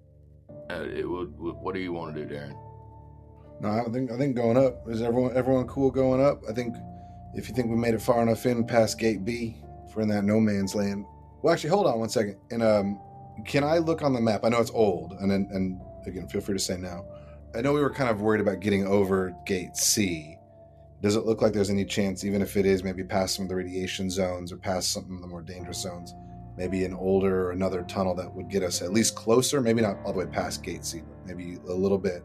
uh, 0.70 0.84
it 0.84 1.08
would. 1.08 1.34
What 1.38 1.74
do 1.74 1.80
you 1.80 1.94
want 1.94 2.16
to 2.16 2.26
do, 2.26 2.34
Darren? 2.34 2.58
No, 3.62 3.70
I 3.70 3.90
think 3.92 4.12
I 4.12 4.18
think 4.18 4.36
going 4.36 4.58
up 4.58 4.88
is 4.90 5.02
everyone 5.02 5.36
everyone 5.36 5.68
cool 5.68 5.92
going 5.92 6.24
up. 6.24 6.42
I 6.50 6.54
think 6.54 6.76
if 7.36 7.48
you 7.48 7.56
think 7.56 7.70
we 7.70 7.76
made 7.76 7.94
it 7.94 8.02
far 8.02 8.22
enough 8.22 8.46
in 8.46 8.66
past 8.66 9.00
Gate 9.00 9.24
B, 9.24 9.56
if 9.88 9.96
we're 9.96 10.04
in 10.04 10.10
that 10.10 10.24
no 10.24 10.40
man's 10.40 10.76
land. 10.76 11.06
Well, 11.42 11.54
actually, 11.54 11.72
hold 11.72 11.88
on 11.88 12.00
one 12.00 12.10
second. 12.10 12.38
And 12.52 12.62
um, 12.62 13.00
can 13.46 13.64
I 13.64 13.80
look 13.80 14.02
on 14.04 14.14
the 14.14 14.22
map? 14.22 14.42
I 14.44 14.50
know 14.50 14.60
it's 14.60 14.72
old, 14.72 15.14
and 15.14 15.32
and 15.32 15.82
again, 16.06 16.28
feel 16.28 16.42
free 16.42 16.56
to 16.56 16.60
say 16.60 16.78
now. 16.78 17.06
I 17.54 17.62
know 17.62 17.74
we 17.74 17.82
were 17.82 17.90
kind 17.90 18.10
of 18.10 18.22
worried 18.22 18.40
about 18.42 18.62
getting 18.62 18.88
over 18.88 19.36
Gate 19.46 19.76
C. 19.76 20.38
Does 21.02 21.16
it 21.16 21.26
look 21.26 21.42
like 21.42 21.52
there's 21.52 21.70
any 21.70 21.84
chance, 21.84 22.24
even 22.24 22.42
if 22.42 22.56
it 22.56 22.66
is 22.66 22.84
maybe 22.84 23.04
past 23.04 23.36
some 23.36 23.44
of 23.44 23.50
the 23.50 23.56
radiation 23.56 24.10
zones 24.10 24.52
or 24.52 24.58
past 24.58 24.94
some 24.94 25.16
of 25.16 25.22
the 25.22 25.28
more 25.28 25.42
dangerous 25.42 25.82
zones, 25.82 26.14
maybe 26.56 26.86
an 26.86 26.94
older 26.94 27.48
or 27.48 27.52
another 27.52 27.84
tunnel 27.84 28.16
that 28.16 28.34
would 28.34 28.50
get 28.50 28.64
us 28.64 28.82
at 28.82 28.94
least 28.94 29.16
closer, 29.16 29.60
maybe 29.60 29.82
not 29.82 29.98
all 30.06 30.14
the 30.14 30.20
way 30.20 30.26
past 30.28 30.64
Gate 30.64 30.86
C, 30.86 31.00
but 31.00 31.26
maybe 31.26 31.58
a 31.68 31.74
little 31.74 31.98
bit 31.98 32.24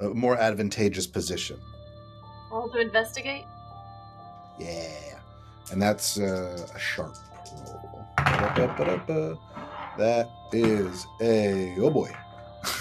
a 0.00 0.08
more 0.08 0.36
advantageous 0.36 1.06
position. 1.06 1.58
Roll 2.50 2.68
to 2.70 2.80
investigate. 2.80 3.44
Yeah. 4.58 5.18
And 5.70 5.80
that's 5.80 6.18
uh, 6.18 6.66
a 6.74 6.78
sharp 6.78 7.14
roll. 7.68 8.06
That 9.98 10.28
is 10.52 11.06
a 11.20 11.74
oh 11.78 11.90
boy. 11.90 12.10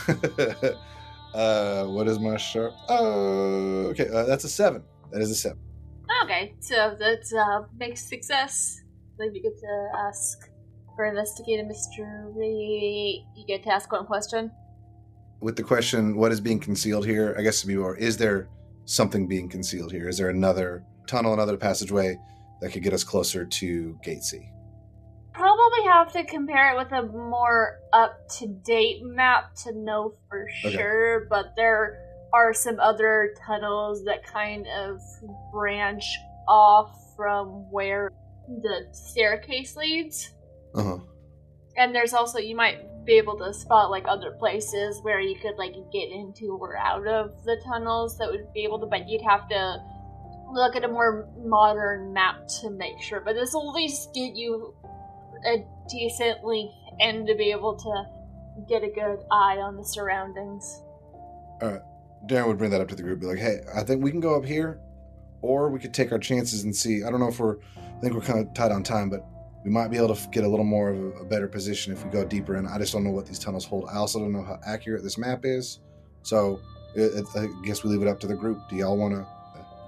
uh, 1.36 1.86
what 1.86 2.08
is 2.08 2.18
my 2.20 2.38
sharp? 2.38 2.74
Oh, 2.88 3.88
okay. 3.92 4.08
Uh, 4.08 4.24
that's 4.24 4.46
a 4.46 4.50
seven. 4.50 4.84
That 5.12 5.22
is 5.22 5.30
a 5.32 5.36
seven. 5.36 5.60
Okay, 6.24 6.56
so 6.60 6.96
that's 6.98 7.34
uh, 7.34 7.64
mixed 7.78 8.08
success. 8.08 8.82
Then 9.18 9.34
you 9.34 9.42
get 9.42 9.58
to 9.60 9.90
ask 9.98 10.50
for 10.96 11.06
investigate 11.06 11.60
a 11.60 11.64
mystery. 11.64 13.26
You 13.36 13.46
get 13.46 13.64
to 13.64 13.74
ask 13.74 13.92
one 13.92 14.06
question. 14.06 14.52
With 15.42 15.58
the 15.58 15.64
question, 15.64 16.16
what 16.16 16.32
is 16.32 16.40
being 16.40 16.60
concealed 16.60 17.06
here? 17.06 17.36
I 17.38 17.42
guess 17.42 17.62
to 17.62 17.68
be 17.68 17.76
more, 17.76 17.96
is 17.98 18.18
there 18.18 18.48
something 18.86 19.28
being 19.28 19.50
concealed 19.50 19.92
here? 19.92 20.08
Is 20.08 20.18
there 20.18 20.30
another 20.30 20.84
tunnel, 21.08 21.34
another 21.34 21.58
passageway 21.58 22.18
that 22.62 22.72
could 22.72 22.84
get 22.84 22.94
us 22.94 23.04
closer 23.04 23.46
to 23.46 24.00
Gate 24.04 24.24
C? 24.24 24.50
Probably 25.36 25.84
have 25.84 26.14
to 26.14 26.24
compare 26.24 26.74
it 26.74 26.78
with 26.78 26.94
a 26.94 27.02
more 27.04 27.80
up 27.92 28.28
to 28.40 28.48
date 28.48 29.04
map 29.04 29.54
to 29.64 29.74
know 29.74 30.14
for 30.30 30.48
Okay. 30.64 30.76
sure, 30.78 31.28
but 31.30 31.56
there 31.58 32.00
are 32.32 32.54
some 32.54 32.80
other 32.80 33.34
tunnels 33.46 34.06
that 34.06 34.26
kind 34.26 34.66
of 34.68 35.02
branch 35.52 36.06
off 36.48 36.96
from 37.18 37.70
where 37.70 38.12
the 38.48 38.88
staircase 38.94 39.76
leads. 39.76 40.32
Uh 40.74 40.84
huh. 40.84 40.98
And 41.76 41.94
there's 41.94 42.14
also 42.14 42.40
you 42.40 42.56
might 42.56 43.06
be 43.06 43.14
able 43.14 43.38
to 43.38 43.54
spot 43.54 43.92
like 43.92 44.06
other 44.08 44.32
places 44.32 45.00
where 45.02 45.20
you 45.20 45.36
could 45.36 45.58
like 45.58 45.74
get 45.92 46.10
into 46.12 46.58
or 46.60 46.78
out 46.78 47.06
of 47.08 47.44
the 47.44 47.62
tunnels 47.68 48.18
that 48.20 48.32
would 48.32 48.52
be 48.54 48.64
able 48.64 48.80
to 48.80 48.86
but 48.86 49.08
you'd 49.10 49.22
have 49.22 49.48
to 49.50 49.78
look 50.52 50.76
at 50.76 50.84
a 50.84 50.88
more 50.88 51.28
modern 51.46 52.14
map 52.14 52.48
to 52.62 52.70
make 52.70 53.02
sure. 53.02 53.20
But 53.20 53.34
this 53.34 53.54
will 53.54 53.70
at 53.72 53.76
least 53.76 54.14
get 54.14 54.36
you 54.36 54.74
a 55.46 55.66
decent 55.90 56.44
length 56.44 56.74
and 57.00 57.28
to 57.28 57.36
be 57.36 57.52
able 57.52 57.76
to 57.76 58.64
get 58.68 58.84
a 58.84 58.90
good 58.90 59.20
eye 59.32 59.58
on 59.58 59.78
the 59.78 59.86
surroundings. 59.86 60.82
Alright. 61.62 61.82
Darren 62.28 62.48
would 62.48 62.58
bring 62.58 62.72
that 62.72 62.82
up 62.82 62.88
to 62.88 62.96
the 62.96 63.04
group, 63.04 63.20
be 63.20 63.28
like, 63.28 63.38
"Hey, 63.38 63.60
I 63.76 63.84
think 63.84 64.04
we 64.04 64.10
can 64.10 64.20
go 64.20 64.36
up 64.36 64.46
here, 64.46 64.80
or 65.42 65.70
we 65.70 65.80
could 65.80 65.94
take 65.94 66.12
our 66.12 66.18
chances 66.18 66.64
and 66.64 66.76
see. 66.76 67.04
I 67.04 67.12
don't 67.12 67.20
know 67.20 67.28
if 67.28 67.40
we're, 67.40 67.58
I 67.78 68.00
think 68.02 68.16
we're 68.16 68.22
kind 68.22 68.40
of 68.40 68.54
tight 68.54 68.72
on 68.72 68.84
time, 68.84 69.10
but 69.10 69.24
we 69.64 69.70
might 69.70 69.90
be 69.90 69.98
able 69.98 70.16
to 70.16 70.30
get 70.30 70.44
a 70.44 70.48
little 70.48 70.66
more 70.66 70.90
of 70.90 71.00
a, 71.00 71.08
a 71.20 71.26
better 71.26 71.48
position 71.48 71.94
if 71.94 72.04
we 72.04 72.10
go 72.10 72.26
deeper 72.26 72.56
in. 72.56 72.66
I 72.66 72.78
just 72.80 72.94
don't 72.94 73.04
know 73.04 73.12
what 73.12 73.26
these 73.28 73.40
tunnels 73.40 73.66
hold. 73.66 73.88
I 73.92 73.98
also 73.98 74.20
don't 74.20 74.32
know 74.32 74.44
how 74.44 74.60
accurate 74.66 75.04
this 75.04 75.18
map 75.18 75.42
is, 75.44 75.80
so 76.24 76.60
it, 76.96 77.14
it, 77.14 77.26
I 77.36 77.48
guess 77.64 77.84
we 77.84 77.92
leave 77.92 78.02
it 78.02 78.08
up 78.08 78.20
to 78.22 78.28
the 78.28 78.36
group. 78.36 78.58
Do 78.70 78.76
y'all 78.76 78.98
want 78.98 79.14
to 79.14 79.28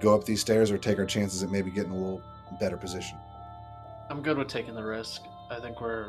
go 0.00 0.14
up 0.14 0.24
these 0.24 0.40
stairs 0.40 0.70
or 0.70 0.78
take 0.78 0.98
our 0.98 1.06
chances 1.06 1.42
at 1.42 1.50
maybe 1.50 1.70
getting 1.70 1.92
a 1.92 1.96
little 1.96 2.22
better 2.60 2.76
position? 2.76 3.18
I'm 4.10 4.22
good 4.22 4.38
with 4.38 4.48
taking 4.48 4.74
the 4.74 4.84
risk. 4.84 5.22
I 5.50 5.60
think 5.60 5.80
we're 5.80 6.08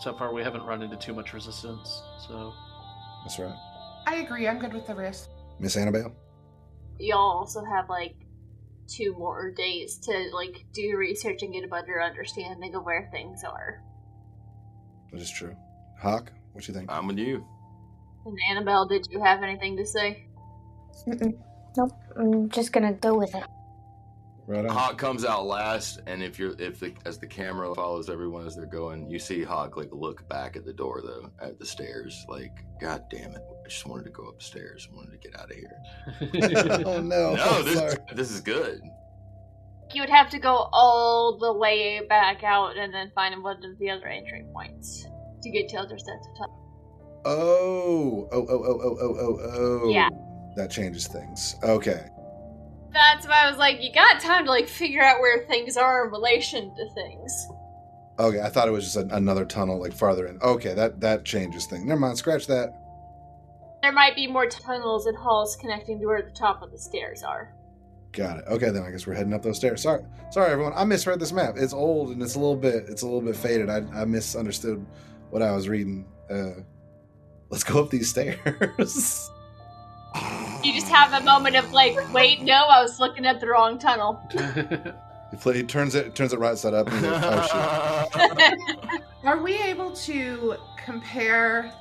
so 0.00 0.14
far 0.14 0.32
we 0.32 0.42
haven't 0.42 0.64
run 0.64 0.82
into 0.82 0.96
too 0.96 1.14
much 1.14 1.32
resistance. 1.32 2.02
So 2.26 2.52
That's 3.24 3.38
right, 3.38 3.54
I 4.06 4.16
agree. 4.16 4.48
I'm 4.48 4.58
good 4.58 4.72
with 4.72 4.86
the 4.86 4.94
risk. 4.94 5.28
Miss 5.58 5.76
Annabelle. 5.76 6.14
Y'all 6.98 7.38
also 7.38 7.62
have 7.64 7.88
like 7.88 8.14
two 8.88 9.14
more 9.14 9.50
days 9.50 9.98
to 9.98 10.30
like 10.32 10.64
do 10.72 10.96
research 10.96 11.42
and 11.42 11.52
get 11.52 11.64
a 11.64 11.68
better 11.68 12.02
understanding 12.02 12.74
of 12.74 12.84
where 12.84 13.08
things 13.12 13.44
are. 13.44 13.82
That 15.12 15.20
is 15.20 15.30
true. 15.30 15.54
Hawk, 16.00 16.32
what 16.52 16.66
you 16.66 16.74
think? 16.74 16.90
I'm 16.90 17.06
with 17.06 17.18
you. 17.18 17.44
And 18.26 18.38
Annabelle, 18.50 18.86
did 18.86 19.06
you 19.10 19.22
have 19.22 19.42
anything 19.42 19.76
to 19.76 19.86
say? 19.86 20.26
Mm-mm. 21.06 21.38
Nope. 21.76 21.92
I'm 22.16 22.48
just 22.50 22.72
gonna 22.72 22.92
go 22.92 23.16
with 23.16 23.34
it. 23.34 23.44
Right 24.46 24.64
on. 24.64 24.74
Hawk 24.74 24.98
comes 24.98 25.24
out 25.24 25.46
last, 25.46 26.00
and 26.06 26.22
if 26.22 26.38
you're 26.38 26.54
if 26.60 26.80
the 26.80 26.92
as 27.04 27.18
the 27.18 27.26
camera 27.26 27.74
follows 27.74 28.10
everyone 28.10 28.46
as 28.46 28.56
they're 28.56 28.66
going, 28.66 29.08
you 29.08 29.18
see 29.18 29.42
Hawk 29.42 29.76
like 29.76 29.90
look 29.92 30.28
back 30.28 30.56
at 30.56 30.64
the 30.64 30.72
door 30.72 31.02
though, 31.04 31.30
at 31.40 31.58
the 31.58 31.66
stairs, 31.66 32.24
like, 32.28 32.64
God 32.80 33.04
damn 33.10 33.32
it, 33.32 33.42
I 33.64 33.68
just 33.68 33.86
wanted 33.86 34.04
to 34.04 34.10
go 34.10 34.24
upstairs, 34.24 34.88
I 34.90 34.96
wanted 34.96 35.12
to 35.12 35.28
get 35.28 35.38
out 35.38 35.50
of 35.50 35.56
here. 35.56 36.82
oh 36.86 37.00
no! 37.00 37.34
no, 37.34 37.62
this 37.62 37.96
this 38.14 38.30
is 38.30 38.40
good. 38.40 38.80
You 39.92 40.02
would 40.02 40.10
have 40.10 40.30
to 40.30 40.38
go 40.38 40.68
all 40.72 41.38
the 41.38 41.52
way 41.52 42.00
back 42.08 42.44
out 42.44 42.76
and 42.76 42.94
then 42.94 43.10
find 43.14 43.42
one 43.42 43.64
of 43.64 43.78
the 43.78 43.90
other 43.90 44.06
entry 44.06 44.44
points 44.52 45.06
to 45.42 45.50
get 45.50 45.68
to 45.70 45.78
other 45.78 45.98
sets 45.98 46.26
of 46.28 46.38
tunnels. 46.38 46.60
Oh, 47.24 48.28
oh, 48.32 48.46
oh, 48.48 48.64
oh, 48.64 48.80
oh, 48.82 48.96
oh, 49.00 49.16
oh, 49.20 49.80
oh. 49.84 49.88
Yeah. 49.90 50.08
That 50.56 50.70
changes 50.70 51.06
things. 51.06 51.56
Okay. 51.62 52.08
That's 52.92 53.26
why 53.26 53.44
I 53.44 53.50
was 53.50 53.58
like, 53.58 53.82
you 53.82 53.92
got 53.92 54.20
time 54.20 54.44
to 54.44 54.50
like 54.50 54.68
figure 54.68 55.02
out 55.02 55.20
where 55.20 55.44
things 55.46 55.76
are 55.76 56.06
in 56.06 56.12
relation 56.12 56.74
to 56.74 56.90
things. 56.94 57.48
Okay, 58.18 58.40
I 58.40 58.48
thought 58.48 58.68
it 58.68 58.72
was 58.72 58.84
just 58.84 58.96
an 58.96 59.10
another 59.12 59.44
tunnel 59.44 59.80
like 59.80 59.92
farther 59.92 60.26
in. 60.26 60.40
Okay, 60.42 60.74
that 60.74 61.00
that 61.00 61.24
changes 61.24 61.66
things. 61.66 61.84
Never 61.84 62.00
mind. 62.00 62.18
Scratch 62.18 62.46
that. 62.48 62.74
There 63.82 63.92
might 63.92 64.14
be 64.14 64.26
more 64.26 64.46
tunnels 64.46 65.06
and 65.06 65.16
halls 65.16 65.56
connecting 65.56 65.98
to 66.00 66.06
where 66.06 66.22
the 66.22 66.30
top 66.30 66.62
of 66.62 66.70
the 66.70 66.78
stairs 66.78 67.22
are. 67.22 67.54
Got 68.12 68.40
it. 68.40 68.44
Okay, 68.48 68.70
then 68.70 68.82
I 68.82 68.90
guess 68.90 69.06
we're 69.06 69.14
heading 69.14 69.32
up 69.32 69.42
those 69.42 69.56
stairs. 69.56 69.82
Sorry, 69.82 70.02
sorry 70.32 70.52
everyone. 70.52 70.72
I 70.74 70.84
misread 70.84 71.20
this 71.20 71.32
map. 71.32 71.54
It's 71.56 71.72
old 71.72 72.10
and 72.10 72.22
it's 72.22 72.34
a 72.34 72.38
little 72.38 72.56
bit 72.56 72.84
it's 72.88 73.02
a 73.02 73.06
little 73.06 73.22
bit 73.22 73.36
faded. 73.36 73.70
I 73.70 73.84
I 73.94 74.04
misunderstood 74.04 74.84
what 75.30 75.42
I 75.42 75.52
was 75.52 75.68
reading. 75.68 76.06
Uh, 76.28 76.62
let's 77.50 77.64
go 77.64 77.82
up 77.82 77.90
these 77.90 78.10
stairs. 78.10 78.36
You 80.62 80.72
just 80.74 80.88
have 80.88 81.12
a 81.20 81.24
moment 81.24 81.56
of 81.56 81.72
like, 81.72 81.96
wait, 82.12 82.42
no, 82.42 82.54
I 82.54 82.82
was 82.82 83.00
looking 83.00 83.24
at 83.26 83.40
the 83.40 83.48
wrong 83.48 83.78
tunnel. 83.78 84.20
He, 85.30 85.36
play, 85.36 85.58
he 85.58 85.62
turns 85.62 85.94
it 85.94 86.16
turns 86.16 86.32
it 86.32 86.40
right 86.40 86.58
side 86.58 86.74
up. 86.74 86.88
And 86.90 86.96
he's 86.96 87.04
like, 87.04 87.22
oh 87.24 88.08
shit. 88.40 89.02
Are 89.24 89.40
we 89.40 89.58
able 89.62 89.92
to 89.92 90.56
compare 90.84 91.72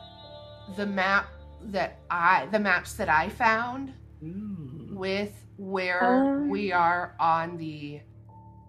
the 0.76 0.86
map 0.86 1.26
that 1.63 1.98
I 2.12 2.46
the 2.52 2.60
maps 2.60 2.94
that 2.94 3.10
I 3.10 3.28
found 3.30 3.94
Mm. 4.24 4.94
with 4.94 5.34
where 5.58 6.04
Um. 6.28 6.50
we 6.50 6.72
are 6.72 7.15
on 7.20 7.58
the 7.58 8.02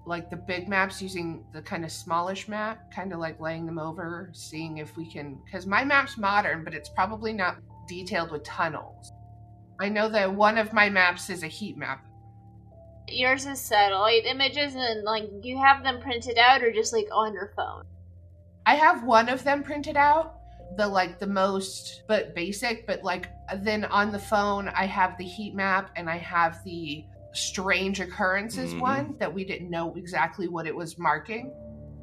like 0.07 0.31
the 0.31 0.37
big 0.37 0.66
maps 0.66 1.03
using 1.03 1.44
the 1.53 1.61
kind 1.61 1.85
of 1.85 1.92
smallish 1.92 2.49
map, 2.49 2.90
kind 2.90 3.12
of 3.12 3.18
like 3.18 3.38
laying 3.38 3.66
them 3.66 3.79
over, 3.79 4.31
seeing 4.33 4.79
if 4.79 4.96
we 4.96 5.05
can 5.12 5.38
because 5.44 5.66
my 5.66 5.85
map's 5.85 6.16
modern, 6.16 6.64
but 6.64 6.73
it's 6.73 6.88
probably 6.88 7.35
not 7.35 7.59
detailed 7.87 8.31
with 8.31 8.44
tunnels. 8.44 9.12
I 9.81 9.88
know 9.88 10.09
that 10.11 10.35
one 10.35 10.59
of 10.59 10.73
my 10.73 10.90
maps 10.90 11.31
is 11.31 11.43
a 11.43 11.47
heat 11.49 11.77
map. 11.77 12.05
Yours 13.09 13.47
is 13.47 13.61
satellite 13.61 14.27
images, 14.27 14.75
and 14.77 15.03
like 15.05 15.29
you 15.43 15.59
have 15.59 15.83
them 15.83 16.01
printed 16.01 16.38
out 16.38 16.62
or 16.62 16.71
just 16.71 16.93
like 16.93 17.09
on 17.12 17.33
your 17.33 17.51
phone. 17.57 17.85
I 18.66 18.75
have 18.75 19.05
one 19.05 19.29
of 19.29 19.43
them 19.43 19.62
printed 19.62 19.97
out, 19.97 20.37
the 20.77 20.87
like 20.87 21.19
the 21.19 21.27
most 21.27 22.03
but 22.07 22.35
basic, 22.35 22.87
but 22.87 23.03
like 23.03 23.31
then 23.62 23.87
on 23.87 24.12
the 24.12 24.19
phone 24.19 24.69
I 24.69 24.85
have 24.85 25.16
the 25.16 25.25
heat 25.25 25.55
map 25.55 25.90
and 25.97 26.09
I 26.09 26.19
have 26.19 26.62
the 26.64 27.05
strange 27.33 28.01
occurrences 28.01 28.75
Mhm. 28.75 28.81
one 28.81 29.16
that 29.19 29.33
we 29.33 29.45
didn't 29.45 29.71
know 29.71 29.95
exactly 29.95 30.47
what 30.47 30.66
it 30.66 30.77
was 30.77 30.99
marking. 30.99 31.53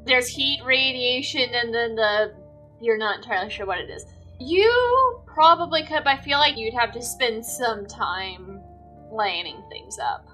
There's 0.05 0.27
heat 0.27 0.61
radiation, 0.65 1.53
and 1.53 1.73
then 1.73 1.95
the 1.95 2.33
you're 2.81 2.97
not 2.97 3.17
entirely 3.17 3.49
sure 3.49 3.65
what 3.65 3.79
it 3.79 3.89
is. 3.89 4.05
You 4.39 5.21
probably 5.25 5.83
could, 5.83 6.03
but 6.03 6.19
I 6.19 6.21
feel 6.21 6.37
like 6.37 6.57
you'd 6.57 6.73
have 6.73 6.91
to 6.93 7.01
spend 7.01 7.45
some 7.45 7.85
time 7.85 8.61
lining 9.11 9.63
things 9.69 9.97
up. 9.99 10.27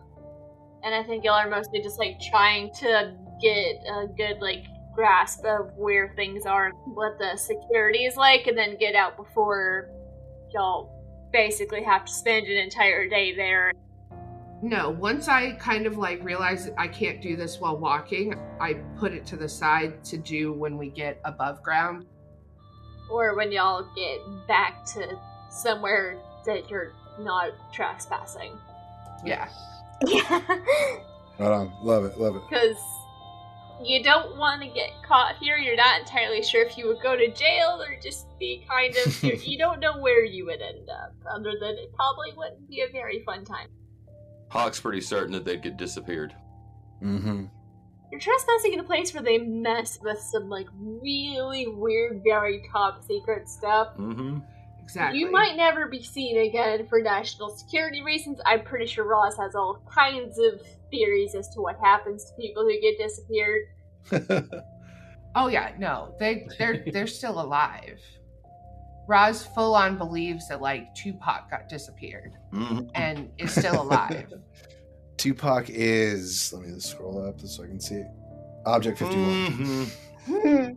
And 0.83 0.93
I 0.93 1.03
think 1.03 1.23
y'all 1.23 1.35
are 1.35 1.49
mostly 1.49 1.81
just 1.81 1.99
like 1.99 2.19
trying 2.19 2.73
to 2.75 3.15
get 3.41 3.75
a 3.87 4.07
good 4.07 4.39
like 4.41 4.65
grasp 4.93 5.45
of 5.45 5.71
where 5.77 6.13
things 6.15 6.45
are, 6.45 6.71
what 6.85 7.17
the 7.17 7.37
security 7.37 8.05
is 8.05 8.17
like, 8.17 8.47
and 8.47 8.57
then 8.57 8.77
get 8.77 8.93
out 8.95 9.15
before 9.15 9.89
y'all 10.53 11.29
basically 11.31 11.83
have 11.83 12.05
to 12.05 12.11
spend 12.11 12.47
an 12.47 12.57
entire 12.57 13.07
day 13.07 13.35
there. 13.35 13.71
No, 14.61 14.91
once 14.91 15.27
I 15.27 15.51
kind 15.53 15.85
of 15.85 15.97
like 15.97 16.23
realize 16.23 16.69
I 16.77 16.87
can't 16.87 17.21
do 17.21 17.35
this 17.35 17.59
while 17.59 17.77
walking, 17.77 18.35
I 18.61 18.75
put 18.97 19.13
it 19.13 19.25
to 19.27 19.35
the 19.35 19.49
side 19.49 20.03
to 20.05 20.17
do 20.17 20.53
when 20.53 20.77
we 20.77 20.89
get 20.89 21.19
above 21.25 21.61
ground. 21.63 22.05
Or 23.09 23.35
when 23.35 23.51
y'all 23.51 23.85
get 23.95 24.21
back 24.47 24.85
to 24.87 25.17
somewhere 25.49 26.17
that 26.45 26.69
you're 26.69 26.93
not 27.19 27.51
trespassing. 27.71 28.57
Yeah. 29.25 29.47
Yeah. 30.05 30.41
Right 31.39 31.51
on. 31.51 31.73
Love 31.81 32.05
it. 32.05 32.19
Love 32.19 32.35
it. 32.35 32.41
because 32.49 32.77
you 33.83 34.03
don't 34.03 34.37
want 34.37 34.61
to 34.61 34.67
get 34.67 34.91
caught 35.07 35.35
here. 35.37 35.57
You're 35.57 35.75
not 35.75 35.99
entirely 35.99 36.43
sure 36.43 36.63
if 36.63 36.77
you 36.77 36.87
would 36.87 37.01
go 37.01 37.15
to 37.15 37.31
jail 37.31 37.81
or 37.81 37.97
just 38.01 38.27
be 38.39 38.65
kind 38.69 38.95
of. 38.95 39.23
you, 39.23 39.33
you 39.43 39.57
don't 39.57 39.79
know 39.79 39.97
where 39.99 40.23
you 40.25 40.45
would 40.45 40.61
end 40.61 40.89
up, 40.89 41.13
other 41.29 41.53
than 41.59 41.71
it 41.77 41.93
probably 41.93 42.33
wouldn't 42.35 42.67
be 42.69 42.81
a 42.81 42.91
very 42.91 43.23
fun 43.23 43.45
time. 43.45 43.67
Hawk's 44.49 44.79
pretty 44.79 45.01
certain 45.01 45.31
that 45.33 45.45
they'd 45.45 45.63
get 45.63 45.77
disappeared. 45.77 46.35
Mm-hmm. 47.01 47.45
You're 48.13 48.19
trespassing 48.19 48.73
in 48.73 48.79
a 48.79 48.83
place 48.83 49.11
where 49.11 49.23
they 49.23 49.39
mess 49.39 49.97
with 50.03 50.19
some 50.19 50.47
like 50.47 50.67
really 50.77 51.65
weird, 51.65 52.21
very 52.23 52.63
top 52.71 53.01
secret 53.03 53.49
stuff. 53.49 53.87
Mm-hmm. 53.97 54.37
Exactly. 54.83 55.19
You 55.19 55.31
might 55.31 55.55
never 55.57 55.87
be 55.87 56.03
seen 56.03 56.37
again 56.47 56.85
for 56.87 57.01
national 57.01 57.49
security 57.57 58.03
reasons. 58.03 58.39
I'm 58.45 58.63
pretty 58.63 58.85
sure 58.85 59.05
Roz 59.07 59.35
has 59.37 59.55
all 59.55 59.81
kinds 59.91 60.37
of 60.37 60.61
theories 60.91 61.33
as 61.33 61.49
to 61.55 61.61
what 61.61 61.75
happens 61.83 62.25
to 62.25 62.33
people 62.39 62.61
who 62.61 62.79
get 62.79 62.99
disappeared. 62.99 63.63
Oh 65.35 65.47
yeah, 65.47 65.71
no, 65.79 66.13
they 66.19 66.47
they're 66.59 66.83
they're 66.93 67.07
still 67.07 67.41
alive. 67.41 67.99
Roz 69.07 69.43
full 69.43 69.73
on 69.73 69.97
believes 69.97 70.47
that 70.49 70.61
like 70.61 70.93
Tupac 70.93 71.49
got 71.49 71.67
disappeared 71.67 72.33
Mm-hmm. 72.53 72.89
and 72.93 73.31
is 73.39 73.51
still 73.51 73.81
alive. 73.81 74.31
Tupac 75.23 75.69
is. 75.69 76.51
Let 76.53 76.63
me 76.63 76.73
just 76.73 76.89
scroll 76.91 77.25
up 77.25 77.39
so 77.39 77.63
I 77.63 77.67
can 77.67 77.79
see 77.79 77.95
it. 77.95 78.07
Object 78.65 78.97
51. 78.99 79.23
Mhm. 79.25 79.89
Hmm. 80.25 80.73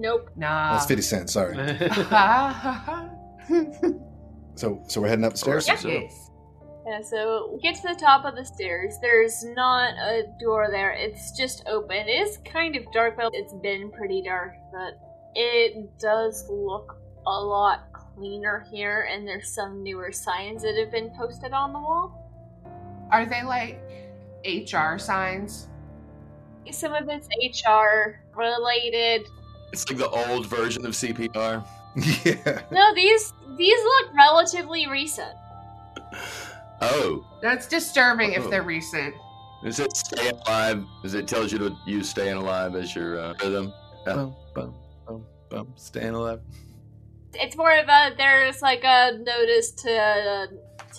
Nope. 0.00 0.30
Nah. 0.36 0.72
That's 0.72 0.86
50 0.86 1.02
Cent. 1.02 1.28
Sorry. 1.30 1.54
So, 4.56 4.80
so 4.86 5.00
we're 5.00 5.08
heading 5.08 5.24
up 5.24 5.32
the 5.32 5.38
stairs. 5.38 5.66
Yep. 5.66 5.78
So- 5.80 5.88
Yeah, 6.86 7.00
so 7.02 7.50
we 7.52 7.60
get 7.60 7.74
to 7.76 7.88
the 7.88 7.96
top 8.00 8.24
of 8.24 8.36
the 8.36 8.44
stairs. 8.44 8.94
There's 9.02 9.42
not 9.44 9.94
a 9.94 10.22
door 10.40 10.68
there. 10.70 10.92
It's 10.92 11.36
just 11.36 11.64
open. 11.66 11.96
It 11.96 12.08
is 12.08 12.38
kind 12.44 12.76
of 12.76 12.84
dark, 12.92 13.16
but 13.16 13.30
it's 13.32 13.52
been 13.62 13.90
pretty 13.90 14.22
dark. 14.22 14.52
But 14.72 14.94
it 15.34 15.98
does 15.98 16.46
look 16.48 16.96
a 17.26 17.30
lot 17.30 17.92
cleaner 17.92 18.64
here, 18.70 19.08
and 19.10 19.26
there's 19.26 19.52
some 19.52 19.82
newer 19.82 20.12
signs 20.12 20.62
that 20.62 20.76
have 20.76 20.92
been 20.92 21.10
posted 21.18 21.52
on 21.52 21.72
the 21.72 21.80
wall. 21.80 22.23
Are 23.14 23.24
they 23.24 23.44
like 23.44 23.80
HR 24.44 24.98
signs? 24.98 25.68
Some 26.72 26.92
of 26.94 27.08
it's 27.08 27.28
HR 27.62 28.18
related. 28.36 29.28
It's 29.72 29.88
like 29.88 29.98
the 29.98 30.08
old 30.08 30.46
version 30.46 30.84
of 30.84 30.94
CPR. 30.94 31.64
yeah. 32.24 32.62
No, 32.72 32.92
these 32.92 33.32
these 33.56 33.78
look 33.84 34.14
relatively 34.16 34.88
recent. 34.88 35.30
Oh, 36.80 37.24
That's 37.40 37.68
disturbing 37.68 38.32
if 38.32 38.46
Oh. 38.46 38.50
they're 38.50 38.64
recent. 38.64 39.14
is 39.64 39.78
it 39.78 39.96
staying 39.96 40.34
alive? 40.48 40.84
Is 41.04 41.14
it 41.14 41.28
tells 41.28 41.52
you 41.52 41.58
to 41.58 41.76
use 41.86 42.10
staying 42.10 42.36
alive 42.36 42.74
as 42.74 42.96
your 42.96 43.20
uh, 43.20 43.34
rhythm? 43.40 43.72
Yeah. 44.08 44.14
Bum, 44.14 44.34
bum, 44.56 44.74
bum, 45.06 45.24
bum. 45.50 45.72
Staying 45.76 46.14
alive. 46.14 46.40
It's 47.34 47.56
more 47.56 47.72
of 47.78 47.86
a 47.88 48.10
there's 48.16 48.60
like 48.60 48.82
a 48.82 49.12
notice 49.18 49.70
to 49.86 50.48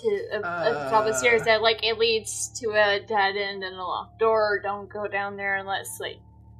uh, 0.04 0.40
to 0.40 0.46
uh, 0.46 0.64
at 0.66 0.72
the 0.72 0.90
top 0.90 1.06
of 1.06 1.16
stairs 1.16 1.42
that 1.42 1.62
like 1.62 1.84
it 1.84 1.98
leads 1.98 2.48
to 2.60 2.70
a 2.70 3.00
dead 3.06 3.36
end 3.36 3.62
and 3.62 3.76
a 3.76 3.82
locked 3.82 4.18
door. 4.18 4.60
Don't 4.62 4.90
go 4.90 5.06
down 5.08 5.36
there 5.36 5.56
unless 5.56 5.98
like 6.00 6.16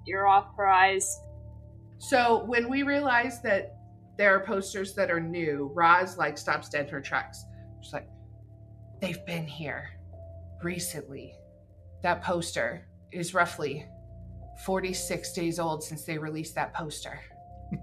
you're 0.07 0.27
authorized. 0.27 1.11
So 1.99 2.44
when 2.44 2.68
we 2.68 2.83
realize 2.83 3.40
that 3.42 3.77
there 4.18 4.35
are 4.35 4.40
posters 4.40 4.94
that 4.94 5.11
are 5.11 5.20
new, 5.20 5.70
Roz 5.75 6.16
like 6.16 6.38
stops 6.38 6.68
dead 6.68 6.87
in 6.87 6.92
her 6.92 7.01
tracks. 7.01 7.44
She's 7.83 7.92
like, 7.92 8.09
they've 9.01 9.25
been 9.27 9.46
here 9.46 9.90
recently. 10.62 11.35
That 12.03 12.22
poster 12.22 12.87
is 13.12 13.35
roughly 13.35 13.87
46 14.64 15.33
days 15.33 15.59
old 15.59 15.83
since 15.83 16.05
they 16.05 16.18
released 16.18 16.55
that 16.55 16.75
poster. 16.75 17.20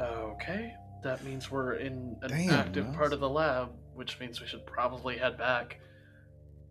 Okay, 0.00 0.72
that 1.02 1.22
means 1.24 1.50
we're 1.50 1.74
in 1.74 2.16
an 2.22 2.30
Damn, 2.30 2.50
active 2.50 2.86
Roz. 2.86 2.96
part 2.96 3.12
of 3.12 3.20
the 3.20 3.28
lab, 3.28 3.68
which 4.00 4.18
means 4.18 4.40
we 4.40 4.46
should 4.46 4.64
probably 4.64 5.18
head 5.18 5.36
back. 5.36 5.78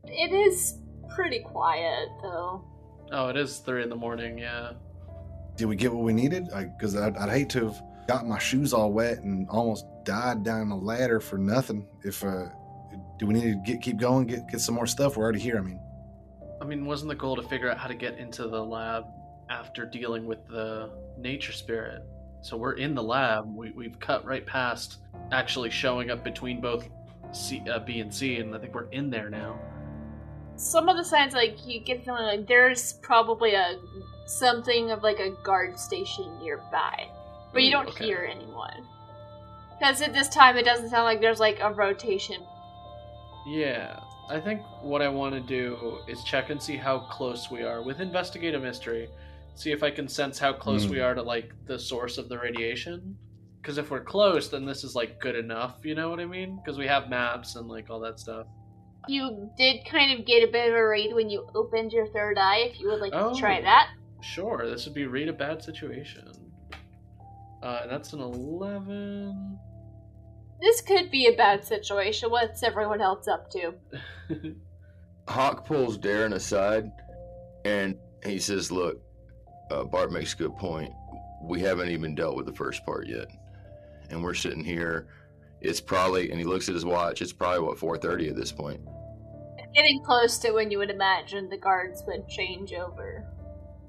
It 0.06 0.34
is 0.34 0.80
pretty 1.14 1.42
quiet 1.42 2.10
though. 2.24 2.66
Oh, 3.12 3.30
it 3.30 3.38
is 3.38 3.60
three 3.60 3.84
in 3.84 3.90
the 3.90 3.96
morning. 3.96 4.40
Yeah. 4.40 4.72
Did 5.56 5.68
we 5.68 5.76
get 5.76 5.94
what 5.94 6.04
we 6.04 6.12
needed? 6.12 6.48
Because 6.76 6.96
I'd, 6.96 7.16
I'd 7.18 7.30
hate 7.30 7.50
to 7.52 7.66
have 7.66 7.84
got 8.08 8.26
my 8.26 8.40
shoes 8.40 8.74
all 8.74 8.92
wet 8.92 9.20
and 9.20 9.48
almost 9.48 9.86
died 10.06 10.44
down 10.44 10.70
the 10.70 10.76
ladder 10.76 11.20
for 11.20 11.38
nothing. 11.38 11.88
If 12.04 12.24
uh, 12.24 12.46
do 13.20 13.28
we 13.28 13.36
need 13.36 13.44
to 13.44 13.62
get 13.64 13.80
keep 13.80 13.98
going, 13.98 14.26
get 14.26 14.50
get 14.50 14.60
some 14.60 14.74
more 14.74 14.88
stuff? 14.88 15.16
We're 15.16 15.24
already 15.24 15.40
here. 15.40 15.60
I 15.60 15.62
mean, 15.62 15.80
I 16.60 16.66
mean, 16.66 16.84
wasn't 16.88 17.10
the 17.10 17.16
goal 17.16 17.36
to 17.36 17.44
figure 17.44 17.70
out 17.70 17.78
how 17.78 17.88
to 17.88 17.96
get 17.96 18.18
into 18.18 18.48
the 18.48 18.64
lab 18.64 19.04
after 19.52 19.86
dealing 19.86 20.26
with 20.26 20.48
the 20.48 20.90
nature 21.16 21.52
spirit? 21.52 22.02
So 22.42 22.58
we're 22.58 22.78
in 22.78 22.96
the 22.96 23.04
lab. 23.04 23.56
We, 23.56 23.70
we've 23.70 24.00
cut 24.00 24.26
right 24.26 24.46
past 24.48 24.98
actually 25.32 25.70
showing 25.70 26.10
up 26.10 26.24
between 26.24 26.60
both 26.60 26.90
C, 27.32 27.64
uh, 27.70 27.80
B 27.80 28.00
and 28.00 28.14
C, 28.14 28.38
and 28.38 28.56
I 28.56 28.60
think 28.60 28.74
we're 28.74 28.90
in 28.90 29.10
there 29.10 29.30
now. 29.30 29.60
Some 30.56 30.90
of 30.90 30.98
the 30.98 31.04
signs 31.04 31.34
like 31.34 31.66
you 31.66 31.80
get 31.80 32.00
the 32.00 32.06
feeling 32.06 32.26
like 32.26 32.48
there's 32.48 32.94
probably 33.02 33.54
a 33.56 33.80
something 34.26 34.92
of 34.92 35.04
like 35.04 35.20
a 35.20 35.32
guard 35.44 35.80
station 35.80 36.38
nearby, 36.40 37.08
but 37.54 37.64
you 37.64 37.72
don't 37.72 37.90
okay. 37.90 38.06
hear 38.06 38.30
anyone. 38.30 38.86
Because 39.80 40.02
at 40.02 40.14
this 40.14 40.30
time, 40.30 40.58
it 40.58 40.66
doesn't 40.66 40.90
sound 40.90 41.06
like 41.06 41.22
there's 41.22 41.40
like 41.40 41.60
a 41.62 41.72
rotation 41.74 42.46
Yeah, 43.46 44.00
I 44.30 44.40
think 44.40 44.62
what 44.82 45.02
I 45.02 45.10
want 45.10 45.34
to 45.36 45.42
do 45.42 46.00
is 46.08 46.24
check 46.24 46.50
and 46.50 46.62
see 46.62 46.78
how 46.78 47.00
close 47.00 47.50
we 47.50 47.64
are 47.64 47.82
with 47.82 48.00
investigative 48.02 48.62
mystery. 48.62 49.10
See 49.56 49.72
if 49.72 49.84
I 49.84 49.92
can 49.92 50.08
sense 50.08 50.40
how 50.40 50.54
close 50.54 50.86
Hmm. 50.86 50.92
we 50.92 51.00
are 51.00 51.14
to 51.16 51.22
like 51.22 51.54
the 51.66 51.80
source 51.80 52.18
of 52.18 52.30
the 52.30 52.38
radiation. 52.38 53.18
Because 53.62 53.78
if 53.78 53.92
we're 53.92 54.04
close, 54.04 54.48
then 54.50 54.66
this 54.66 54.84
is 54.84 54.96
like 54.96 55.20
good 55.20 55.36
enough. 55.36 55.78
You 55.84 55.96
know 55.96 56.10
what 56.10 56.20
I 56.20 56.26
mean? 56.26 56.58
Because 56.64 56.78
we 56.78 56.88
have 56.88 57.10
maps 57.10 57.56
and 57.56 57.68
like 57.68 57.90
all 57.90 58.00
that 58.02 58.20
stuff. 58.20 58.48
You 59.08 59.50
did 59.58 59.86
kind 59.90 60.18
of 60.18 60.26
get 60.26 60.48
a 60.48 60.52
bit 60.52 60.70
of 60.70 60.76
a 60.76 60.88
read 60.88 61.14
when 61.14 61.30
you 61.30 61.48
opened 61.56 61.92
your 61.92 62.08
third 62.08 62.38
eye. 62.38 62.70
If 62.72 62.80
you 62.80 62.88
would 62.90 63.00
like 63.02 63.14
Oh. 63.14 63.34
to 63.34 63.40
try 63.40 63.62
that, 63.62 63.90
Sure, 64.22 64.66
this 64.70 64.86
would 64.86 64.94
be 64.94 65.06
read 65.08 65.30
a 65.30 65.34
bad 65.34 65.64
situation. 65.64 66.28
Uh, 67.64 67.80
and 67.84 67.92
that's 67.92 68.12
an 68.14 68.20
eleven. 68.22 69.58
this 70.62 70.82
could 70.82 71.10
be 71.12 71.28
a 71.28 71.36
bad 71.38 71.64
situation. 71.64 72.30
What's 72.30 72.62
everyone 72.64 73.02
else 73.02 73.28
up 73.30 73.50
to? 73.52 73.74
Hawk 75.28 75.66
pulls 75.66 75.98
Darren 75.98 76.34
aside 76.34 76.92
and 77.66 77.96
he 78.26 78.40
says, 78.40 78.72
Look, 78.72 79.02
uh, 79.72 79.84
Bart 79.86 80.12
makes 80.12 80.34
a 80.34 80.38
good 80.38 80.56
point. 80.58 80.92
We 81.44 81.62
haven't 81.62 81.90
even 81.90 82.16
dealt 82.16 82.36
with 82.36 82.46
the 82.46 82.54
first 82.54 82.86
part 82.86 83.08
yet. 83.08 83.28
And 84.10 84.24
we're 84.24 84.34
sitting 84.34 84.64
here. 84.64 85.08
It's 85.62 85.82
probably, 85.82 86.32
and 86.32 86.40
he 86.40 86.46
looks 86.46 86.70
at 86.70 86.76
his 86.76 86.86
watch, 86.86 87.22
it's 87.22 87.34
probably, 87.34 87.62
what, 87.62 87.78
4.30 87.78 88.30
at 88.30 88.36
this 88.36 88.52
point. 88.52 88.82
Getting 89.74 90.02
close 90.04 90.38
to 90.40 90.52
when 90.52 90.72
you 90.72 90.80
would 90.80 90.90
imagine 90.90 91.50
the 91.50 91.58
guards 91.58 92.04
would 92.08 92.28
change 92.28 92.74
over. 92.74 93.26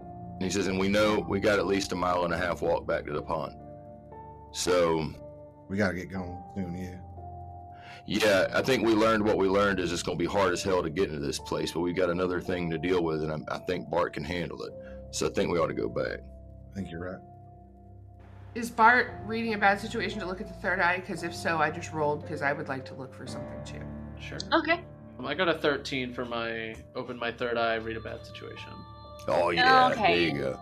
And 0.00 0.42
he 0.42 0.50
says, 0.50 0.66
and 0.66 0.78
we 0.78 0.88
know 0.88 1.24
we 1.28 1.40
got 1.40 1.58
at 1.58 1.66
least 1.66 1.92
a 1.92 1.96
mile 1.96 2.24
and 2.24 2.34
a 2.34 2.36
half 2.36 2.60
walk 2.60 2.86
back 2.86 3.06
to 3.06 3.12
the 3.12 3.22
pond. 3.22 3.54
So 4.52 5.08
We 5.68 5.76
gotta 5.76 5.94
get 5.94 6.10
going 6.10 6.42
soon. 6.54 6.76
Yeah. 6.76 6.98
Yeah, 8.06 8.48
I 8.52 8.60
think 8.62 8.84
we 8.84 8.92
learned 8.92 9.24
what 9.24 9.36
we 9.36 9.46
learned 9.46 9.78
is 9.78 9.92
it's 9.92 10.02
going 10.02 10.18
to 10.18 10.22
be 10.22 10.28
hard 10.28 10.52
as 10.52 10.62
hell 10.62 10.82
to 10.82 10.90
get 10.90 11.10
into 11.10 11.20
this 11.20 11.38
place, 11.38 11.70
but 11.70 11.80
we've 11.80 11.94
got 11.94 12.10
another 12.10 12.40
thing 12.40 12.68
to 12.70 12.78
deal 12.78 13.04
with, 13.04 13.22
and 13.22 13.30
I, 13.48 13.54
I 13.54 13.58
think 13.58 13.88
Bart 13.88 14.14
can 14.14 14.24
handle 14.24 14.60
it. 14.64 14.72
So 15.12 15.28
I 15.28 15.30
think 15.30 15.50
we 15.50 15.58
ought 15.58 15.68
to 15.68 15.74
go 15.74 15.88
back. 15.88 16.18
I 16.72 16.74
think 16.74 16.90
you're 16.90 17.04
right. 17.04 17.20
Is 18.54 18.70
Bart 18.70 19.12
reading 19.26 19.54
a 19.54 19.58
bad 19.58 19.80
situation 19.80 20.18
to 20.20 20.26
look 20.26 20.40
at 20.40 20.48
the 20.48 20.54
third 20.54 20.80
eye? 20.80 20.96
Because 20.98 21.22
if 21.22 21.34
so, 21.34 21.58
I 21.58 21.70
just 21.70 21.92
rolled 21.92 22.22
because 22.22 22.42
I 22.42 22.52
would 22.52 22.68
like 22.68 22.84
to 22.86 22.94
look 22.94 23.14
for 23.14 23.26
something 23.26 23.64
too. 23.64 23.80
Sure. 24.20 24.38
Okay. 24.52 24.80
Um, 25.18 25.26
I 25.26 25.34
got 25.34 25.48
a 25.48 25.54
13 25.54 26.12
for 26.12 26.24
my 26.24 26.74
open 26.96 27.16
my 27.16 27.30
third 27.30 27.56
eye, 27.56 27.76
read 27.76 27.96
a 27.96 28.00
bad 28.00 28.26
situation. 28.26 28.72
Oh 29.28 29.50
yeah, 29.50 29.90
Okay. 29.92 30.14
there 30.14 30.36
you 30.36 30.40
go. 30.40 30.58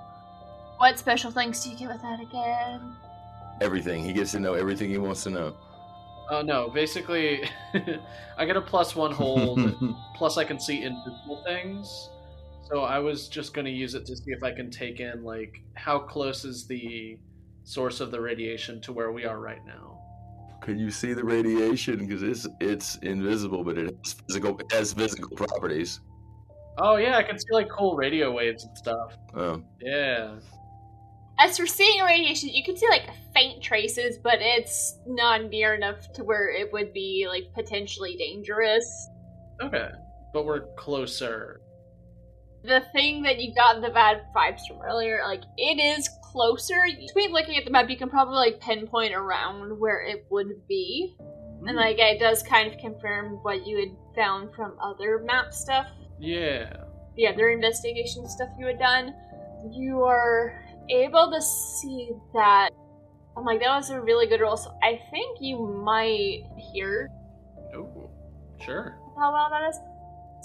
What 0.76 0.98
special 0.98 1.30
things 1.30 1.64
do 1.64 1.70
you 1.70 1.76
get 1.76 1.88
with 1.88 2.02
that 2.02 2.20
again? 2.20 2.94
Everything 3.60 4.04
he 4.04 4.12
gets 4.12 4.32
to 4.32 4.40
know 4.40 4.54
everything 4.54 4.90
he 4.90 4.98
wants 4.98 5.22
to 5.24 5.30
know. 5.30 5.56
Oh 6.30 6.42
no, 6.42 6.68
basically, 6.68 7.48
I 8.36 8.44
get 8.44 8.56
a 8.56 8.60
plus 8.60 8.94
one 8.94 9.12
hold, 9.12 9.74
plus 10.14 10.36
I 10.36 10.44
can 10.44 10.60
see 10.60 10.82
invisible 10.82 11.42
things. 11.46 12.10
So 12.68 12.80
I 12.80 12.98
was 12.98 13.28
just 13.28 13.54
gonna 13.54 13.70
use 13.70 13.94
it 13.94 14.04
to 14.06 14.14
see 14.14 14.30
if 14.32 14.42
I 14.42 14.52
can 14.52 14.70
take 14.70 15.00
in 15.00 15.24
like 15.24 15.62
how 15.74 15.98
close 15.98 16.44
is 16.44 16.66
the 16.66 17.18
source 17.68 18.00
of 18.00 18.10
the 18.10 18.20
radiation 18.20 18.80
to 18.80 18.92
where 18.92 19.12
we 19.12 19.24
are 19.26 19.38
right 19.38 19.64
now. 19.66 20.00
Can 20.62 20.78
you 20.78 20.90
see 20.90 21.12
the 21.12 21.24
radiation? 21.24 22.06
Because 22.06 22.22
it's 22.22 22.46
it's 22.60 22.96
invisible, 22.96 23.62
but 23.62 23.78
it 23.78 23.94
has 24.04 24.14
physical 24.14 24.58
it 24.58 24.72
has 24.72 24.92
physical 24.92 25.36
properties. 25.36 26.00
Oh 26.78 26.96
yeah, 26.96 27.16
I 27.16 27.22
can 27.22 27.38
see 27.38 27.52
like 27.52 27.68
cool 27.68 27.96
radio 27.96 28.32
waves 28.32 28.64
and 28.64 28.76
stuff. 28.76 29.16
Oh, 29.34 29.62
Yeah. 29.80 30.36
As 31.40 31.56
for 31.56 31.66
seeing 31.66 32.02
radiation, 32.02 32.48
you 32.48 32.64
can 32.64 32.76
see 32.76 32.88
like 32.88 33.08
faint 33.32 33.62
traces, 33.62 34.18
but 34.18 34.38
it's 34.40 34.98
not 35.06 35.44
near 35.44 35.74
enough 35.74 36.12
to 36.14 36.24
where 36.24 36.50
it 36.50 36.72
would 36.72 36.92
be 36.92 37.26
like 37.28 37.44
potentially 37.54 38.16
dangerous. 38.16 39.08
Okay. 39.62 39.90
But 40.32 40.46
we're 40.46 40.66
closer. 40.74 41.60
The 42.64 42.82
thing 42.92 43.22
that 43.22 43.38
you 43.40 43.54
got 43.54 43.80
the 43.80 43.90
bad 43.90 44.22
vibes 44.34 44.66
from 44.66 44.82
earlier, 44.82 45.20
like 45.24 45.42
it 45.56 45.78
is 45.78 46.08
closer. 46.32 46.84
Between 46.98 47.32
looking 47.32 47.56
at 47.56 47.64
the 47.64 47.70
map, 47.70 47.88
you 47.90 47.96
can 47.96 48.08
probably 48.08 48.36
like 48.36 48.60
pinpoint 48.60 49.14
around 49.14 49.78
where 49.78 50.00
it 50.02 50.26
would 50.30 50.66
be, 50.68 51.16
and 51.66 51.76
mm. 51.76 51.76
like 51.76 51.98
it 51.98 52.20
does 52.20 52.42
kind 52.42 52.72
of 52.72 52.78
confirm 52.78 53.38
what 53.42 53.66
you 53.66 53.78
had 53.78 53.96
found 54.16 54.54
from 54.54 54.76
other 54.82 55.20
map 55.24 55.52
stuff. 55.52 55.86
Yeah. 56.20 56.84
the 57.16 57.26
other 57.28 57.50
investigation 57.50 58.28
stuff 58.28 58.48
you 58.58 58.66
had 58.66 58.78
done, 58.78 59.14
you 59.72 60.02
are 60.02 60.64
able 60.90 61.30
to 61.30 61.40
see 61.42 62.10
that. 62.34 62.70
Oh 62.72 63.40
I'm 63.40 63.44
like, 63.44 63.60
that 63.60 63.76
was 63.76 63.90
a 63.90 64.00
really 64.00 64.26
good 64.26 64.40
roll. 64.40 64.56
So 64.56 64.76
I 64.82 65.00
think 65.10 65.38
you 65.40 65.58
might 65.84 66.42
hear 66.72 67.08
Oh. 67.74 68.10
Sure. 68.60 68.98
how 69.16 69.32
well 69.32 69.48
that 69.50 69.68
is. 69.68 69.78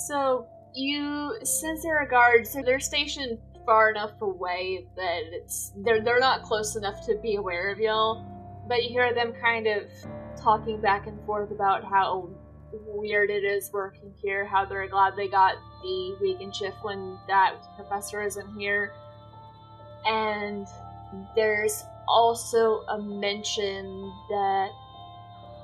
So 0.08 0.48
you 0.76 1.36
sense 1.44 1.84
there 1.84 1.98
are 1.98 2.08
guards. 2.08 2.52
So 2.52 2.62
they're 2.62 2.80
stationed 2.80 3.40
far 3.66 3.90
enough 3.90 4.22
away 4.22 4.88
that 4.96 5.22
it's 5.32 5.72
they're 5.84 6.02
they're 6.02 6.20
not 6.20 6.44
close 6.44 6.76
enough 6.76 7.06
to 7.08 7.18
be 7.22 7.36
aware 7.36 7.72
of 7.72 7.80
y'all. 7.80 8.26
But 8.68 8.84
you 8.84 8.90
hear 8.90 9.14
them 9.14 9.34
kind 9.42 9.68
of 9.68 9.84
talking 10.42 10.80
back 10.80 11.08
and 11.08 11.24
forth 11.26 11.52
about 11.52 11.84
how 11.84 12.30
weird 12.72 13.30
it 13.30 13.44
is 13.44 13.70
working 13.72 14.14
here, 14.22 14.46
how 14.46 14.66
they're 14.66 14.88
glad 14.88 15.16
they 15.16 15.28
got 15.28 15.56
the 15.82 16.18
weekend 16.22 16.56
shift 16.56 16.78
when 16.82 17.18
that 17.28 17.56
professor 17.76 18.22
isn't 18.22 18.58
here. 18.58 18.94
And 20.06 20.68
there's 21.36 21.84
also 22.08 22.82
a 22.90 23.02
mention 23.02 24.12
that 24.30 24.70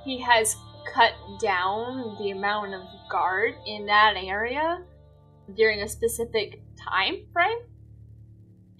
he 0.04 0.20
has 0.20 0.56
cut 0.94 1.14
down 1.42 2.16
the 2.20 2.32
amount 2.32 2.74
of 2.74 2.82
guard 3.10 3.56
in 3.66 3.86
that 3.86 4.14
area 4.18 4.84
during 5.56 5.82
a 5.82 5.88
specific 5.88 6.62
time 6.78 7.26
frame. 7.34 7.58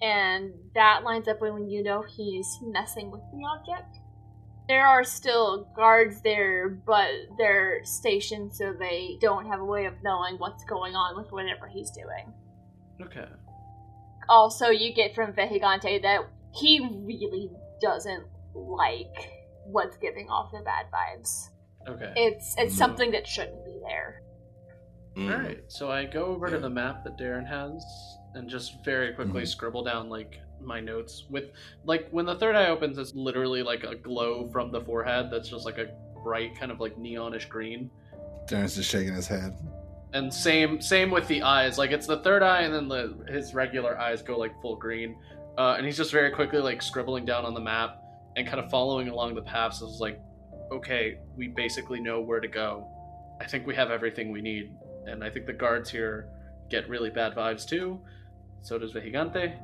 And 0.02 0.52
that 0.74 1.02
lines 1.04 1.28
up 1.28 1.40
with 1.40 1.52
when 1.52 1.68
you 1.68 1.82
know 1.82 2.02
he's 2.02 2.58
messing 2.62 3.10
with 3.10 3.20
the 3.32 3.44
object. 3.44 3.96
There 4.68 4.86
are 4.86 5.02
still 5.04 5.68
guards 5.76 6.22
there, 6.22 6.68
but 6.86 7.10
they're 7.36 7.84
stationed 7.84 8.54
so 8.54 8.72
they 8.72 9.18
don't 9.20 9.46
have 9.46 9.60
a 9.60 9.64
way 9.64 9.86
of 9.86 9.94
knowing 10.02 10.36
what's 10.36 10.64
going 10.64 10.94
on 10.94 11.16
with 11.20 11.32
whatever 11.32 11.66
he's 11.66 11.90
doing. 11.90 12.32
Okay. 13.02 13.26
Also, 14.28 14.68
you 14.68 14.94
get 14.94 15.14
from 15.14 15.32
Vejigante 15.32 16.00
that 16.02 16.20
he 16.54 16.80
really 17.04 17.50
doesn't 17.82 18.24
like 18.54 19.32
what's 19.66 19.96
giving 19.96 20.28
off 20.28 20.52
the 20.52 20.60
bad 20.60 20.86
vibes. 20.92 21.48
Okay. 21.88 22.12
It's 22.16 22.54
it's 22.56 22.74
Mhm. 22.74 22.78
something 22.78 23.10
that 23.12 23.26
shouldn't 23.26 23.64
be 23.64 23.80
there. 23.86 24.22
mm. 25.16 25.32
All 25.32 25.42
right. 25.42 25.64
So 25.68 25.90
I 25.90 26.04
go 26.04 26.26
over 26.26 26.46
Yeah. 26.48 26.54
to 26.56 26.60
the 26.60 26.70
map 26.70 27.02
that 27.04 27.18
Darren 27.18 27.46
has 27.46 27.84
and 28.34 28.48
just 28.48 28.84
very 28.84 29.12
quickly 29.12 29.42
Mhm. 29.42 29.48
scribble 29.48 29.82
down 29.82 30.08
like 30.08 30.40
my 30.60 30.78
notes 30.80 31.24
with 31.30 31.50
like 31.84 32.08
when 32.10 32.26
the 32.26 32.34
third 32.36 32.54
eye 32.54 32.66
opens 32.68 32.98
it's 32.98 33.14
literally 33.14 33.62
like 33.62 33.82
a 33.84 33.94
glow 33.94 34.46
from 34.48 34.70
the 34.70 34.80
forehead 34.80 35.30
that's 35.30 35.48
just 35.48 35.64
like 35.64 35.78
a 35.78 35.88
bright 36.22 36.54
kind 36.54 36.70
of 36.70 36.80
like 36.80 36.96
neonish 36.96 37.48
green. 37.48 37.90
Darren's 38.46 38.74
just 38.76 38.90
shaking 38.90 39.14
his 39.14 39.26
head. 39.26 39.56
And 40.12 40.32
same 40.32 40.80
same 40.80 41.10
with 41.10 41.26
the 41.28 41.42
eyes. 41.42 41.78
Like 41.78 41.92
it's 41.92 42.06
the 42.06 42.18
third 42.18 42.42
eye 42.42 42.62
and 42.62 42.74
then 42.74 42.88
the 42.88 43.24
his 43.32 43.54
regular 43.54 43.98
eyes 43.98 44.22
go 44.22 44.36
like 44.38 44.52
full 44.60 44.76
green. 44.76 45.16
Uh, 45.56 45.74
and 45.76 45.86
he's 45.86 45.96
just 45.96 46.12
very 46.12 46.30
quickly 46.30 46.58
like 46.60 46.82
scribbling 46.82 47.24
down 47.24 47.44
on 47.44 47.54
the 47.54 47.60
map 47.60 48.02
and 48.36 48.46
kind 48.46 48.60
of 48.60 48.70
following 48.70 49.08
along 49.08 49.34
the 49.34 49.42
paths 49.42 49.80
is 49.82 49.98
like 50.00 50.20
okay, 50.72 51.18
we 51.36 51.48
basically 51.48 52.00
know 52.00 52.20
where 52.20 52.38
to 52.38 52.46
go. 52.46 52.86
I 53.40 53.44
think 53.46 53.66
we 53.66 53.74
have 53.74 53.90
everything 53.90 54.30
we 54.30 54.40
need. 54.40 54.72
And 55.06 55.24
I 55.24 55.30
think 55.30 55.46
the 55.46 55.52
guards 55.52 55.90
here 55.90 56.28
get 56.68 56.88
really 56.88 57.10
bad 57.10 57.34
vibes 57.34 57.66
too. 57.66 57.98
So 58.62 58.78
does 58.78 58.92
Vejigante. 58.92 59.58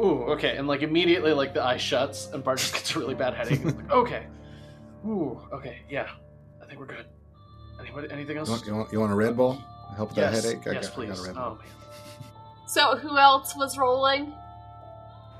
Ooh, 0.00 0.24
okay. 0.32 0.56
And 0.56 0.66
like 0.66 0.82
immediately 0.82 1.32
like 1.32 1.54
the 1.54 1.62
eye 1.62 1.76
shuts 1.76 2.28
and 2.32 2.42
Bart 2.42 2.58
just 2.58 2.72
gets 2.72 2.94
a 2.96 2.98
really 2.98 3.14
bad 3.14 3.34
headache. 3.34 3.60
He's 3.60 3.74
like, 3.74 3.90
okay. 3.90 4.26
Ooh, 5.06 5.40
okay, 5.52 5.80
yeah. 5.90 6.08
I 6.62 6.66
think 6.66 6.78
we're 6.78 6.86
good. 6.86 7.06
Anybody 7.80 8.08
anything 8.10 8.36
else? 8.36 8.48
You 8.48 8.52
want, 8.54 8.66
you 8.66 8.74
want, 8.74 8.92
you 8.92 9.00
want 9.00 9.12
a 9.12 9.16
Red 9.16 9.36
Bull? 9.36 9.62
Help 9.96 10.10
with 10.10 10.16
that 10.16 10.32
headache? 10.32 10.66
I 10.66 10.72
yes, 10.72 10.88
got, 10.88 10.98
I 10.98 11.06
got 11.06 11.16
please. 11.16 11.20
a 11.20 11.26
Red 11.26 11.36
Oh 11.36 11.48
Bull. 11.50 11.56
man. 11.56 11.66
So 12.66 12.96
who 12.96 13.18
else 13.18 13.54
was 13.56 13.76
rolling? 13.76 14.32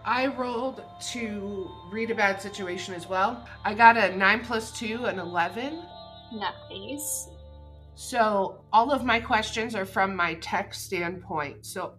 I 0.04 0.26
rolled 0.26 0.82
to 1.12 1.70
read 1.92 2.10
a 2.10 2.14
bad 2.14 2.42
situation 2.42 2.92
as 2.94 3.08
well. 3.08 3.46
I 3.64 3.72
got 3.72 3.96
a 3.96 4.14
9 4.16 4.44
plus 4.44 4.72
2, 4.72 5.04
an 5.04 5.18
11. 5.20 5.80
Nice. 6.32 7.28
So 7.94 8.64
all 8.72 8.90
of 8.90 9.04
my 9.04 9.20
questions 9.20 9.74
are 9.76 9.84
from 9.86 10.16
my 10.16 10.34
tech 10.34 10.74
standpoint. 10.74 11.64
So, 11.64 11.94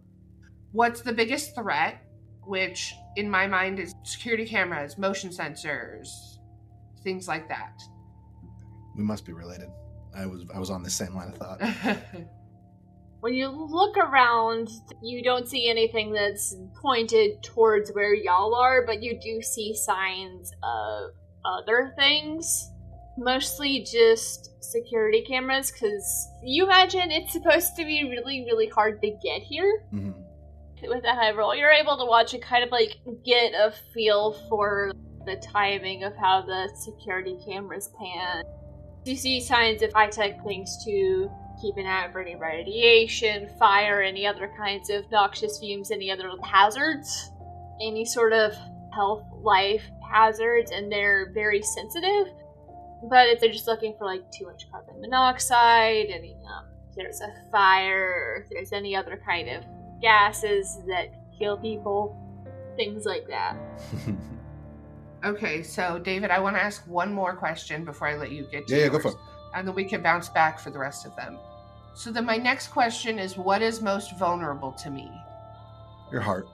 what's 0.73 1.01
the 1.01 1.13
biggest 1.13 1.55
threat? 1.55 2.01
Which, 2.45 2.93
in 3.15 3.29
my 3.29 3.47
mind, 3.47 3.79
is 3.79 3.95
security 4.03 4.45
cameras, 4.45 4.97
motion 4.97 5.29
sensors, 5.29 6.09
things 7.03 7.27
like 7.27 7.47
that. 7.47 7.81
We 8.97 9.03
must 9.03 9.25
be 9.25 9.31
related. 9.31 9.69
I 10.15 10.25
was 10.25 10.45
I 10.53 10.59
was 10.59 10.69
on 10.69 10.83
the 10.83 10.89
same 10.89 11.15
line 11.15 11.29
of 11.29 11.37
thought. 11.37 11.61
When 13.21 13.33
you 13.33 13.47
look 13.47 13.95
around, 13.95 14.67
you 15.01 15.23
don't 15.23 15.47
see 15.47 15.69
anything 15.69 16.11
that's 16.11 16.57
pointed 16.81 17.41
towards 17.41 17.89
where 17.91 18.13
y'all 18.13 18.53
are, 18.53 18.85
but 18.85 19.01
you 19.01 19.17
do 19.17 19.41
see 19.41 19.73
signs 19.73 20.51
of 20.61 21.11
other 21.45 21.93
things. 21.97 22.69
Mostly 23.17 23.79
just 23.89 24.61
security 24.61 25.21
cameras, 25.21 25.71
because 25.71 26.27
you 26.43 26.65
imagine 26.65 27.11
it's 27.11 27.31
supposed 27.31 27.77
to 27.77 27.85
be 27.85 28.03
really, 28.09 28.43
really 28.43 28.67
hard 28.67 29.01
to 29.01 29.11
get 29.23 29.41
here. 29.41 29.85
hmm 29.91 30.11
with 30.87 31.03
a 31.05 31.13
high 31.13 31.31
roll, 31.31 31.55
you're 31.55 31.71
able 31.71 31.97
to 31.97 32.05
watch 32.05 32.33
and 32.33 32.43
kind 32.43 32.63
of 32.63 32.71
like 32.71 32.97
get 33.25 33.53
a 33.53 33.73
feel 33.93 34.33
for 34.49 34.91
the 35.25 35.35
timing 35.37 36.03
of 36.03 36.15
how 36.15 36.41
the 36.41 36.69
security 36.75 37.37
cameras 37.45 37.89
pan. 37.99 38.43
You 39.05 39.15
see 39.15 39.39
signs 39.39 39.81
of 39.81 39.91
high 39.93 40.09
tech 40.09 40.43
things 40.43 40.83
to 40.85 41.29
keep 41.61 41.77
an 41.77 41.85
eye 41.85 42.05
out 42.05 42.11
for 42.11 42.21
any 42.21 42.35
radiation, 42.35 43.49
fire, 43.59 44.01
any 44.01 44.25
other 44.25 44.51
kinds 44.57 44.89
of 44.89 45.09
noxious 45.11 45.59
fumes, 45.59 45.91
any 45.91 46.11
other 46.11 46.29
hazards, 46.43 47.31
any 47.81 48.05
sort 48.05 48.33
of 48.33 48.53
health, 48.93 49.23
life 49.41 49.83
hazards, 50.11 50.71
and 50.71 50.91
they're 50.91 51.31
very 51.33 51.61
sensitive. 51.61 52.27
But 53.09 53.27
if 53.27 53.39
they're 53.39 53.51
just 53.51 53.67
looking 53.67 53.95
for 53.97 54.05
like 54.05 54.23
too 54.31 54.45
much 54.45 54.69
carbon 54.71 55.01
monoxide, 55.01 56.07
any 56.09 56.37
um, 56.45 56.65
there's 56.95 57.21
a 57.21 57.33
fire, 57.51 58.43
if 58.43 58.49
there's 58.49 58.71
any 58.71 58.95
other 58.95 59.21
kind 59.25 59.49
of 59.49 59.63
gases 60.03 60.79
that 60.87 61.13
kill 61.39 61.57
people, 61.57 62.15
things 62.75 63.05
like 63.05 63.25
that. 63.29 63.55
okay, 65.25 65.63
so 65.63 65.97
David, 65.97 66.29
I 66.29 66.39
want 66.39 66.55
to 66.57 66.61
ask 66.61 66.85
one 66.87 67.11
more 67.13 67.35
question 67.35 67.85
before 67.85 68.09
I 68.09 68.15
let 68.17 68.31
you 68.31 68.45
get 68.51 68.67
to 68.67 68.75
Yeah, 68.75 68.83
yeah, 68.83 68.89
go 68.89 68.99
for 68.99 69.11
it. 69.11 69.17
and 69.55 69.67
then 69.67 69.73
we 69.73 69.85
can 69.85 70.03
bounce 70.03 70.29
back 70.29 70.59
for 70.59 70.69
the 70.69 70.77
rest 70.77 71.05
of 71.05 71.15
them. 71.15 71.39
So 71.95 72.11
then, 72.11 72.25
my 72.25 72.37
next 72.37 72.67
question 72.69 73.17
is, 73.19 73.37
what 73.37 73.61
is 73.61 73.81
most 73.81 74.17
vulnerable 74.17 74.71
to 74.73 74.89
me? 74.89 75.09
Your 76.11 76.21
heart. 76.21 76.47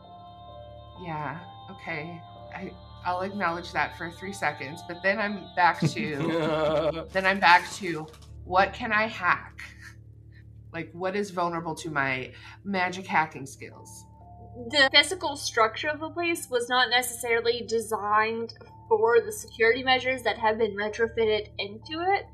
Yeah. 1.01 1.39
Okay. 1.71 2.21
I 2.53 2.71
I'll 3.05 3.21
acknowledge 3.21 3.71
that 3.71 3.97
for 3.97 4.11
three 4.11 4.33
seconds, 4.33 4.81
but 4.87 5.01
then 5.01 5.17
I'm 5.19 5.45
back 5.55 5.79
to 5.79 7.07
then 7.13 7.25
I'm 7.25 7.39
back 7.39 7.71
to 7.75 8.05
what 8.43 8.73
can 8.73 8.91
I 8.91 9.07
hack? 9.07 9.61
Like 10.73 10.89
what 10.93 11.15
is 11.15 11.31
vulnerable 11.31 11.75
to 11.75 11.89
my 11.89 12.31
magic 12.63 13.05
hacking 13.05 13.45
skills? 13.45 14.05
The 14.69 14.89
physical 14.91 15.35
structure 15.35 15.89
of 15.89 15.99
the 15.99 16.09
place 16.09 16.47
was 16.49 16.69
not 16.69 16.89
necessarily 16.89 17.65
designed 17.67 18.53
for 18.87 19.21
the 19.21 19.31
security 19.31 19.83
measures 19.83 20.23
that 20.23 20.37
have 20.37 20.57
been 20.57 20.75
retrofitted 20.75 21.49
into 21.57 22.01
it. 22.13 22.25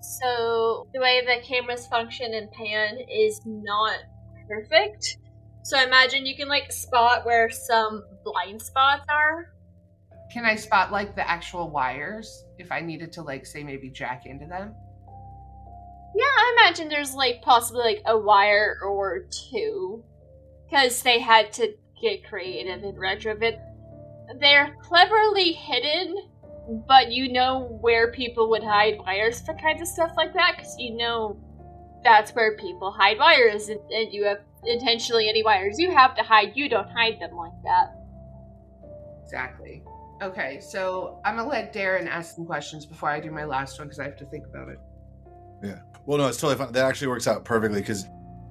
So 0.00 0.86
the 0.92 1.00
way 1.00 1.22
that 1.26 1.44
cameras 1.44 1.86
function 1.86 2.34
in 2.34 2.48
Pan 2.48 2.98
is 3.10 3.40
not 3.44 3.98
perfect. 4.48 5.18
So 5.62 5.78
I 5.78 5.84
imagine 5.84 6.26
you 6.26 6.36
can 6.36 6.48
like 6.48 6.70
spot 6.72 7.24
where 7.24 7.48
some 7.50 8.02
blind 8.24 8.60
spots 8.60 9.06
are. 9.08 9.54
Can 10.32 10.44
I 10.44 10.56
spot 10.56 10.92
like 10.92 11.14
the 11.14 11.28
actual 11.28 11.70
wires 11.70 12.44
if 12.58 12.70
I 12.72 12.80
needed 12.80 13.12
to 13.12 13.22
like 13.22 13.46
say 13.46 13.62
maybe 13.62 13.88
jack 13.88 14.26
into 14.26 14.46
them? 14.46 14.74
Yeah, 16.16 16.24
I 16.24 16.56
imagine 16.60 16.88
there's 16.88 17.14
like 17.14 17.42
possibly 17.42 17.82
like 17.82 18.02
a 18.06 18.16
wire 18.16 18.78
or 18.82 19.26
two. 19.50 20.04
Because 20.68 21.02
they 21.02 21.20
had 21.20 21.52
to 21.54 21.74
get 22.00 22.26
creative 22.26 22.82
and 22.82 22.96
retrofit. 22.96 23.60
They're 24.40 24.74
cleverly 24.82 25.52
hidden, 25.52 26.16
but 26.88 27.12
you 27.12 27.30
know 27.30 27.78
where 27.80 28.10
people 28.10 28.48
would 28.50 28.64
hide 28.64 28.98
wires 28.98 29.42
for 29.42 29.54
kinds 29.54 29.82
of 29.82 29.88
stuff 29.88 30.12
like 30.16 30.32
that, 30.32 30.54
because 30.56 30.74
you 30.78 30.96
know 30.96 31.38
that's 32.02 32.34
where 32.34 32.56
people 32.56 32.90
hide 32.90 33.18
wires, 33.18 33.68
and, 33.68 33.78
and 33.90 34.12
you 34.12 34.24
have 34.24 34.38
intentionally 34.66 35.28
any 35.28 35.44
wires 35.44 35.78
you 35.78 35.90
have 35.90 36.16
to 36.16 36.22
hide, 36.22 36.52
you 36.54 36.68
don't 36.68 36.90
hide 36.90 37.20
them 37.20 37.36
like 37.36 37.52
that. 37.62 37.94
Exactly. 39.22 39.82
Okay, 40.22 40.58
so 40.60 41.20
I'm 41.24 41.36
gonna 41.36 41.48
let 41.48 41.74
Darren 41.74 42.06
ask 42.06 42.34
some 42.34 42.46
questions 42.46 42.86
before 42.86 43.10
I 43.10 43.20
do 43.20 43.30
my 43.30 43.44
last 43.44 43.78
one 43.78 43.88
because 43.88 44.00
I 44.00 44.04
have 44.04 44.16
to 44.16 44.26
think 44.26 44.46
about 44.46 44.70
it. 44.70 44.78
Well, 46.06 46.18
no, 46.18 46.26
it's 46.28 46.38
totally 46.38 46.62
fine. 46.62 46.72
That 46.72 46.84
actually 46.84 47.08
works 47.08 47.26
out 47.26 47.44
perfectly 47.44 47.80
because 47.80 48.06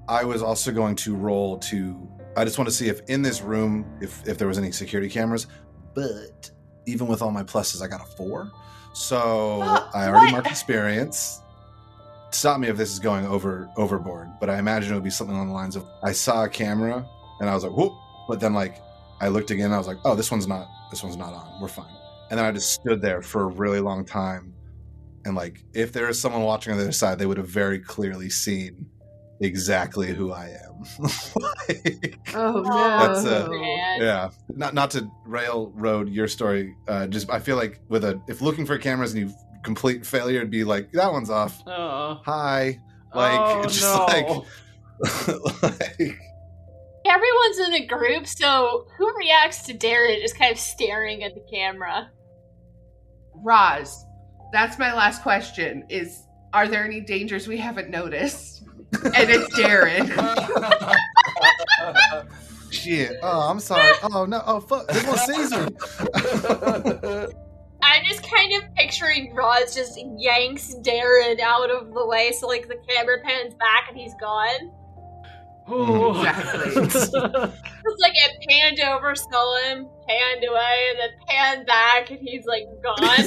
I 0.08 0.24
was 0.24 0.42
also 0.42 0.72
going 0.72 0.96
to 0.98 1.16
roll 1.16 1.60
to. 1.60 2.10
I 2.36 2.44
just 2.46 2.58
want 2.58 2.68
to 2.68 2.74
see 2.74 2.88
if 2.88 3.02
in 3.10 3.22
this 3.22 3.42
room, 3.42 3.86
if 4.02 4.28
if 4.28 4.38
there 4.38 4.48
was 4.48 4.58
any 4.58 4.72
security 4.72 5.10
cameras. 5.10 5.48
But 5.94 6.50
even 6.88 7.08
with 7.08 7.22
all 7.22 7.32
my 7.32 7.44
pluses, 7.44 7.82
I 7.84 7.88
got 7.88 8.02
a 8.02 8.06
four. 8.06 8.52
So 8.94 9.60
Ah, 9.62 9.90
I 9.94 10.08
already 10.08 10.26
what? 10.28 10.32
marked 10.32 10.48
experience. 10.48 11.42
Stop 12.32 12.60
me 12.60 12.68
if 12.68 12.78
this 12.78 12.92
is 12.92 12.98
going 12.98 13.28
over 13.28 13.70
overboard, 13.78 14.30
but 14.40 14.50
I 14.50 14.58
imagine 14.58 14.92
it 14.92 14.96
would 14.96 15.04
be 15.04 15.12
something 15.12 15.36
along 15.36 15.50
the 15.50 15.54
lines 15.54 15.76
of 15.76 15.86
I 16.02 16.12
saw 16.12 16.46
a 16.46 16.50
camera 16.50 17.06
and 17.40 17.48
I 17.50 17.54
was 17.54 17.64
like, 17.64 17.74
whoop, 17.74 17.94
but 18.28 18.40
then 18.40 18.54
like 18.56 18.78
I 19.22 19.28
looked 19.28 19.52
again 19.52 19.66
and 19.66 19.76
I 19.76 19.78
was 19.78 19.86
like, 19.88 19.98
oh, 20.06 20.16
this 20.16 20.32
one's 20.32 20.48
not 20.48 20.68
this 20.90 21.04
one's 21.04 21.18
not 21.18 21.34
on. 21.34 21.62
We're 21.62 21.68
fine. 21.68 21.94
And 22.32 22.40
then 22.40 22.46
I 22.46 22.52
just 22.52 22.72
stood 22.72 23.00
there 23.02 23.22
for 23.22 23.44
a 23.44 23.46
really 23.46 23.80
long 23.80 24.04
time 24.04 24.56
and 25.26 25.36
like 25.36 25.64
if 25.74 25.92
there 25.94 26.08
is 26.10 26.20
someone 26.20 26.44
watching 26.44 26.72
on 26.74 26.78
the 26.78 26.84
other 26.86 26.92
side 26.92 27.18
they 27.20 27.26
would 27.26 27.38
have 27.38 27.48
very 27.48 27.80
clearly 27.80 28.30
seen 28.30 28.86
exactly 29.42 30.14
who 30.14 30.32
i 30.32 30.48
am 30.48 30.84
Like, 31.36 32.20
Oh 32.36 32.64
That's, 32.64 33.26
uh, 33.26 33.48
Man. 33.50 34.02
yeah 34.02 34.30
not 34.50 34.74
not 34.74 34.92
to 34.92 35.08
railroad 35.26 36.10
your 36.10 36.28
story 36.28 36.76
uh 36.88 37.08
just 37.08 37.30
i 37.30 37.40
feel 37.40 37.56
like 37.58 37.80
with 37.90 38.04
a 38.04 38.22
if 38.28 38.42
looking 38.42 38.66
for 38.66 38.78
cameras 38.78 39.14
and 39.14 39.30
you 39.30 39.36
complete 39.64 40.06
failure 40.06 40.38
it'd 40.38 40.50
be 40.52 40.64
like 40.64 40.92
that 40.92 41.12
one's 41.12 41.30
off 41.30 41.62
Oh, 41.68 42.20
hi 42.26 42.80
like 43.16 43.40
oh 43.40 43.62
it's 43.64 43.82
no. 43.82 44.46
just 45.04 45.64
like, 45.64 45.70
like 46.00 46.20
Everyone's 47.06 47.60
in 47.60 47.74
a 47.74 47.86
group, 47.86 48.26
so 48.26 48.88
who 48.98 49.14
reacts 49.18 49.64
to 49.64 49.74
Darren 49.74 50.22
just 50.22 50.38
kind 50.38 50.54
of 50.54 50.58
staring 50.58 51.22
at 51.24 51.34
the 51.36 51.44
camera? 51.52 52.10
Roz, 53.36 54.06
that's 54.54 54.80
my 54.80 54.94
last 54.94 55.22
question. 55.22 55.84
Is 55.90 56.28
are 56.54 56.70
there 56.70 56.86
any 56.86 57.02
dangers 57.02 57.46
we 57.48 57.58
haven't 57.58 57.90
noticed? 57.90 58.64
And 59.04 59.30
it's 59.30 59.54
Darren. 59.60 60.08
shit 62.72 63.18
oh 63.22 63.50
i'm 63.50 63.60
sorry 63.60 63.94
oh 64.12 64.26
no 64.26 64.42
oh 64.48 64.60
fuck 64.60 64.88
this 64.88 65.06
one 65.06 65.18
sees 65.20 65.52
me 65.52 65.68
I'm 67.86 68.04
just 68.06 68.24
kind 68.24 68.54
of 68.54 68.64
picturing 68.76 69.36
Roz 69.36 69.76
just 69.76 70.00
yanks 70.18 70.74
Darren 70.82 71.40
out 71.42 71.70
of 71.70 71.94
the 71.94 72.08
way, 72.08 72.32
so 72.32 72.48
like 72.48 72.70
the 72.70 72.78
camera 72.88 73.18
pans 73.24 73.54
back 73.56 73.90
and 73.90 73.98
he's 73.98 74.14
gone. 74.22 74.72
Oh. 75.68 76.20
Exactly. 76.24 77.52
It's 77.86 78.02
like 78.02 78.14
it 78.16 78.50
panned 78.50 78.80
over, 78.80 79.14
saw 79.14 79.58
him, 79.66 79.88
panned 80.08 80.44
away, 80.50 80.88
and 80.92 81.00
then 81.00 81.10
panned 81.28 81.66
back, 81.68 82.12
and 82.12 82.20
he's 82.22 82.46
like 82.46 82.64
gone. 82.82 83.18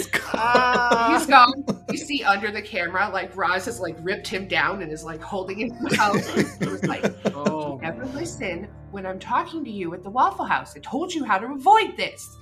He's 1.12 1.27
gone. 1.27 1.64
You 1.90 1.99
see 1.99 2.25
under 2.25 2.51
the 2.51 2.62
camera, 2.62 3.11
like 3.12 3.37
Roz 3.37 3.66
has 3.66 3.79
like 3.81 3.96
ripped 4.01 4.27
him 4.27 4.49
down 4.49 4.81
and 4.83 4.90
is 4.90 5.05
like 5.05 5.20
holding 5.20 5.61
him 5.61 5.72
out. 6.01 6.16
It 6.16 6.70
was 6.70 6.83
like, 6.85 7.14
oh. 7.35 7.79
never 7.83 8.07
listen 8.07 8.66
when 8.92 9.05
I'm 9.05 9.18
talking 9.18 9.62
to 9.64 9.70
you 9.70 9.92
at 9.92 10.03
the 10.03 10.11
Waffle 10.11 10.46
House. 10.46 10.75
I 10.75 10.81
told 10.81 11.12
you 11.12 11.22
how 11.22 11.37
to 11.37 11.46
avoid 11.53 11.96
this. 11.99 12.37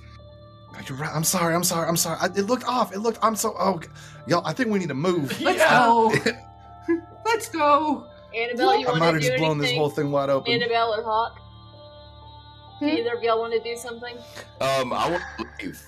You're 0.87 0.97
right. 0.97 1.11
I'm 1.13 1.23
sorry. 1.25 1.53
I'm 1.53 1.63
sorry. 1.65 1.87
I'm 1.87 1.97
sorry. 1.97 2.17
I, 2.21 2.27
it 2.27 2.45
looked 2.47 2.65
off. 2.65 2.93
It 2.93 2.99
looked. 2.99 3.19
I'm 3.21 3.35
so. 3.35 3.55
Oh, 3.59 3.81
y'all. 4.25 4.45
I 4.45 4.53
think 4.53 4.71
we 4.71 4.79
need 4.79 4.87
to 4.89 4.93
move. 4.93 5.39
Let's 5.41 5.59
Yeah. 5.59 5.85
go. 5.85 6.13
Let's 7.25 7.49
go. 7.49 8.07
Annabelle, 8.35 8.79
you 8.79 8.87
I 8.87 8.89
want 8.91 8.99
might 8.99 9.05
to 9.07 9.13
have 9.13 9.21
do 9.21 9.27
just 9.29 9.37
blown 9.39 9.57
this 9.57 9.65
anything? 9.67 9.79
whole 9.79 9.89
thing 9.89 10.11
wide 10.11 10.29
open. 10.29 10.51
Annabelle 10.53 10.93
or 10.93 11.03
Hawk? 11.03 11.37
Hmm? 12.79 12.85
Either 12.89 13.13
of 13.15 13.23
y'all 13.23 13.39
want 13.39 13.53
to 13.53 13.59
do 13.63 13.77
something? 13.77 14.15
Um, 14.59 14.91
I 14.91 15.09
want 15.09 15.23
to 15.39 15.45
leave. 15.65 15.81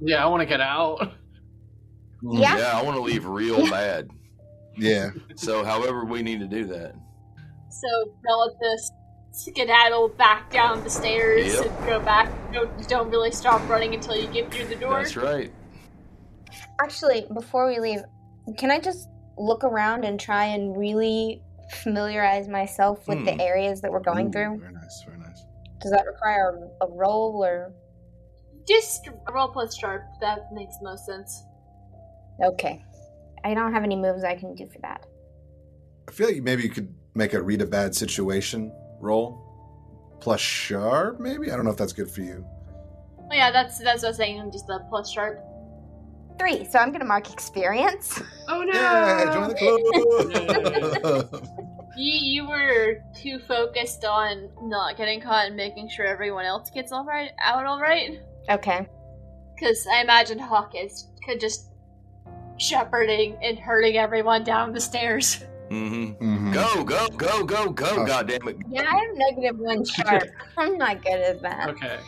Yeah, 0.00 0.22
I 0.24 0.28
want 0.28 0.40
to 0.42 0.46
get 0.46 0.60
out. 0.60 1.00
Mm, 2.22 2.40
Yeah. 2.40 2.56
Yeah, 2.58 2.78
I 2.78 2.82
want 2.82 2.96
to 2.96 3.02
leave 3.02 3.26
real 3.26 3.68
bad. 3.70 4.08
Yeah. 4.76 5.10
So, 5.36 5.64
however, 5.64 6.04
we 6.04 6.22
need 6.22 6.38
to 6.40 6.46
do 6.46 6.64
that. 6.66 6.94
So 7.70 8.12
Bella 8.24 8.50
just 8.62 8.92
skedaddle 9.32 10.08
back 10.10 10.50
down 10.50 10.82
the 10.84 10.90
stairs 10.90 11.46
Yep. 11.54 11.66
and 11.66 11.86
go 11.86 12.00
back. 12.00 12.32
Don't, 12.52 12.88
don't 12.88 13.10
really 13.10 13.30
stop 13.32 13.68
running 13.68 13.94
until 13.94 14.16
you 14.16 14.26
get 14.28 14.52
through 14.52 14.66
the 14.66 14.74
door. 14.76 15.02
That's 15.02 15.16
right. 15.16 15.52
Actually, 16.82 17.26
before 17.34 17.68
we 17.68 17.78
leave, 17.80 18.00
can 18.56 18.70
I 18.70 18.78
just 18.80 19.08
look 19.36 19.64
around 19.64 20.04
and 20.04 20.18
try 20.18 20.44
and 20.46 20.76
really 20.76 21.42
familiarize 21.70 22.48
myself 22.48 23.06
with 23.08 23.18
Hmm. 23.18 23.24
the 23.24 23.40
areas 23.42 23.80
that 23.82 23.90
we're 23.92 24.00
going 24.00 24.28
Ooh, 24.28 24.32
through? 24.32 24.58
Very 24.58 24.72
nice. 24.72 25.02
Very 25.06 25.18
nice. 25.18 25.44
Does 25.80 25.90
that 25.92 26.06
require 26.06 26.70
a, 26.80 26.84
a 26.86 26.90
roll 26.90 27.44
or? 27.44 27.72
Just 28.66 29.08
roll 29.32 29.48
plus 29.48 29.76
sharp. 29.76 30.02
That 30.20 30.52
makes 30.52 30.76
the 30.78 30.84
most 30.84 31.06
sense. 31.06 31.44
Okay, 32.44 32.84
I 33.44 33.54
don't 33.54 33.72
have 33.72 33.82
any 33.82 33.96
moves 33.96 34.24
I 34.24 34.34
can 34.36 34.54
do 34.54 34.66
for 34.66 34.78
that. 34.80 35.06
I 36.08 36.12
feel 36.12 36.28
like 36.28 36.42
maybe 36.42 36.62
you 36.62 36.68
could 36.68 36.92
make 37.14 37.32
a 37.34 37.42
read 37.42 37.62
a 37.62 37.66
bad 37.66 37.94
situation 37.94 38.72
roll 39.00 39.44
plus 40.20 40.40
sharp. 40.40 41.18
Maybe 41.20 41.50
I 41.50 41.56
don't 41.56 41.64
know 41.64 41.70
if 41.70 41.76
that's 41.76 41.92
good 41.92 42.10
for 42.10 42.20
you. 42.20 42.44
Oh, 43.30 43.34
yeah, 43.34 43.50
that's 43.50 43.78
that's 43.78 44.02
what 44.02 44.08
I 44.08 44.10
was 44.10 44.16
saying. 44.16 44.50
Just 44.52 44.66
the 44.66 44.84
plus 44.88 45.10
sharp. 45.10 45.38
Three, 46.38 46.64
so 46.64 46.78
I'm 46.78 46.92
gonna 46.92 47.04
mark 47.04 47.32
experience. 47.32 48.22
Oh 48.48 48.62
no! 48.62 48.72
Yeah, 48.72 49.34
join 49.34 49.48
the 49.48 51.28
club. 51.30 51.48
You 51.98 52.14
you 52.44 52.48
were 52.48 53.02
too 53.20 53.40
focused 53.40 54.04
on 54.04 54.48
not 54.62 54.96
getting 54.96 55.20
caught 55.20 55.46
and 55.46 55.56
making 55.56 55.88
sure 55.88 56.06
everyone 56.06 56.44
else 56.44 56.70
gets 56.70 56.92
all 56.92 57.04
right 57.04 57.32
out 57.42 57.66
all 57.66 57.80
right. 57.80 58.20
Okay. 58.48 58.86
Because 59.56 59.84
I 59.92 60.00
imagine 60.00 60.38
Hawk 60.38 60.74
is 60.76 61.08
could 61.24 61.40
just 61.40 61.72
shepherding 62.56 63.36
and 63.42 63.58
hurting 63.58 63.96
everyone 63.96 64.44
down 64.44 64.72
the 64.72 64.80
stairs. 64.80 65.42
Mm-hmm. 65.70 66.24
Mhm. 66.24 66.52
Go, 66.54 66.84
go, 66.84 67.08
go, 67.08 67.44
go, 67.44 67.70
go! 67.70 67.86
Oh. 67.90 68.06
God 68.06 68.28
damn 68.28 68.46
it! 68.46 68.56
Yeah, 68.70 68.82
I 68.82 68.96
have 68.96 69.16
negative 69.16 69.58
one 69.58 69.84
sharp. 69.84 70.22
I'm 70.56 70.78
not 70.78 71.02
good 71.02 71.20
at 71.20 71.42
that. 71.42 71.70
Okay. 71.70 71.98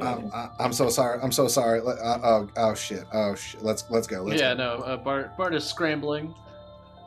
Um, 0.00 0.30
I, 0.32 0.48
I'm 0.58 0.72
so 0.72 0.88
sorry. 0.88 1.20
I'm 1.22 1.32
so 1.32 1.48
sorry. 1.48 1.80
Uh, 1.80 2.18
oh, 2.22 2.48
oh 2.56 2.74
shit. 2.74 3.04
Oh 3.12 3.34
shit. 3.34 3.62
Let's 3.62 3.84
let's 3.90 4.06
go. 4.06 4.22
Let's 4.22 4.40
yeah, 4.40 4.54
go. 4.54 4.78
no. 4.78 4.84
Uh, 4.84 4.96
Bart 4.96 5.36
Bart 5.36 5.54
is 5.54 5.64
scrambling. 5.64 6.34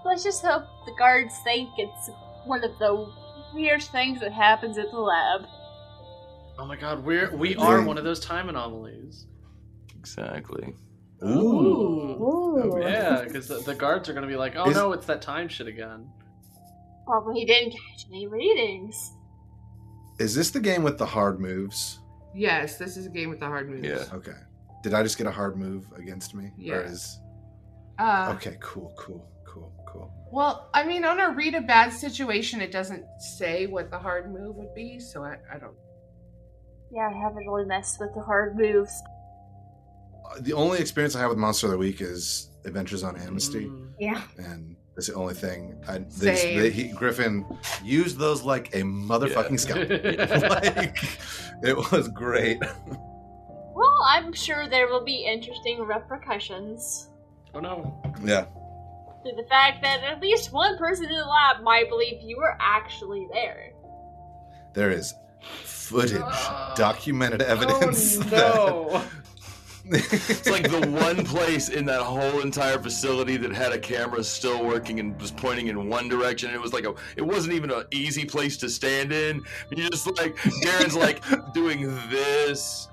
Let's 0.03 0.23
just 0.23 0.43
hope 0.43 0.65
the 0.85 0.93
guards 0.97 1.33
think 1.43 1.69
it's 1.77 2.09
one 2.45 2.63
of 2.63 2.77
the 2.77 3.11
weird 3.53 3.81
things 3.81 4.19
that 4.19 4.31
happens 4.31 4.77
at 4.77 4.91
the 4.91 4.99
lab. 4.99 5.47
Oh 6.59 6.65
my 6.65 6.75
God, 6.75 7.03
we're 7.03 7.35
we 7.35 7.55
are 7.55 7.81
one 7.81 7.97
of 7.97 8.03
those 8.03 8.19
time 8.19 8.49
anomalies. 8.49 9.25
Exactly. 9.97 10.75
Ooh. 11.23 11.27
Ooh. 11.27 12.79
Yeah, 12.81 13.23
because 13.23 13.47
the, 13.47 13.59
the 13.59 13.73
guards 13.73 14.07
are 14.09 14.13
gonna 14.13 14.27
be 14.27 14.35
like, 14.35 14.53
oh 14.55 14.69
Is- 14.69 14.75
no, 14.75 14.91
it's 14.91 15.07
that 15.07 15.21
time 15.21 15.47
shit 15.47 15.67
again. 15.67 16.07
Probably 17.05 17.45
didn't 17.45 17.71
catch 17.71 18.05
any 18.09 18.27
readings. 18.27 19.11
Is 20.19 20.33
this 20.33 20.51
the 20.51 20.59
game 20.59 20.83
with 20.83 20.97
the 20.97 21.05
hard 21.05 21.39
moves? 21.39 21.99
Yes, 22.35 22.77
this 22.77 22.97
is 22.97 23.05
a 23.05 23.09
game 23.09 23.29
with 23.29 23.39
the 23.39 23.45
hard 23.47 23.69
moves. 23.69 23.87
Yeah. 23.87 24.03
Okay. 24.13 24.33
Did 24.83 24.93
I 24.93 25.01
just 25.03 25.17
get 25.17 25.25
a 25.25 25.31
hard 25.31 25.57
move 25.57 25.85
against 25.97 26.35
me? 26.35 26.45
Or 26.45 26.51
Yeah. 26.57 26.75
is 26.81 27.19
Uh, 27.97 28.33
okay. 28.35 28.57
Cool. 28.59 28.93
Cool. 28.97 29.25
Cool. 29.47 29.71
Cool. 29.87 30.11
Well, 30.33 30.69
I 30.73 30.83
mean, 30.83 31.05
on 31.05 31.19
a 31.21 31.31
read 31.33 31.55
a 31.55 31.61
bad 31.61 31.93
situation, 31.93 32.59
it 32.59 32.71
doesn't 32.71 33.05
say 33.37 33.67
what 33.67 33.89
the 33.89 33.97
hard 33.97 34.33
move 34.33 34.57
would 34.57 34.75
be, 34.75 34.99
so 34.99 35.23
I, 35.23 35.37
I 35.51 35.57
don't. 35.57 35.75
Yeah, 36.91 37.07
I 37.09 37.13
haven't 37.17 37.47
really 37.47 37.65
messed 37.65 37.99
with 38.01 38.13
the 38.13 38.21
hard 38.21 38.57
moves. 38.57 38.91
the 40.41 40.51
only 40.53 40.79
experience 40.79 41.15
I 41.15 41.19
have 41.21 41.29
with 41.29 41.37
Monster 41.37 41.67
of 41.67 41.71
the 41.71 41.77
Week 41.77 42.01
is 42.01 42.49
Adventure 42.65 42.97
Zone 42.97 43.15
Amnesty, 43.17 43.67
Mm. 43.67 43.91
Yeah. 43.99 44.21
and 44.37 44.75
that's 44.95 45.07
the 45.07 45.13
only 45.15 45.33
thing. 45.33 45.75
I, 45.87 45.97
they, 45.99 46.35
Same. 46.35 46.59
they, 46.59 46.69
he, 46.69 46.87
Griffin 46.89 47.45
used 47.83 48.17
those 48.17 48.43
like 48.43 48.73
a 48.73 48.81
motherfucking 48.81 49.51
Yeah. 49.51 50.25
scalpel. 50.25 50.49
like 50.49 50.97
it 51.63 51.91
was 51.91 52.07
great. 52.09 52.59
Well, 52.61 53.97
I'm 54.07 54.31
sure 54.33 54.67
there 54.69 54.87
will 54.87 55.03
be 55.03 55.25
interesting 55.25 55.81
repercussions 55.81 57.09
Oh 57.53 57.59
no. 57.59 58.01
Yeah, 58.23 58.45
to 59.25 59.35
the 59.35 59.45
fact 59.49 59.81
that 59.81 60.01
at 60.03 60.21
least 60.21 60.51
one 60.51 60.77
person 60.77 61.05
in 61.05 61.11
the 61.17 61.25
lab 61.25 61.61
might 61.63 61.89
believe 61.89 62.21
you 62.21 62.37
were 62.37 62.55
actually 62.59 63.27
there. 63.31 63.71
there 64.73 64.91
is 64.91 65.13
footage, 65.63 66.19
Ah. 66.21 66.73
documented 66.75 67.41
evidence. 67.41 68.17
Oh 68.17 68.23
no. 68.31 68.89
that- 68.99 69.05
It's 69.87 70.49
like 70.49 70.69
the 70.69 70.87
one 70.89 71.23
place 71.25 71.69
in 71.69 71.85
that 71.85 72.01
whole 72.01 72.41
entire 72.41 72.79
facility 72.79 73.37
that 73.37 73.51
had 73.53 73.71
a 73.71 73.77
camera 73.79 74.23
still 74.23 74.65
working 74.65 74.99
and 74.99 75.19
was 75.21 75.31
pointing 75.31 75.67
in 75.67 75.87
one 75.87 76.09
direction. 76.09 76.51
It 76.53 76.59
was 76.59 76.73
like 76.73 76.85
a, 76.85 76.93
it 77.15 77.21
wasn't 77.21 77.53
even 77.53 77.69
an 77.71 77.83
easy 77.91 78.25
place 78.25 78.57
to 78.57 78.69
stand 78.69 79.11
in. 79.11 79.43
You 79.69 79.89
just 79.89 80.07
like 80.17 80.35
Darren's 80.37 80.95
like 80.95 81.23
doing 81.53 81.83
this. 82.09 82.87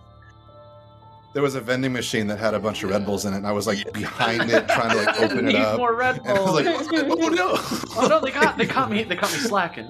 there 1.32 1.43
was 1.43 1.55
a 1.55 1.61
vending 1.61 1.93
machine 1.95 2.26
that 2.26 2.38
had 2.38 2.53
a 2.53 2.61
bunch 2.61 2.82
of 2.82 2.90
Red 2.90 3.07
Bulls 3.07 3.24
in 3.24 3.32
it, 3.32 3.38
and 3.38 3.47
I 3.47 3.53
was 3.53 3.66
like 3.66 3.90
behind 3.95 4.51
it 4.51 4.68
trying 4.68 4.90
to 4.90 4.97
like 4.97 5.20
open 5.20 5.38
it 5.49 5.53
Need 5.53 5.57
up. 5.57 5.78
more 5.78 5.95
Red 5.95 6.18
And 6.18 6.28
I 6.28 6.40
was 6.40 6.53
like, 6.53 6.66
oh 6.93 7.28
no! 7.28 7.53
oh 7.97 8.07
no, 8.09 8.20
they 8.20 8.30
got 8.30 8.59
they 8.59 8.66
caught 8.66 8.90
me 8.90 9.03
they 9.03 9.16
caught 9.16 9.32
me 9.32 9.38
slacking. 9.38 9.88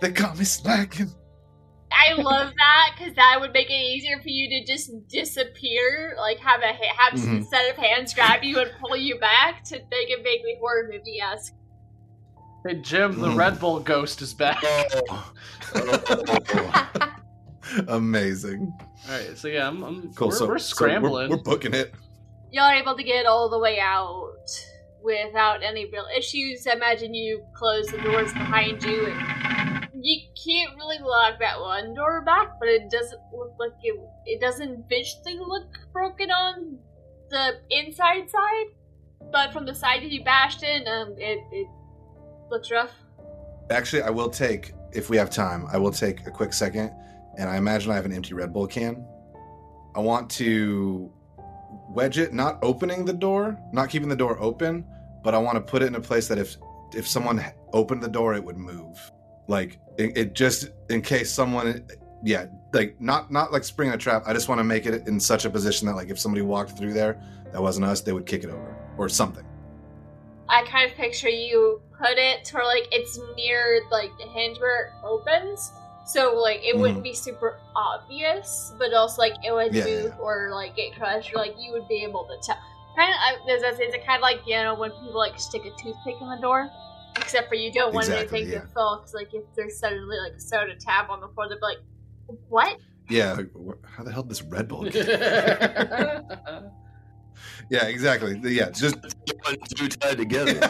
They 0.00 0.10
got 0.10 0.36
me 0.36 0.44
slacking. 0.44 1.12
I 1.92 2.14
love 2.14 2.52
that 2.56 2.94
because 2.96 3.14
that 3.14 3.38
would 3.40 3.52
make 3.52 3.70
it 3.70 3.72
easier 3.74 4.20
for 4.20 4.28
you 4.28 4.48
to 4.48 4.64
just 4.64 4.90
disappear, 5.08 6.14
like 6.18 6.38
have 6.38 6.60
a 6.62 6.72
ha- 6.72 6.96
have 7.10 7.18
Mhm. 7.18 7.40
a 7.40 7.44
set 7.44 7.70
of 7.70 7.76
hands 7.76 8.12
grab 8.14 8.42
you 8.44 8.58
and 8.60 8.70
pull 8.80 8.96
you 8.96 9.18
back 9.18 9.62
to 9.64 9.76
make 9.90 10.10
it 10.10 10.22
vaguely 10.22 10.56
horror 10.60 10.88
movie 10.92 11.20
esque. 11.20 11.54
Hey 12.66 12.74
Jim, 12.80 13.20
the 13.20 13.28
Mm. 13.28 13.36
Red 13.36 13.60
Bull 13.60 13.78
ghost 13.80 14.20
is 14.22 14.34
back. 14.34 14.58
Oh. 14.64 15.32
Oh. 15.76 17.10
Amazing. 17.88 18.72
Alright, 19.08 19.36
so 19.38 19.48
yeah, 19.48 19.68
I'm, 19.68 19.82
I'm 19.82 20.12
Cool. 20.14 20.28
we're, 20.28 20.34
so 20.34 20.46
we're 20.48 20.58
so 20.58 20.74
scrambling. 20.74 21.30
we're, 21.30 21.36
we're 21.36 21.42
booking 21.42 21.74
it. 21.74 21.94
Y'all 22.52 22.64
are 22.64 22.74
able 22.74 22.96
to 22.96 23.02
get 23.02 23.26
all 23.26 23.48
the 23.48 23.58
way 23.58 23.78
out 23.80 24.32
without 25.02 25.62
any 25.62 25.86
real 25.90 26.06
issues. 26.16 26.66
I 26.66 26.72
imagine 26.72 27.12
you 27.14 27.44
close 27.54 27.86
the 27.88 27.98
doors 27.98 28.32
behind 28.32 28.82
you, 28.82 29.06
and 29.08 29.75
you 30.06 30.20
can't 30.44 30.76
really 30.76 30.98
lock 31.00 31.40
that 31.40 31.60
one 31.60 31.92
door 31.92 32.22
back, 32.22 32.60
but 32.60 32.68
it 32.68 32.88
doesn't 32.90 33.20
look 33.32 33.54
like 33.58 33.72
it. 33.82 33.98
It 34.24 34.40
doesn't 34.40 34.88
visually 34.88 35.36
look 35.38 35.66
broken 35.92 36.30
on 36.30 36.78
the 37.28 37.58
inside 37.70 38.30
side, 38.30 38.66
but 39.32 39.52
from 39.52 39.66
the 39.66 39.74
side 39.74 40.02
that 40.02 40.12
you 40.12 40.22
bashed 40.22 40.62
in, 40.62 40.86
um, 40.86 41.16
it 41.18 41.40
it 41.50 41.66
looks 42.50 42.70
rough. 42.70 42.92
Actually, 43.70 44.02
I 44.02 44.10
will 44.10 44.30
take 44.30 44.72
if 44.92 45.10
we 45.10 45.16
have 45.16 45.28
time. 45.28 45.66
I 45.72 45.76
will 45.76 45.90
take 45.90 46.24
a 46.24 46.30
quick 46.30 46.52
second, 46.52 46.92
and 47.36 47.50
I 47.50 47.56
imagine 47.56 47.90
I 47.90 47.96
have 47.96 48.06
an 48.06 48.12
empty 48.12 48.32
Red 48.32 48.52
Bull 48.52 48.68
can. 48.68 49.04
I 49.96 49.98
want 49.98 50.30
to 50.32 51.12
wedge 51.88 52.18
it, 52.18 52.32
not 52.32 52.60
opening 52.62 53.04
the 53.04 53.12
door, 53.12 53.58
not 53.72 53.90
keeping 53.90 54.08
the 54.08 54.16
door 54.16 54.40
open, 54.40 54.84
but 55.24 55.34
I 55.34 55.38
want 55.38 55.56
to 55.56 55.60
put 55.60 55.82
it 55.82 55.86
in 55.86 55.96
a 55.96 56.00
place 56.00 56.28
that 56.28 56.38
if 56.38 56.56
if 56.94 57.08
someone 57.08 57.44
opened 57.72 58.04
the 58.04 58.08
door, 58.08 58.34
it 58.34 58.44
would 58.44 58.56
move. 58.56 58.96
Like 59.48 59.78
it, 59.98 60.16
it 60.16 60.32
just 60.34 60.70
in 60.90 61.02
case 61.02 61.30
someone, 61.30 61.84
yeah, 62.24 62.46
like 62.72 63.00
not 63.00 63.30
not 63.30 63.52
like 63.52 63.64
spring 63.64 63.90
a 63.90 63.96
trap. 63.96 64.24
I 64.26 64.32
just 64.32 64.48
want 64.48 64.58
to 64.58 64.64
make 64.64 64.86
it 64.86 65.06
in 65.06 65.20
such 65.20 65.44
a 65.44 65.50
position 65.50 65.86
that 65.86 65.94
like 65.94 66.10
if 66.10 66.18
somebody 66.18 66.42
walked 66.42 66.76
through 66.76 66.92
there, 66.92 67.20
that 67.52 67.62
wasn't 67.62 67.86
us, 67.86 68.00
they 68.00 68.12
would 68.12 68.26
kick 68.26 68.44
it 68.44 68.50
over 68.50 68.76
or 68.98 69.08
something. 69.08 69.44
I 70.48 70.62
kind 70.64 70.90
of 70.90 70.96
picture 70.96 71.28
you 71.28 71.80
put 71.98 72.18
it 72.18 72.44
to 72.46 72.56
where 72.56 72.64
like 72.64 72.88
it's 72.92 73.18
near 73.36 73.80
like 73.90 74.10
the 74.18 74.24
hinge 74.24 74.58
where 74.58 74.86
it 74.86 74.92
opens. 75.04 75.72
So 76.06 76.34
like 76.36 76.60
it 76.62 76.76
wouldn't 76.76 76.98
mm-hmm. 76.98 77.02
be 77.02 77.14
super 77.14 77.58
obvious, 77.74 78.72
but 78.78 78.92
also 78.94 79.22
like 79.22 79.34
it 79.44 79.52
would 79.52 79.74
Yeah, 79.74 79.84
move 79.84 80.12
or 80.20 80.50
like 80.52 80.76
get 80.76 80.94
crushed 80.94 81.32
or 81.34 81.38
like 81.38 81.54
you 81.58 81.72
would 81.72 81.88
be 81.88 82.04
able 82.04 82.24
to 82.24 82.46
tell. 82.46 82.58
Kind 82.96 83.12
of, 83.12 83.48
as 83.50 83.62
I 83.62 83.76
say, 83.76 83.84
it's 83.84 84.06
kind 84.06 84.16
of 84.16 84.22
like 84.22 84.40
you 84.46 84.56
know 84.56 84.74
when 84.74 84.90
people 84.90 85.18
like 85.18 85.38
stick 85.38 85.62
a 85.66 85.70
toothpick 85.70 86.16
in 86.20 86.28
the 86.28 86.38
door, 86.40 86.70
except 87.18 87.48
for 87.48 87.54
you 87.54 87.72
don't 87.72 87.94
want 87.94 88.06
Exactly, 88.08 88.38
anything 88.40 88.54
yeah. 88.54 88.60
to 88.62 88.66
fall 88.68 88.98
because 88.98 89.14
like 89.14 89.32
if 89.32 89.44
there's 89.56 89.78
suddenly 89.78 90.16
like 90.18 90.32
a 90.36 90.40
soda 90.40 90.74
tab 90.76 91.10
on 91.10 91.20
the 91.20 91.28
floor, 91.28 91.48
they'd 91.48 91.56
be 91.56 91.60
like, 91.62 91.78
"What?" 92.48 92.78
Yeah, 93.08 93.34
like, 93.34 93.50
how 93.84 94.02
the 94.02 94.12
hell 94.12 94.22
did 94.22 94.30
this 94.30 94.42
Red 94.42 94.68
Bull? 94.68 94.84
Get? 94.90 95.06
yeah, 97.70 97.86
exactly. 97.86 98.38
Yeah, 98.42 98.70
just 98.70 98.96
One, 98.96 99.56
two 99.76 99.88
tied 99.88 100.18
together. 100.18 100.52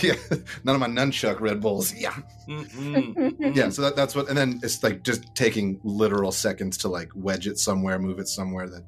yeah, 0.00 0.14
none 0.62 0.76
of 0.76 0.80
my 0.80 0.86
nunchuck 0.86 1.40
Red 1.40 1.60
Bulls. 1.60 1.92
Yeah, 1.94 2.12
Mm-mm, 2.48 3.14
mm-mm. 3.14 3.56
yeah. 3.56 3.68
So 3.70 3.82
that, 3.82 3.96
that's 3.96 4.14
what, 4.14 4.28
and 4.28 4.38
then 4.38 4.60
it's 4.62 4.82
like 4.82 5.02
just 5.02 5.34
taking 5.34 5.80
literal 5.82 6.30
seconds 6.30 6.76
to 6.78 6.88
like 6.88 7.10
wedge 7.14 7.48
it 7.48 7.58
somewhere, 7.58 7.98
move 7.98 8.20
it 8.20 8.28
somewhere 8.28 8.68
that, 8.68 8.84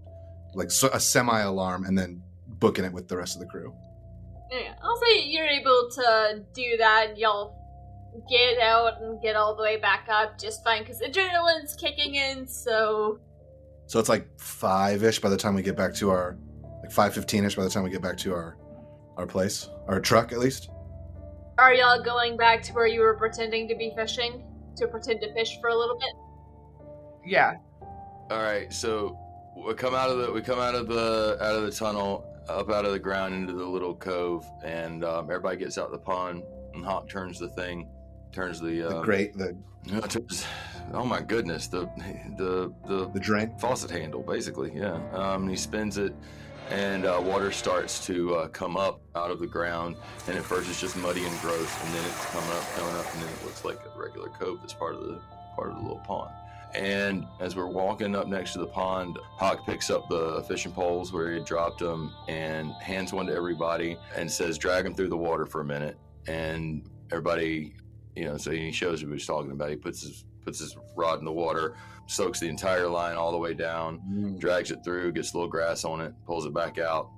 like 0.55 0.71
so, 0.71 0.89
a 0.93 1.01
semi 1.01 1.41
alarm, 1.41 1.85
and 1.85 1.99
then 1.99 2.23
booking 2.47 2.85
it 2.85 2.93
with 2.93 3.09
the 3.09 3.17
rest 3.17 3.35
of 3.35 3.41
the 3.41 3.47
crew. 3.47 3.75
Yeah, 4.51 4.75
I'll 4.83 4.97
say 4.97 5.25
you're 5.25 5.47
able 5.47 5.89
to 5.95 6.43
do 6.55 6.77
that. 6.79 7.11
and 7.11 7.19
Y'all 7.19 7.55
get 8.31 8.59
out 8.61 9.01
and 9.03 9.21
get 9.21 9.37
all 9.37 9.55
the 9.57 9.63
way 9.63 9.77
back 9.77 10.07
up 10.11 10.39
just 10.39 10.65
fine 10.65 10.83
because 10.83 11.01
adrenaline's 11.01 11.75
kicking 11.75 12.15
in. 12.15 12.47
So 12.47 13.21
So 13.87 13.99
it's 13.99 14.09
like 14.09 14.29
five 14.39 15.03
ish 15.03 15.21
by 15.21 15.29
the 15.29 15.37
time 15.37 15.55
we 15.55 15.63
get 15.63 15.77
back 15.77 15.95
to 15.97 16.11
our, 16.11 16.39
like 16.83 16.93
five 16.93 17.15
fifteen 17.15 17.45
ish 17.45 17.57
by 17.57 17.65
the 17.65 17.71
time 17.71 17.83
we 17.83 17.91
get 17.91 18.03
back 18.03 18.17
to 18.19 18.33
our, 18.33 18.57
our 19.17 19.27
place, 19.27 19.69
our 19.89 20.01
truck 20.01 20.33
at 20.33 20.39
least. 20.39 20.71
Are 21.59 21.73
y'all 21.75 22.03
going 22.03 22.37
back 22.37 22.63
to 22.65 22.73
where 22.73 22.87
you 22.87 23.01
were 23.01 23.15
pretending 23.15 23.67
to 23.69 23.75
be 23.75 23.93
fishing? 23.97 24.45
To 24.77 24.87
pretend 24.87 25.23
to 25.23 25.33
fish 25.33 25.59
for 25.61 25.71
a 25.71 25.75
little 25.75 25.97
bit? 25.99 27.31
Yeah. 27.31 27.55
All 28.31 28.43
right, 28.43 28.71
so 28.73 29.19
we 29.57 29.73
come 29.75 29.95
out 29.95 30.11
of 30.11 30.19
the 30.19 30.33
we 30.33 30.43
come 30.43 30.59
out 30.59 30.75
of 30.75 30.87
the 30.87 31.39
out 31.41 31.55
of 31.57 31.63
the 31.63 31.71
tunnel, 31.71 32.27
up 32.49 32.71
out 32.71 32.85
of 32.85 32.93
the 32.93 32.99
ground 32.99 33.35
into 33.35 33.53
the 33.53 33.65
little 33.65 33.95
cove, 33.95 34.45
and 34.65 35.05
um, 35.05 35.25
everybody 35.31 35.57
gets 35.57 35.79
out 35.79 35.91
the 35.91 35.99
pond. 35.99 36.43
And 36.75 36.85
Hawk 36.85 37.09
turns 37.09 37.39
the 37.39 37.49
thing, 37.49 37.89
turns 38.33 38.61
the, 38.61 38.81
The 38.83 38.99
um, 38.99 39.05
great, 39.05 39.37
the 39.37 39.57
turns- 40.09 40.47
oh 40.93 41.05
my 41.05 41.21
goodness, 41.21 41.69
the 41.69 41.87
the 42.37 42.73
the 42.87 43.09
the 43.13 43.21
drain. 43.21 43.55
faucet 43.59 43.91
handle, 43.91 44.23
basically. 44.23 44.73
Yeah. 44.75 45.01
Um, 45.13 45.49
he 45.49 45.57
spins 45.57 45.97
it, 45.99 46.15
and 46.71 47.05
uh, 47.07 47.21
water 47.25 47.51
starts 47.51 48.05
to 48.07 48.35
uh, 48.37 48.49
come 48.49 48.77
up 48.77 49.01
out 49.15 49.31
of 49.31 49.41
the 49.41 49.47
ground. 49.47 49.97
And 50.29 50.37
at 50.37 50.45
first, 50.45 50.69
it's 50.69 50.81
just 50.81 50.97
muddy 50.97 51.25
and 51.25 51.41
gross, 51.41 51.85
and 51.85 51.95
then 51.95 52.05
it's 52.05 52.25
coming 52.27 52.51
up, 52.51 52.65
coming 52.77 52.95
up, 52.97 53.07
and 53.15 53.23
then 53.23 53.31
it 53.31 53.45
looks 53.45 53.65
like 53.65 53.79
a 53.95 53.99
regular 53.99 54.29
cove 54.29 54.59
that's 54.61 54.75
part 54.75 54.95
of 54.95 55.03
the 55.03 55.19
part 55.55 55.71
of 55.71 55.77
the 55.77 55.83
little 55.83 56.01
pond. 56.07 56.31
And 56.75 57.27
as 57.41 57.57
we're 57.57 57.67
walking 57.69 58.15
up 58.15 58.27
next 58.29 58.53
to 58.53 58.59
the 58.59 58.67
pond, 58.67 59.19
Hawk 59.23 59.65
picks 59.65 59.89
up 59.91 60.09
the 60.09 60.45
fishing 60.49 60.73
poles 60.73 61.13
where 61.13 61.31
he 61.31 61.35
had 61.39 61.45
dropped 61.47 61.79
them 61.79 62.13
and 62.29 62.73
hands 62.75 63.13
one 63.13 63.27
to 63.27 63.35
everybody 63.35 63.97
and 64.17 64.31
says, 64.31 64.59
"Drag 64.59 64.85
them 64.85 64.95
through 64.95 65.09
the 65.09 65.17
water 65.17 65.47
for 65.47 65.61
a 65.63 65.65
minute." 65.65 65.97
And 66.27 66.83
everybody, 67.11 67.75
you 68.15 68.25
know, 68.25 68.37
so 68.37 68.51
he 68.51 68.73
shows 68.73 69.03
what 69.03 69.13
he's 69.13 69.27
talking 69.27 69.53
about. 69.53 69.71
He 69.71 69.77
puts 69.77 70.03
his 70.03 70.25
puts 70.45 70.59
his 70.61 70.77
rod 70.97 71.19
in 71.19 71.25
the 71.25 71.33
water, 71.33 71.75
soaks 72.07 72.39
the 72.39 72.49
entire 72.49 72.87
line 72.89 73.17
all 73.17 73.33
the 73.33 73.39
way 73.39 73.53
down, 73.53 74.01
Mm. 74.09 74.39
drags 74.39 74.71
it 74.71 74.85
through, 74.85 75.11
gets 75.13 75.33
a 75.35 75.37
little 75.37 75.51
grass 75.51 75.85
on 75.85 76.01
it, 76.01 76.13
pulls 76.25 76.47
it 76.47 76.55
back 76.55 76.79
out, 76.79 77.11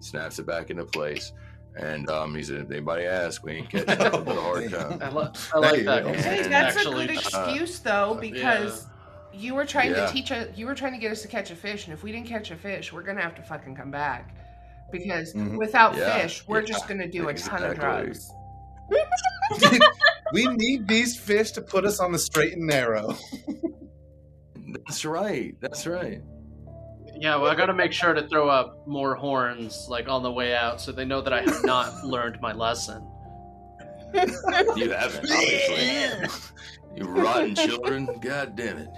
snaps 0.00 0.38
it 0.40 0.46
back 0.46 0.70
into 0.70 0.84
place. 0.84 1.32
And 1.76 2.08
um, 2.08 2.34
he 2.34 2.42
said, 2.42 2.56
if 2.62 2.70
anybody 2.70 3.04
asks, 3.04 3.42
we 3.42 3.52
ain't 3.52 3.68
catching 3.70 3.88
up 4.06 4.24
with 4.24 4.36
a 4.36 4.40
hard 4.40 4.70
time. 4.70 4.98
I, 5.02 5.08
lo- 5.10 5.32
I 5.54 5.58
like 5.58 5.84
that. 5.84 6.06
yeah. 6.06 6.12
Hey, 6.14 6.42
that's 6.48 6.76
actually, 6.76 7.04
a 7.04 7.06
good 7.08 7.16
excuse 7.16 7.78
though, 7.80 8.16
because 8.20 8.86
you 9.34 9.54
were 9.54 9.66
trying 9.66 9.90
Yeah. 9.90 10.06
to 10.06 10.12
teach 10.12 10.32
us. 10.32 10.48
You 10.56 10.66
were 10.66 10.74
trying 10.74 10.92
to 10.94 10.98
get 10.98 11.12
us 11.12 11.20
to 11.22 11.28
catch 11.28 11.50
a 11.50 11.56
fish, 11.56 11.84
and 11.84 11.92
if 11.92 12.02
we 12.02 12.12
didn't 12.12 12.28
catch 12.28 12.50
a 12.50 12.56
fish, 12.56 12.92
we're 12.92 13.02
gonna 13.02 13.20
have 13.20 13.34
to 13.34 13.42
fucking 13.42 13.74
come 13.76 13.90
back. 13.90 14.34
Because 14.90 15.34
Mhm. 15.34 15.58
without 15.58 15.96
Yeah, 15.96 16.18
fish, 16.22 16.44
we're 16.48 16.60
yeah, 16.60 16.66
just 16.66 16.88
gonna 16.88 17.08
do 17.08 17.28
a 17.28 17.34
ton 17.34 17.62
of 17.62 17.72
exactly. 17.72 18.04
drugs. 18.04 18.30
we 20.32 20.46
need 20.46 20.86
these 20.88 21.16
fish 21.18 21.50
to 21.52 21.60
put 21.60 21.84
us 21.84 22.00
on 22.00 22.12
the 22.12 22.18
straight 22.18 22.54
and 22.54 22.66
narrow. 22.66 23.14
That's 24.86 25.04
right. 25.04 25.54
That's 25.60 25.86
right. 25.86 26.22
Yeah, 27.18 27.36
well, 27.36 27.50
I 27.50 27.54
got 27.54 27.66
to 27.66 27.74
make 27.74 27.92
sure 27.92 28.12
to 28.12 28.28
throw 28.28 28.48
up 28.48 28.86
more 28.86 29.14
horns 29.14 29.86
like 29.88 30.08
on 30.08 30.22
the 30.22 30.30
way 30.30 30.54
out, 30.54 30.80
so 30.80 30.92
they 30.92 31.04
know 31.04 31.20
that 31.22 31.32
I 31.32 31.40
have 31.42 31.64
not 31.64 32.04
learned 32.04 32.40
my 32.40 32.52
lesson. 32.52 33.06
You 34.14 34.90
haven't, 34.92 35.30
obviously. 35.30 36.28
you 36.94 37.04
rotten 37.04 37.54
children. 37.54 38.08
God 38.20 38.54
damn 38.56 38.78
it. 38.78 38.88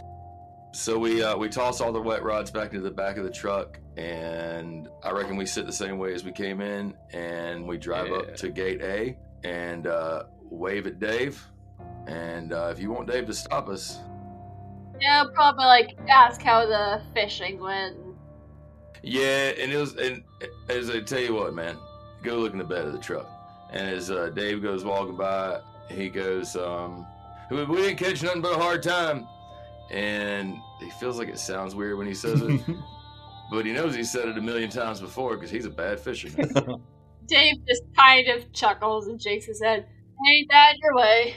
So 0.72 0.98
we 0.98 1.22
uh, 1.22 1.36
we 1.36 1.48
toss 1.48 1.80
all 1.80 1.92
the 1.92 2.00
wet 2.00 2.22
rods 2.22 2.50
back 2.50 2.70
into 2.70 2.82
the 2.82 2.90
back 2.90 3.16
of 3.16 3.24
the 3.24 3.30
truck, 3.30 3.78
and 3.96 4.88
I 5.02 5.10
reckon 5.12 5.36
we 5.36 5.46
sit 5.46 5.66
the 5.66 5.72
same 5.72 5.98
way 5.98 6.12
as 6.14 6.24
we 6.24 6.32
came 6.32 6.60
in, 6.60 6.94
and 7.12 7.66
we 7.66 7.78
drive 7.78 8.08
Yeah. 8.08 8.16
up 8.16 8.36
to 8.36 8.50
gate 8.50 8.80
A 8.82 9.16
and 9.44 9.86
uh, 9.86 10.24
wave 10.42 10.86
at 10.86 10.98
Dave. 11.00 11.42
And 12.06 12.52
uh, 12.52 12.68
if 12.72 12.80
you 12.80 12.90
want 12.90 13.08
Dave 13.10 13.26
to 13.26 13.34
stop 13.34 13.68
us, 13.68 13.98
Yeah, 15.00 15.24
probably 15.34 15.64
like 15.64 15.98
ask 16.08 16.42
how 16.42 16.66
the 16.66 17.00
fishing 17.14 17.58
went. 17.60 17.96
Yeah, 19.02 19.52
and 19.58 19.72
it 19.72 19.76
was, 19.76 19.94
and 19.96 20.22
as 20.68 20.90
I 20.90 21.00
tell 21.00 21.20
you 21.20 21.34
what, 21.34 21.54
man, 21.54 21.76
go 22.22 22.38
look 22.38 22.52
in 22.52 22.58
the 22.58 22.64
bed 22.64 22.86
of 22.86 22.92
the 22.92 22.98
truck. 22.98 23.28
And 23.70 23.88
as 23.88 24.10
uh, 24.10 24.30
Dave 24.30 24.62
goes 24.62 24.84
walking 24.84 25.16
by, 25.16 25.60
he 25.90 26.08
goes, 26.08 26.56
um, 26.56 27.06
"We 27.50 27.64
we 27.64 27.76
didn't 27.76 27.98
catch 27.98 28.22
nothing 28.22 28.42
but 28.42 28.54
a 28.54 28.58
hard 28.58 28.82
time," 28.82 29.26
and 29.90 30.56
he 30.80 30.90
feels 30.90 31.18
like 31.18 31.28
it 31.28 31.38
sounds 31.38 31.74
weird 31.74 31.98
when 31.98 32.06
he 32.06 32.14
says 32.14 32.40
it, 32.42 32.60
but 33.50 33.66
he 33.66 33.72
knows 33.72 33.94
he 33.94 34.04
said 34.04 34.28
it 34.28 34.38
a 34.38 34.40
million 34.40 34.70
times 34.70 35.00
before 35.00 35.34
because 35.36 35.50
he's 35.50 35.66
a 35.66 35.70
bad 35.70 36.00
fisherman. 36.00 36.50
Dave 37.26 37.56
just 37.68 37.82
kind 37.94 38.26
of 38.28 38.50
chuckles 38.52 39.06
and 39.08 39.20
shakes 39.20 39.44
his 39.44 39.60
head. 39.62 39.86
Ain't 40.26 40.50
that 40.50 40.74
your 40.82 40.96
way? 40.96 41.34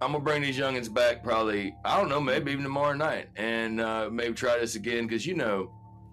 I'm 0.00 0.12
gonna 0.12 0.24
bring 0.24 0.42
these 0.42 0.58
youngins 0.58 0.92
back 0.92 1.22
probably, 1.22 1.74
I 1.84 1.96
don't 1.96 2.08
know, 2.08 2.20
maybe 2.20 2.50
even 2.50 2.64
tomorrow 2.64 2.92
night, 2.92 3.28
and 3.36 3.80
uh, 3.80 4.08
maybe 4.10 4.34
try 4.34 4.58
this 4.58 4.74
again 4.74 5.06
because 5.06 5.26
you 5.26 5.34
know, 5.34 5.72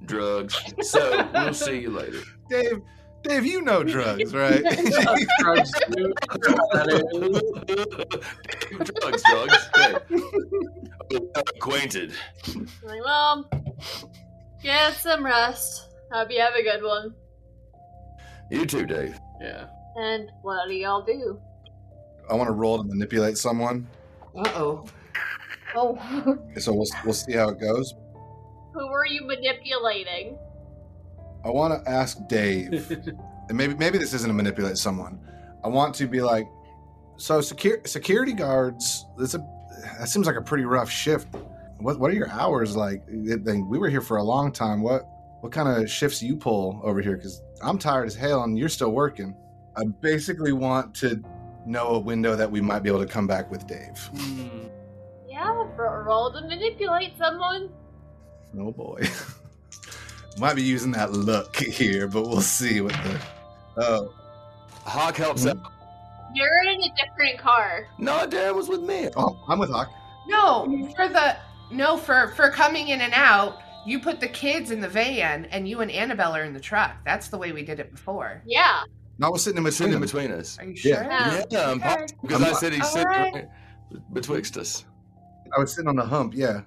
drugs. 0.09 0.59
So 0.81 1.29
we'll 1.33 1.53
see 1.53 1.79
you 1.79 1.91
later. 1.91 2.21
Dave, 2.49 2.81
Dave, 3.23 3.45
you 3.45 3.61
know 3.61 3.83
drugs, 3.83 4.33
right? 4.33 4.61
Drugs, 5.39 5.71
drugs, 8.99 9.23
drugs. 9.23 9.69
Hey. 9.75 9.95
Acquainted. 11.55 12.13
I'm 12.47 12.67
like, 12.83 13.03
well, 13.03 13.49
get 14.63 14.93
some 14.93 15.25
rest. 15.25 15.89
Hope 16.11 16.31
you 16.31 16.39
have 16.39 16.55
a 16.55 16.63
good 16.63 16.83
one. 16.83 17.13
You 18.49 18.65
too, 18.65 18.85
Dave. 18.85 19.19
Yeah. 19.41 19.67
And 19.95 20.29
what 20.41 20.67
do 20.67 20.73
y'all 20.73 21.03
do? 21.03 21.39
I 22.29 22.35
want 22.35 22.47
to 22.47 22.53
roll 22.53 22.77
to 22.77 22.83
manipulate 22.83 23.37
someone, 23.37 23.87
Uh 24.35 24.49
oh. 24.55 24.85
Oh. 25.75 25.95
so 26.57 26.73
we'll 26.73 26.87
we'll 27.05 27.13
see 27.13 27.33
how 27.33 27.49
it 27.49 27.59
goes. 27.59 27.93
Who 28.79 28.87
were 28.87 29.05
you 29.05 29.25
manipulating? 29.27 30.37
I 31.43 31.49
want 31.49 31.83
to 31.83 31.91
ask 31.91 32.17
Dave, 32.29 32.89
and 33.49 33.57
maybe 33.57 33.73
maybe 33.75 33.97
this 33.97 34.13
isn't 34.13 34.29
to 34.29 34.33
manipulate 34.33 34.77
someone. 34.77 35.19
I 35.65 35.67
want 35.67 35.93
to 35.95 36.07
be 36.07 36.21
like, 36.21 36.47
so 37.17 37.41
secure, 37.41 37.79
security 37.85 38.31
guards. 38.31 39.05
That's 39.17 39.33
a 39.33 39.45
that 39.99 40.07
seems 40.07 40.27
like 40.27 40.37
a 40.37 40.41
pretty 40.41 40.63
rough 40.63 40.89
shift. 40.89 41.27
What 41.79 41.99
what 41.99 42.09
are 42.11 42.13
your 42.13 42.29
hours 42.29 42.77
like? 42.77 43.03
They- 43.07 43.57
We 43.61 43.77
were 43.79 43.89
here 43.89 43.99
for 44.01 44.15
a 44.17 44.23
long 44.23 44.53
time. 44.53 44.81
What 44.81 45.03
what 45.41 45.51
kind 45.51 45.67
of 45.67 45.89
shifts 45.89 46.23
you 46.23 46.37
pull 46.37 46.79
over 46.83 47.01
here? 47.01 47.17
Because 47.17 47.41
I'm 47.61 47.77
tired 47.77 48.05
as 48.07 48.15
hell, 48.15 48.43
and 48.43 48.57
you're 48.57 48.69
still 48.69 48.91
working. 48.91 49.35
I 49.75 49.83
basically 50.01 50.53
want 50.53 50.95
to 50.95 51.21
know 51.65 51.89
a 51.89 51.99
window 51.99 52.35
that 52.37 52.49
we 52.49 52.61
might 52.61 52.79
be 52.83 52.89
able 52.89 52.99
to 53.05 53.11
come 53.11 53.27
back 53.27 53.51
with 53.51 53.67
Dave. 53.67 53.97
Hmm. 54.15 54.67
Yeah, 55.29 55.49
ro- 55.75 56.03
roll 56.03 56.31
to 56.33 56.41
manipulate 56.47 57.17
someone. 57.17 57.69
Oh 58.57 58.71
boy. 58.71 59.07
Might 60.39 60.55
be 60.55 60.61
using 60.63 60.91
that 60.93 61.11
look 61.11 61.55
here, 61.57 62.07
but 62.07 62.21
we'll 62.23 62.41
see 62.41 62.81
what 62.81 62.93
the. 62.93 63.19
Oh, 63.77 64.13
Hawk 64.85 65.17
helps 65.17 65.43
Hmm? 65.43 65.49
out. 65.49 65.71
You're 66.33 66.63
in 66.71 66.79
a 66.81 66.89
different 66.95 67.39
car. 67.39 67.87
No, 67.97 68.25
Dad 68.27 68.51
was 68.55 68.69
with 68.69 68.81
me. 68.81 69.09
oh, 69.17 69.43
I'm 69.47 69.59
with 69.59 69.69
Hawk. 69.71 69.89
No, 70.27 70.87
for 70.95 71.07
the 71.09 71.35
no 71.71 71.97
for 71.97 72.29
for 72.35 72.49
coming 72.51 72.89
in 72.89 73.01
and 73.01 73.13
out. 73.13 73.59
You 73.85 73.99
put 73.99 74.19
the 74.19 74.27
kids 74.27 74.71
in 74.71 74.81
the 74.81 74.89
van, 74.89 75.45
and 75.45 75.67
you 75.67 75.79
and 75.81 75.89
Annabelle 75.89 76.35
are 76.35 76.43
in 76.43 76.53
the 76.53 76.59
truck. 76.59 76.91
That's 77.05 77.29
the 77.29 77.37
way 77.37 77.51
we 77.53 77.63
did 77.63 77.79
it 77.79 77.91
before. 77.91 78.43
Yeah. 78.45 78.83
No, 79.17 79.27
I 79.27 79.29
was 79.31 79.43
sitting 79.43 79.57
in 79.57 79.63
between 79.63 79.75
Sitting 79.77 79.93
in 79.95 79.99
between 80.01 80.31
us. 80.31 80.59
Are 80.59 80.65
you 80.65 80.75
sure? 80.75 80.91
Yeah. 80.91 81.43
Yeah, 81.49 81.71
I'm 81.71 81.81
Okay. 81.81 82.05
because 82.21 82.41
I 82.43 82.53
said 82.53 82.73
he's 82.73 82.83
All 82.83 82.89
sitting 82.89 83.07
right. 83.07 83.33
right 83.33 83.47
betwixt 84.13 84.57
us. 84.57 84.85
I 85.55 85.59
was 85.59 85.73
sitting 85.73 85.87
on 85.89 85.95
the 85.95 86.05
hump. 86.05 86.33
Yeah, 86.35 86.61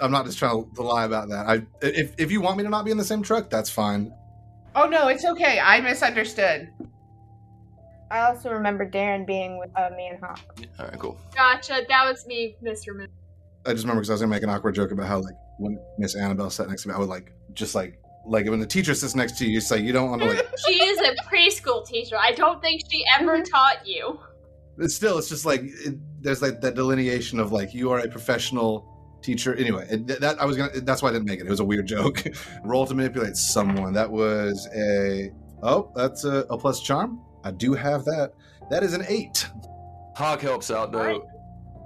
I'm 0.00 0.10
not 0.10 0.26
just 0.26 0.38
trying 0.38 0.70
to 0.74 0.82
lie 0.82 1.04
about 1.04 1.28
that. 1.28 1.46
I 1.48 1.62
if 1.80 2.12
if 2.18 2.30
you 2.30 2.40
want 2.40 2.58
me 2.58 2.62
to 2.64 2.68
not 2.68 2.84
be 2.84 2.90
in 2.90 2.96
the 2.96 3.04
same 3.04 3.22
truck, 3.22 3.48
that's 3.50 3.70
fine. 3.70 4.12
Oh 4.74 4.86
no, 4.86 5.08
it's 5.08 5.24
okay. 5.24 5.58
I 5.58 5.80
misunderstood. 5.80 6.68
I 8.10 8.20
also 8.20 8.50
remember 8.50 8.88
Darren 8.88 9.26
being 9.26 9.58
with 9.58 9.70
uh, 9.74 9.90
me 9.96 10.08
and 10.08 10.20
Hawk. 10.20 10.40
All 10.78 10.86
right, 10.86 10.98
cool. 10.98 11.18
Gotcha. 11.34 11.82
That 11.88 12.08
was 12.08 12.26
me, 12.26 12.56
Mr. 12.62 12.94
Moon. 12.94 13.08
I 13.64 13.72
just 13.72 13.84
remember 13.84 14.00
because 14.00 14.10
I 14.10 14.14
was 14.14 14.20
gonna 14.20 14.30
make 14.30 14.42
an 14.42 14.50
awkward 14.50 14.74
joke 14.74 14.92
about 14.92 15.06
how 15.06 15.18
like 15.20 15.34
when 15.58 15.78
Miss 15.98 16.14
Annabelle 16.14 16.50
sat 16.50 16.68
next 16.68 16.82
to 16.82 16.88
me, 16.88 16.94
I 16.94 16.98
would 16.98 17.08
like 17.08 17.32
just 17.54 17.74
like 17.74 17.98
like 18.26 18.46
when 18.46 18.60
the 18.60 18.66
teacher 18.66 18.94
sits 18.94 19.14
next 19.14 19.38
to 19.38 19.46
you, 19.46 19.58
it's 19.58 19.70
like 19.70 19.82
you 19.82 19.92
don't 19.92 20.10
want 20.10 20.22
to 20.22 20.28
like. 20.28 20.46
She 20.66 20.74
is 20.74 20.98
a 20.98 21.14
preschool 21.24 21.86
teacher. 21.86 22.16
I 22.18 22.32
don't 22.32 22.60
think 22.60 22.82
she 22.90 23.02
ever 23.18 23.40
taught 23.42 23.86
you. 23.86 24.20
It's 24.78 24.94
still, 24.94 25.16
it's 25.16 25.28
just 25.28 25.46
like 25.46 25.62
it, 25.62 25.94
there's 26.22 26.42
like 26.42 26.60
that 26.60 26.74
delineation 26.74 27.40
of 27.40 27.50
like 27.50 27.72
you 27.72 27.90
are 27.90 28.00
a 28.00 28.08
professional 28.08 28.95
teacher. 29.26 29.54
Anyway, 29.54 29.86
it, 29.90 30.06
that 30.20 30.40
I 30.40 30.44
was 30.44 30.56
gonna. 30.56 30.80
That's 30.80 31.02
why 31.02 31.10
I 31.10 31.12
didn't 31.12 31.26
make 31.26 31.40
it. 31.40 31.46
It 31.46 31.50
was 31.50 31.60
a 31.60 31.64
weird 31.64 31.86
joke. 31.86 32.24
Roll 32.64 32.86
to 32.86 32.94
manipulate 32.94 33.36
someone. 33.36 33.92
That 33.92 34.10
was 34.10 34.68
a. 34.74 35.30
Oh, 35.62 35.90
that's 35.94 36.24
a, 36.24 36.46
a 36.48 36.56
plus 36.56 36.80
charm. 36.80 37.20
I 37.44 37.50
do 37.50 37.74
have 37.74 38.04
that. 38.04 38.32
That 38.70 38.82
is 38.82 38.94
an 38.94 39.04
eight. 39.08 39.48
Hawk 40.14 40.40
helps 40.40 40.70
out 40.70 40.92
though. 40.92 41.00
Alright. 41.00 41.22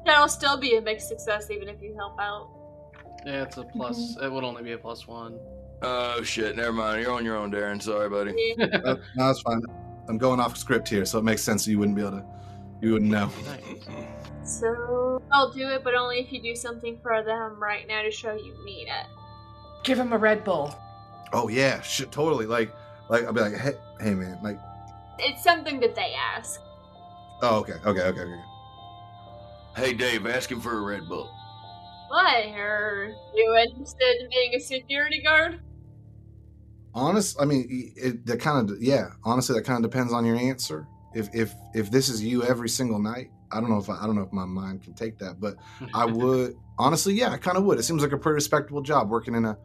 That'll 0.06 0.28
still 0.28 0.56
be 0.56 0.76
a 0.76 0.80
mixed 0.80 1.08
success 1.08 1.50
even 1.50 1.68
if 1.68 1.82
you 1.82 1.94
help 1.96 2.18
out. 2.20 2.48
Yeah, 3.26 3.42
it's 3.42 3.56
a 3.56 3.64
plus. 3.64 4.16
It 4.22 4.30
would 4.30 4.44
only 4.44 4.62
be 4.62 4.72
a 4.72 4.78
plus 4.78 5.06
one. 5.06 5.38
Oh 5.82 6.22
shit, 6.22 6.56
never 6.56 6.72
mind. 6.72 7.02
You're 7.02 7.12
on 7.12 7.24
your 7.24 7.36
own, 7.36 7.50
Darren. 7.50 7.82
Sorry, 7.82 8.08
buddy. 8.08 8.54
Uh, 8.60 8.96
no, 9.16 9.26
that's 9.26 9.40
fine. 9.40 9.62
I'm 10.08 10.18
going 10.18 10.40
off 10.40 10.56
script 10.56 10.88
here, 10.88 11.04
so 11.04 11.18
it 11.18 11.24
makes 11.24 11.42
sense. 11.42 11.66
You 11.66 11.78
wouldn't 11.78 11.96
be 11.96 12.02
able 12.02 12.18
to. 12.18 12.24
You 12.80 12.92
wouldn't 12.94 13.10
know. 13.10 13.30
So 14.44 15.22
I'll 15.32 15.52
do 15.52 15.68
it, 15.68 15.84
but 15.84 15.94
only 15.94 16.18
if 16.20 16.32
you 16.32 16.40
do 16.42 16.54
something 16.56 16.98
for 17.02 17.22
them 17.22 17.62
right 17.62 17.86
now 17.86 18.02
to 18.02 18.10
show 18.10 18.34
you 18.34 18.54
mean 18.64 18.88
it. 18.88 19.06
Give 19.84 19.98
him 19.98 20.12
a 20.12 20.18
Red 20.18 20.44
Bull. 20.44 20.74
Oh 21.32 21.48
yeah, 21.48 21.80
shit, 21.82 22.10
totally. 22.10 22.46
Like, 22.46 22.72
like 23.08 23.24
I'll 23.24 23.32
be 23.32 23.40
like, 23.40 23.54
hey, 23.56 23.74
hey, 24.00 24.14
man, 24.14 24.38
like, 24.42 24.58
It's 25.18 25.44
something 25.44 25.78
that 25.80 25.94
they 25.94 26.14
ask. 26.14 26.60
oh, 27.42 27.58
okay, 27.60 27.74
okay, 27.84 28.02
okay, 28.02 28.20
okay. 28.20 28.40
Hey, 29.76 29.92
Dave, 29.94 30.26
ask 30.26 30.50
him 30.50 30.60
for 30.60 30.78
a 30.78 30.80
Red 30.82 31.08
Bull. 31.08 31.30
Why? 32.08 32.52
Are 32.56 33.14
you 33.34 33.56
interested 33.68 34.16
in 34.20 34.28
being 34.30 34.54
a 34.54 34.60
security 34.60 35.22
guard? 35.22 35.60
Honest, 36.92 37.40
I 37.40 37.44
mean, 37.44 37.92
it, 37.96 38.26
that 38.26 38.40
kind 38.40 38.68
of, 38.68 38.82
yeah. 38.82 39.10
Honestly, 39.22 39.54
that 39.54 39.64
kind 39.64 39.84
of 39.84 39.88
depends 39.88 40.12
on 40.12 40.24
your 40.26 40.34
answer. 40.36 40.88
If 41.14 41.28
if 41.34 41.54
if 41.74 41.90
this 41.90 42.08
is 42.08 42.22
you 42.22 42.42
every 42.44 42.68
single 42.68 42.98
night, 42.98 43.30
I 43.52 43.60
don't 43.60 43.68
know 43.70 43.78
if 43.78 43.90
I, 43.90 43.98
I 44.02 44.06
don't 44.06 44.14
know 44.16 44.22
if 44.22 44.32
my 44.32 44.44
mind 44.44 44.82
can 44.82 44.94
take 44.94 45.18
that, 45.18 45.40
but 45.40 45.56
I 45.94 46.04
would 46.06 46.54
honestly, 46.78 47.14
yeah, 47.14 47.30
I 47.30 47.36
kind 47.36 47.56
of 47.56 47.64
would. 47.64 47.78
It 47.78 47.82
seems 47.82 48.02
like 48.02 48.12
a 48.12 48.18
pretty 48.18 48.34
respectable 48.34 48.82
job 48.82 49.10
working 49.10 49.34
in 49.34 49.44
a 49.44 49.56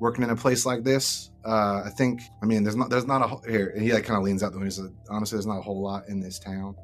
working 0.00 0.24
in 0.24 0.30
a 0.30 0.36
place 0.36 0.64
like 0.66 0.82
this. 0.82 1.30
Uh, 1.46 1.82
I 1.84 1.90
think, 1.90 2.20
I 2.42 2.46
mean, 2.46 2.62
there's 2.64 2.74
not 2.76 2.88
there's 2.90 3.06
not 3.06 3.22
a 3.22 3.26
whole- 3.28 3.42
here. 3.46 3.74
He 3.78 3.92
like 3.92 4.04
kind 4.04 4.16
of 4.18 4.24
leans 4.24 4.42
out 4.42 4.52
the 4.52 4.58
window. 4.58 4.70
He 4.74 4.76
says, 4.82 4.90
honestly, 5.10 5.36
there's 5.36 5.46
not 5.46 5.58
a 5.58 5.62
whole 5.62 5.82
lot 5.82 6.08
in 6.08 6.20
this 6.20 6.38
town. 6.38 6.74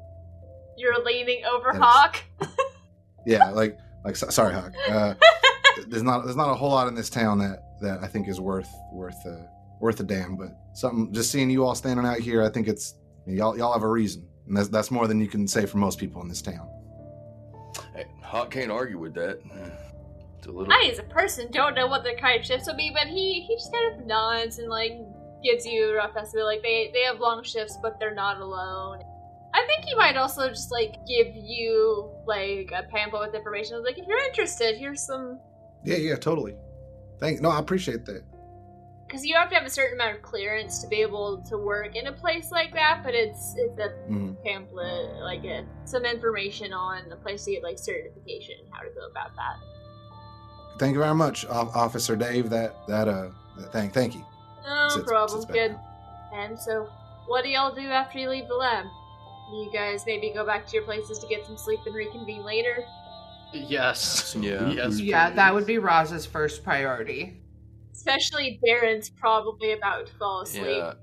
You're 0.77 1.03
leaning 1.03 1.43
over 1.45 1.69
Yes. 1.73 1.81
Hawk. 1.81 2.23
Yeah, 3.25 3.49
like 3.51 3.77
like 4.03 4.15
so- 4.15 4.29
sorry, 4.29 4.53
Hawk. 4.53 4.71
Uh, 4.89 5.13
there's 5.87 6.01
not 6.03 6.23
there's 6.25 6.35
not 6.35 6.49
a 6.49 6.55
whole 6.55 6.71
lot 6.71 6.87
in 6.87 6.95
this 6.95 7.09
town 7.09 7.37
that 7.39 7.63
that 7.81 7.99
I 8.03 8.07
think 8.07 8.27
is 8.27 8.39
worth 8.39 8.69
worth 8.91 9.15
uh, 9.27 9.43
worth 9.79 9.99
a 9.99 10.03
damn. 10.03 10.37
But 10.37 10.49
something 10.73 11.13
just 11.13 11.31
seeing 11.31 11.49
you 11.49 11.63
all 11.65 11.75
standing 11.75 12.05
out 12.05 12.17
here, 12.19 12.41
I 12.43 12.49
think 12.49 12.67
it's 12.67 12.95
y'all 13.25 13.57
y'all 13.57 13.73
have 13.73 13.83
a 13.83 13.87
reason, 13.87 14.27
and 14.47 14.57
that's 14.57 14.69
that's 14.69 14.91
more 14.91 15.07
than 15.07 15.19
you 15.19 15.27
can 15.27 15.47
say 15.47 15.65
for 15.65 15.77
most 15.77 15.99
people 15.99 16.21
in 16.21 16.27
this 16.27 16.41
town. 16.41 16.67
Hey, 17.95 18.05
Hawk 18.23 18.51
can't 18.51 18.71
argue 18.71 18.97
with 18.97 19.13
that. 19.15 19.39
It's 20.37 20.47
a 20.47 20.51
little. 20.51 20.73
I, 20.73 20.89
as 20.91 20.99
a 20.99 21.03
person, 21.03 21.51
don't 21.51 21.75
know 21.75 21.87
what 21.87 22.03
their 22.03 22.17
kind 22.17 22.39
of 22.39 22.45
shifts 22.45 22.67
will 22.67 22.75
be, 22.75 22.91
but 22.93 23.07
he 23.07 23.41
he 23.47 23.55
just 23.55 23.71
kind 23.71 23.99
of 23.99 24.07
nods 24.07 24.59
and 24.59 24.69
like 24.69 24.93
gives 25.43 25.65
you 25.65 25.91
a 25.91 25.95
rough 25.95 26.15
estimate. 26.15 26.45
Like 26.45 26.61
they 26.63 26.89
they 26.93 27.01
have 27.01 27.19
long 27.19 27.43
shifts, 27.43 27.77
but 27.81 27.99
they're 27.99 28.15
not 28.15 28.39
alone. 28.39 29.01
I 29.53 29.65
think 29.65 29.85
he 29.85 29.95
might 29.95 30.15
also 30.15 30.47
just 30.49 30.71
like 30.71 30.95
give 31.07 31.35
you 31.35 32.09
like 32.25 32.71
a 32.73 32.83
pamphlet 32.89 33.27
with 33.27 33.35
information. 33.35 33.83
Like 33.83 33.99
if 33.99 34.07
you're 34.07 34.23
interested, 34.25 34.77
here's 34.77 35.05
some 35.05 35.39
Yeah, 35.83 35.97
yeah, 35.97 36.15
totally. 36.15 36.55
Thank 37.19 37.41
no, 37.41 37.49
I 37.49 37.59
appreciate 37.59 38.05
that. 38.05 38.23
Because 39.11 39.25
you 39.25 39.35
have 39.35 39.49
to 39.49 39.55
have 39.55 39.65
a 39.65 39.69
certain 39.69 39.99
amount 39.99 40.15
of 40.15 40.21
clearance 40.21 40.79
to 40.79 40.87
be 40.87 41.01
able 41.01 41.43
to 41.49 41.57
work 41.57 41.97
in 41.97 42.07
a 42.07 42.11
place 42.13 42.49
like 42.49 42.73
that. 42.73 43.01
But 43.03 43.13
it's 43.13 43.55
it's 43.57 43.77
a 43.77 43.89
Mhm. 44.09 44.41
pamphlet, 44.43 45.21
like 45.21 45.43
a, 45.43 45.65
some 45.83 46.05
information 46.05 46.71
on 46.71 47.09
the 47.09 47.17
place 47.17 47.43
to 47.45 47.51
get 47.51 47.63
like 47.63 47.77
certification 47.77 48.55
and 48.63 48.73
how 48.73 48.81
to 48.81 48.89
go 48.95 49.05
about 49.07 49.35
that. 49.35 49.57
Thank 50.79 50.93
you 50.93 50.99
very 50.99 51.13
much, 51.15 51.45
O- 51.45 51.71
Officer 51.75 52.15
Dave. 52.15 52.49
That 52.49 52.87
that 52.87 53.07
uh, 53.09 53.29
that, 53.57 53.71
thank 53.73 53.93
thank 53.93 54.15
you. 54.15 54.25
No 54.65 54.87
Sits- 54.89 55.05
problem, 55.05 55.41
sits 55.41 55.51
good. 55.51 55.71
down. 55.71 55.79
And 56.33 56.57
so, 56.57 56.87
what 57.27 57.43
do 57.43 57.49
y'all 57.49 57.75
do 57.75 57.81
after 57.89 58.17
you 58.17 58.29
leave 58.29 58.47
the 58.47 58.55
lab? 58.55 58.85
You 59.51 59.69
guys 59.73 60.05
maybe 60.05 60.31
go 60.33 60.45
back 60.45 60.65
to 60.67 60.73
your 60.73 60.83
places 60.83 61.19
to 61.19 61.27
get 61.27 61.45
some 61.45 61.57
sleep 61.57 61.81
and 61.85 61.93
reconvene 61.93 62.45
later? 62.45 62.85
Yes. 63.51 64.33
Yeah. 64.39 64.69
Yes. 64.69 64.97
Yeah, 65.01 65.29
that 65.31 65.53
would 65.53 65.65
be 65.65 65.77
Roz's 65.77 66.25
first 66.25 66.63
priority. 66.63 67.40
Especially 67.93 68.59
Darren's 68.65 69.09
probably 69.09 69.73
about 69.73 70.07
to 70.07 70.13
fall 70.13 70.41
asleep. 70.41 70.77
Yeah. 70.77 70.93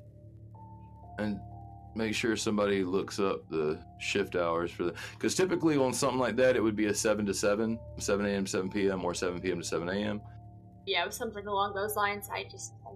And 1.19 1.41
make 1.95 2.15
sure 2.15 2.37
somebody 2.37 2.85
looks 2.85 3.19
up 3.19 3.49
the 3.51 3.81
shift 3.99 4.37
hours 4.37 4.71
for 4.71 4.85
the. 4.85 4.95
Because 5.13 5.35
typically 5.35 5.77
on 5.77 5.93
something 5.93 6.19
like 6.19 6.37
that, 6.37 6.57
it 6.57 6.63
would 6.63 6.77
be 6.77 6.87
a 6.87 6.95
7 6.95 7.27
to 7.27 7.35
7, 7.35 7.79
7 7.99 8.27
a.m. 8.27 8.45
to 8.45 8.51
7 8.51 8.71
p.m., 8.71 9.05
or 9.05 9.15
7 9.15 9.41
p.m. 9.41 9.59
to 9.59 9.65
7 9.65 9.89
a.m. 9.89 10.21
Yeah, 10.87 11.09
something 11.11 11.47
along 11.47 11.75
those 11.75 11.97
lines. 11.97 12.29
I 12.33 12.45
just 12.45 12.73
I 12.87 12.93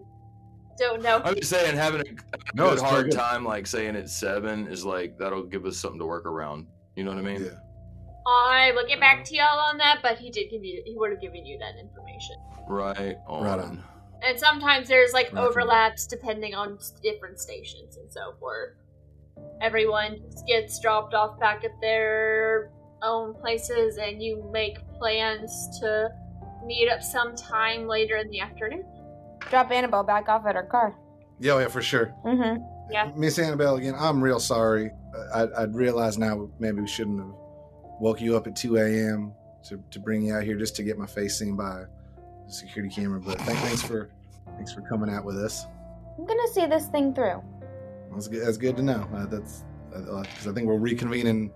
don't 0.78 1.02
know. 1.02 1.20
I'm 1.24 1.34
just 1.34 1.50
saying, 1.50 1.76
having 1.76 2.00
a, 2.00 2.10
a 2.10 2.38
No, 2.54 2.70
good 2.70 2.80
hard 2.80 3.04
good. 3.10 3.16
time, 3.16 3.44
like 3.44 3.66
saying 3.66 3.94
it's 3.96 4.16
seven, 4.16 4.66
is 4.68 4.84
like 4.84 5.18
that'll 5.18 5.42
give 5.42 5.66
us 5.66 5.76
something 5.76 6.00
to 6.00 6.06
work 6.06 6.24
around. 6.24 6.66
You 6.96 7.04
know 7.04 7.10
what 7.10 7.18
I 7.18 7.22
mean? 7.22 7.44
Yeah. 7.44 7.50
I 8.26 8.72
will 8.74 8.86
get 8.86 9.00
back 9.00 9.24
to 9.24 9.34
y'all 9.36 9.58
on 9.58 9.78
that, 9.78 9.98
but 10.02 10.18
he 10.18 10.30
did 10.30 10.50
give 10.50 10.64
you 10.64 10.82
he 10.84 10.94
would 10.96 11.10
have 11.10 11.20
given 11.20 11.44
you 11.44 11.58
that 11.58 11.74
information. 11.78 12.36
Right. 12.68 13.16
On. 13.26 13.44
Right 13.44 13.58
on. 13.58 13.82
And 14.22 14.38
sometimes 14.38 14.88
there's 14.88 15.12
like 15.12 15.32
Right. 15.32 15.42
overlaps 15.44 16.06
depending 16.06 16.54
on 16.54 16.78
different 17.02 17.40
stations 17.40 17.96
and 17.96 18.12
so 18.12 18.34
forth. 18.38 18.74
Everyone 19.60 20.20
gets 20.46 20.78
dropped 20.80 21.14
off 21.14 21.38
back 21.40 21.64
at 21.64 21.72
their 21.80 22.70
own 23.02 23.34
places, 23.34 23.96
and 23.98 24.22
you 24.22 24.48
make 24.52 24.78
plans 24.98 25.68
to 25.80 26.08
meet 26.64 26.88
up 26.88 27.02
sometime 27.02 27.88
later 27.88 28.16
in 28.16 28.28
the 28.30 28.38
afternoon. 28.40 28.84
Drop 29.50 29.70
Annabelle 29.72 30.04
back 30.04 30.28
off 30.28 30.46
at 30.46 30.54
her 30.54 30.62
car. 30.62 30.94
Yeah, 31.40 31.54
oh, 31.54 31.58
yeah, 31.58 31.68
for 31.68 31.82
sure. 31.82 32.14
Mm-hmm. 32.24 32.62
Yeah. 32.92 33.10
Miss 33.16 33.38
Annabelle, 33.40 33.76
again, 33.76 33.94
I'm 33.98 34.22
real 34.22 34.38
sorry. 34.38 34.90
I, 35.34 35.46
I'd 35.58 35.74
realize 35.74 36.18
now 36.18 36.48
maybe 36.60 36.80
we 36.80 36.86
shouldn't 36.86 37.18
have 37.18 37.34
woke 38.00 38.20
you 38.20 38.36
up 38.36 38.46
at 38.46 38.56
2 38.56 38.76
a.m. 38.76 39.32
To, 39.68 39.80
to 39.92 40.00
bring 40.00 40.22
you 40.22 40.34
out 40.34 40.42
here 40.42 40.56
just 40.56 40.74
to 40.76 40.82
get 40.82 40.98
my 40.98 41.06
face 41.06 41.38
seen 41.38 41.54
by 41.56 41.84
the 42.46 42.52
security 42.52 42.92
camera. 42.92 43.20
But 43.20 43.38
thank, 43.42 43.58
thanks 43.60 43.80
for 43.82 44.10
thanks 44.56 44.72
for 44.72 44.80
coming 44.80 45.08
out 45.08 45.24
with 45.24 45.36
us. 45.38 45.66
I'm 46.18 46.26
gonna 46.26 46.48
see 46.52 46.66
this 46.66 46.86
thing 46.88 47.14
through. 47.14 47.42
That's 48.12 48.26
good. 48.26 48.44
That's 48.44 48.56
good 48.56 48.76
to 48.78 48.82
know. 48.82 49.08
Uh, 49.14 49.26
that's 49.26 49.62
because 49.90 50.48
I 50.48 50.52
think 50.52 50.66
we're 50.66 50.74
reconvening 50.78 51.50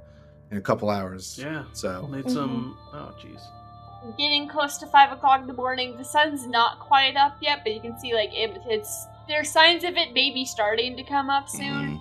in 0.53 0.57
a 0.57 0.61
couple 0.61 0.89
hours. 0.89 1.37
Yeah. 1.43 1.65
So 1.73 2.03
We'll 2.09 2.23
need 2.23 2.31
some. 2.31 2.79
Oh, 2.93 3.13
jeez. 3.21 3.41
Getting 4.17 4.47
close 4.49 4.79
to 4.79 4.87
five 4.87 5.11
o'clock 5.11 5.41
in 5.41 5.49
the 5.49 5.53
morning, 5.53 5.97
the 5.97 6.05
sun's 6.05 6.47
not 6.47 6.79
quite 6.79 7.17
up 7.17 7.37
yet, 7.41 7.61
but 7.65 7.75
you 7.75 7.81
can 7.81 7.99
see 7.99 8.15
like 8.15 8.31
it, 8.33 8.57
it's 8.67 9.07
there's 9.27 9.51
signs 9.51 9.83
of 9.83 9.97
it 9.97 10.13
maybe 10.15 10.45
starting 10.45 10.97
to 10.97 11.03
come 11.03 11.29
up 11.29 11.49
soon. 11.49 11.99
Mhm. 11.99 12.01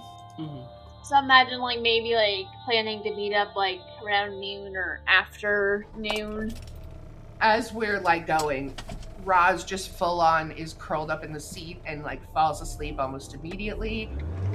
So 1.08 1.20
imagine 1.20 1.60
like 1.60 1.82
maybe 1.82 2.16
like 2.16 2.48
planning 2.66 3.04
to 3.04 3.16
meet 3.16 3.34
up 3.36 3.56
like 3.56 3.80
around 4.04 4.40
noon 4.40 4.76
or 4.76 5.02
after 5.08 5.86
noon. 5.96 6.54
As 7.42 7.72
we're 7.72 8.00
like 8.00 8.26
going, 8.26 8.74
Roz 9.24 9.64
just 9.64 9.90
full 9.92 10.20
on 10.20 10.52
is 10.52 10.74
curled 10.80 11.12
up 11.12 11.24
in 11.24 11.32
the 11.32 11.40
seat 11.40 11.80
and 11.86 12.02
like 12.04 12.22
falls 12.34 12.62
asleep 12.62 13.00
almost 13.00 13.36
immediately 13.36 14.10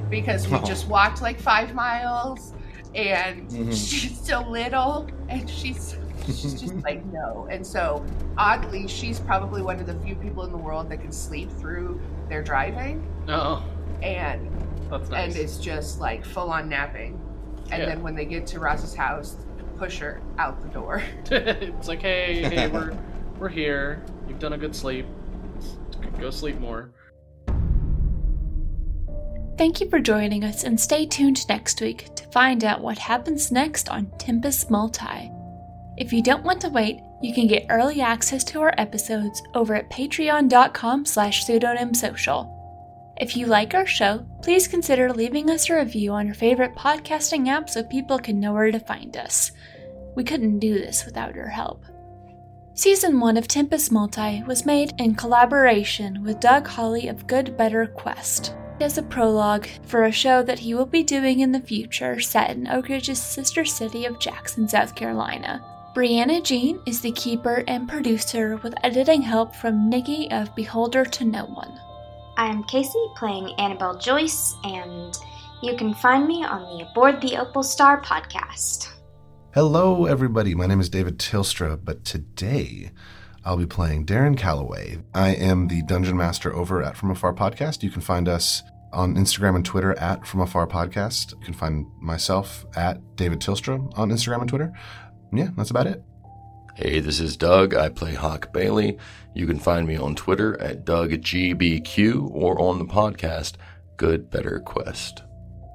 because 0.08 0.48
we 0.48 0.56
Oh. 0.56 0.64
just 0.64 0.88
walked 0.88 1.22
like 1.22 1.38
five 1.38 1.72
miles 1.74 2.52
and 2.96 3.48
Mhm. 3.48 3.68
she's 3.70 4.18
so 4.20 4.40
little 4.40 5.06
and 5.28 5.48
she's 5.48 5.96
she's 6.26 6.60
just 6.60 6.74
like 6.84 7.04
no. 7.06 7.46
And 7.48 7.64
so 7.64 8.04
oddly, 8.36 8.88
she's 8.88 9.20
probably 9.20 9.62
one 9.62 9.78
of 9.78 9.86
the 9.86 9.94
few 10.04 10.16
people 10.16 10.42
in 10.44 10.50
the 10.50 10.58
world 10.58 10.88
that 10.90 11.00
can 11.00 11.12
sleep 11.12 11.48
through 11.52 12.00
their 12.28 12.42
driving 12.42 13.06
Oh, 13.28 13.62
and 14.02 14.50
that's 14.90 15.08
nice. 15.10 15.34
and 15.34 15.42
it's 15.44 15.58
just 15.58 16.00
like 16.00 16.24
full 16.24 16.50
on 16.50 16.68
napping. 16.68 17.20
And 17.70 17.82
Yeah. 17.82 17.86
then 17.86 18.02
when 18.02 18.14
they 18.14 18.24
get 18.24 18.46
to 18.48 18.60
Roz's 18.60 18.94
house, 18.94 19.36
push 19.78 19.98
her 19.98 20.20
out 20.38 20.60
the 20.62 20.68
door. 20.68 21.02
it's 21.30 21.88
like, 21.88 22.02
hey, 22.02 22.42
hey, 22.42 22.68
we're 22.68 22.96
we're 23.38 23.48
here. 23.48 24.04
You've 24.28 24.38
done 24.38 24.52
a 24.52 24.58
good 24.58 24.74
sleep. 24.74 25.06
Go 26.20 26.30
sleep 26.30 26.58
more. 26.58 26.90
Thank 29.56 29.80
you 29.80 29.90
for 29.90 30.00
joining 30.00 30.42
us 30.44 30.64
and 30.64 30.80
stay 30.80 31.04
tuned 31.06 31.46
next 31.48 31.80
week 31.82 32.14
to 32.16 32.24
find 32.30 32.64
out 32.64 32.80
what 32.80 32.98
happens 32.98 33.52
next 33.52 33.88
on 33.90 34.10
Tempest 34.18 34.70
Multi. 34.70 35.30
If 35.98 36.12
you 36.14 36.22
don't 36.22 36.44
want 36.44 36.62
to 36.62 36.70
wait, 36.70 37.00
you 37.22 37.34
can 37.34 37.46
get 37.46 37.66
early 37.68 38.00
access 38.00 38.42
to 38.44 38.60
our 38.62 38.72
episodes 38.78 39.42
over 39.54 39.74
at 39.74 39.90
patreon.com 39.90 41.04
slash 41.04 41.44
pseudonymsocial. 41.46 42.56
If 43.20 43.36
you 43.36 43.44
like 43.44 43.74
our 43.74 43.84
show, 43.84 44.26
please 44.40 44.66
consider 44.66 45.12
leaving 45.12 45.50
us 45.50 45.68
a 45.68 45.76
review 45.76 46.12
on 46.12 46.24
your 46.24 46.34
favorite 46.34 46.74
podcasting 46.74 47.48
app 47.48 47.68
so 47.68 47.82
people 47.82 48.18
can 48.18 48.40
know 48.40 48.54
where 48.54 48.70
to 48.70 48.80
find 48.80 49.14
us. 49.14 49.52
We 50.16 50.24
couldn't 50.24 50.58
do 50.58 50.72
this 50.72 51.04
without 51.04 51.34
your 51.34 51.48
help. 51.48 51.84
Season 52.72 53.20
1 53.20 53.36
of 53.36 53.46
Tempest 53.46 53.92
Multi 53.92 54.42
was 54.44 54.64
made 54.64 54.94
in 54.96 55.16
collaboration 55.16 56.22
with 56.22 56.40
Doug 56.40 56.66
Holly 56.66 57.08
of 57.08 57.26
Good 57.26 57.58
Better 57.58 57.86
Quest 57.88 58.54
as 58.80 58.96
a 58.96 59.02
prologue 59.02 59.66
for 59.82 60.04
a 60.04 60.12
show 60.12 60.42
that 60.42 60.60
he 60.60 60.72
will 60.72 60.86
be 60.86 61.02
doing 61.02 61.40
in 61.40 61.52
the 61.52 61.60
future 61.60 62.20
set 62.20 62.48
in 62.48 62.68
Oak 62.68 62.88
Ridge's 62.88 63.20
sister 63.20 63.66
city 63.66 64.06
of 64.06 64.18
Jackson, 64.18 64.66
South 64.66 64.94
Carolina. 64.94 65.62
Brianna 65.94 66.42
Jean 66.42 66.80
is 66.86 67.02
the 67.02 67.12
keeper 67.12 67.64
and 67.68 67.86
producer 67.86 68.56
with 68.62 68.72
editing 68.82 69.20
help 69.20 69.54
from 69.54 69.90
Nikki 69.90 70.30
of 70.30 70.56
Beholder 70.56 71.04
to 71.04 71.24
No 71.26 71.44
One. 71.44 71.78
I'm 72.40 72.64
Casey 72.64 73.04
playing 73.16 73.52
Annabelle 73.58 73.98
Joyce, 73.98 74.56
and 74.64 75.14
you 75.62 75.76
can 75.76 75.92
find 75.92 76.26
me 76.26 76.42
on 76.42 76.62
the 76.62 76.86
Aboard 76.86 77.20
the 77.20 77.36
Opal 77.36 77.62
Star 77.62 78.00
podcast. 78.00 78.88
Hello, 79.52 80.06
everybody. 80.06 80.54
My 80.54 80.64
name 80.64 80.80
is 80.80 80.88
David 80.88 81.18
Tilstra, 81.18 81.78
but 81.84 82.02
today 82.06 82.92
I'll 83.44 83.58
be 83.58 83.66
playing 83.66 84.06
Darren 84.06 84.38
Calloway. 84.38 85.02
I 85.12 85.34
am 85.34 85.68
the 85.68 85.82
dungeon 85.82 86.16
master 86.16 86.56
over 86.56 86.82
at 86.82 86.96
From 86.96 87.10
Afar 87.10 87.34
Podcast. 87.34 87.82
You 87.82 87.90
can 87.90 88.00
find 88.00 88.26
us 88.26 88.62
on 88.90 89.16
Instagram 89.16 89.56
and 89.56 89.64
Twitter 89.66 89.92
at 89.98 90.26
From 90.26 90.40
Afar 90.40 90.66
Podcast. 90.66 91.32
You 91.32 91.44
can 91.44 91.52
find 91.52 91.84
myself 92.00 92.64
at 92.74 93.02
David 93.16 93.40
Tilstra 93.40 93.86
on 93.98 94.08
Instagram 94.08 94.40
and 94.40 94.48
Twitter. 94.48 94.72
Yeah, 95.30 95.50
that's 95.58 95.70
about 95.70 95.86
it. 95.86 96.02
Hey, 96.76 97.00
this 97.00 97.18
is 97.18 97.36
Doug. 97.36 97.74
I 97.74 97.88
play 97.88 98.14
Hawk 98.14 98.52
Bailey. 98.52 98.96
You 99.34 99.46
can 99.46 99.58
find 99.58 99.86
me 99.86 99.96
on 99.96 100.14
Twitter 100.14 100.58
at 100.60 100.84
DougGBQ 100.84 102.30
or 102.30 102.60
on 102.60 102.78
the 102.78 102.84
podcast 102.84 103.54
Good 103.96 104.30
Better 104.30 104.60
Quest. 104.60 105.22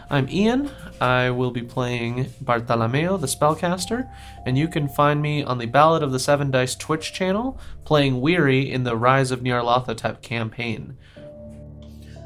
I'm 0.09 0.29
Ian. 0.29 0.71
I 1.01 1.31
will 1.31 1.51
be 1.51 1.63
playing 1.63 2.31
Bartolomeo, 2.41 3.17
the 3.17 3.27
spellcaster, 3.27 4.09
and 4.45 4.57
you 4.57 4.67
can 4.69 4.87
find 4.87 5.21
me 5.21 5.43
on 5.43 5.57
the 5.57 5.65
Ballad 5.65 6.01
of 6.01 6.11
the 6.13 6.19
Seven 6.19 6.49
Dice 6.49 6.75
Twitch 6.75 7.11
channel, 7.11 7.59
playing 7.83 8.21
Weary 8.21 8.71
in 8.71 8.83
the 8.83 8.95
Rise 8.95 9.31
of 9.31 9.41
Nyarlathotep 9.41 10.21
campaign. 10.21 10.97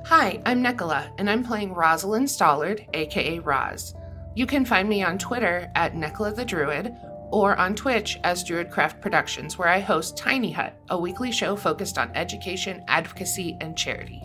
Hi, 0.06 0.42
I'm 0.46 0.62
Nicola, 0.62 1.12
and 1.18 1.30
I'm 1.30 1.44
playing 1.44 1.74
Rosalind 1.74 2.28
Stollard, 2.28 2.86
aka 2.94 3.40
Roz. 3.40 3.96
You 4.36 4.46
can 4.46 4.64
find 4.64 4.88
me 4.88 5.02
on 5.04 5.18
Twitter 5.18 5.72
at 5.76 5.96
Nicola 5.96 6.34
the 6.34 6.46
Druid 6.46 6.96
or 7.32 7.58
on 7.58 7.76
Twitch 7.76 8.20
as 8.24 8.44
Druidcraft 8.44 9.02
Productions, 9.02 9.58
where 9.58 9.68
I 9.68 9.80
host 9.80 10.18
Tiny 10.18 10.52
Hut, 10.52 10.76
a 10.90 11.00
weekly 11.00 11.32
show 11.32 11.56
focused 11.56 11.98
on 11.98 12.12
education, 12.16 12.84
advocacy, 12.88 13.58
and 13.62 13.78
charity. 13.78 14.24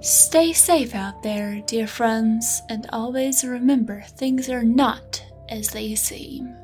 Stay 0.00 0.52
safe 0.52 0.94
out 0.94 1.22
there, 1.22 1.60
dear 1.66 1.88
friends, 1.88 2.62
and 2.68 2.88
always 2.92 3.44
remember 3.44 4.02
things 4.02 4.48
are 4.48 4.62
not 4.62 5.24
as 5.48 5.70
they 5.70 5.94
seem. 5.94 6.54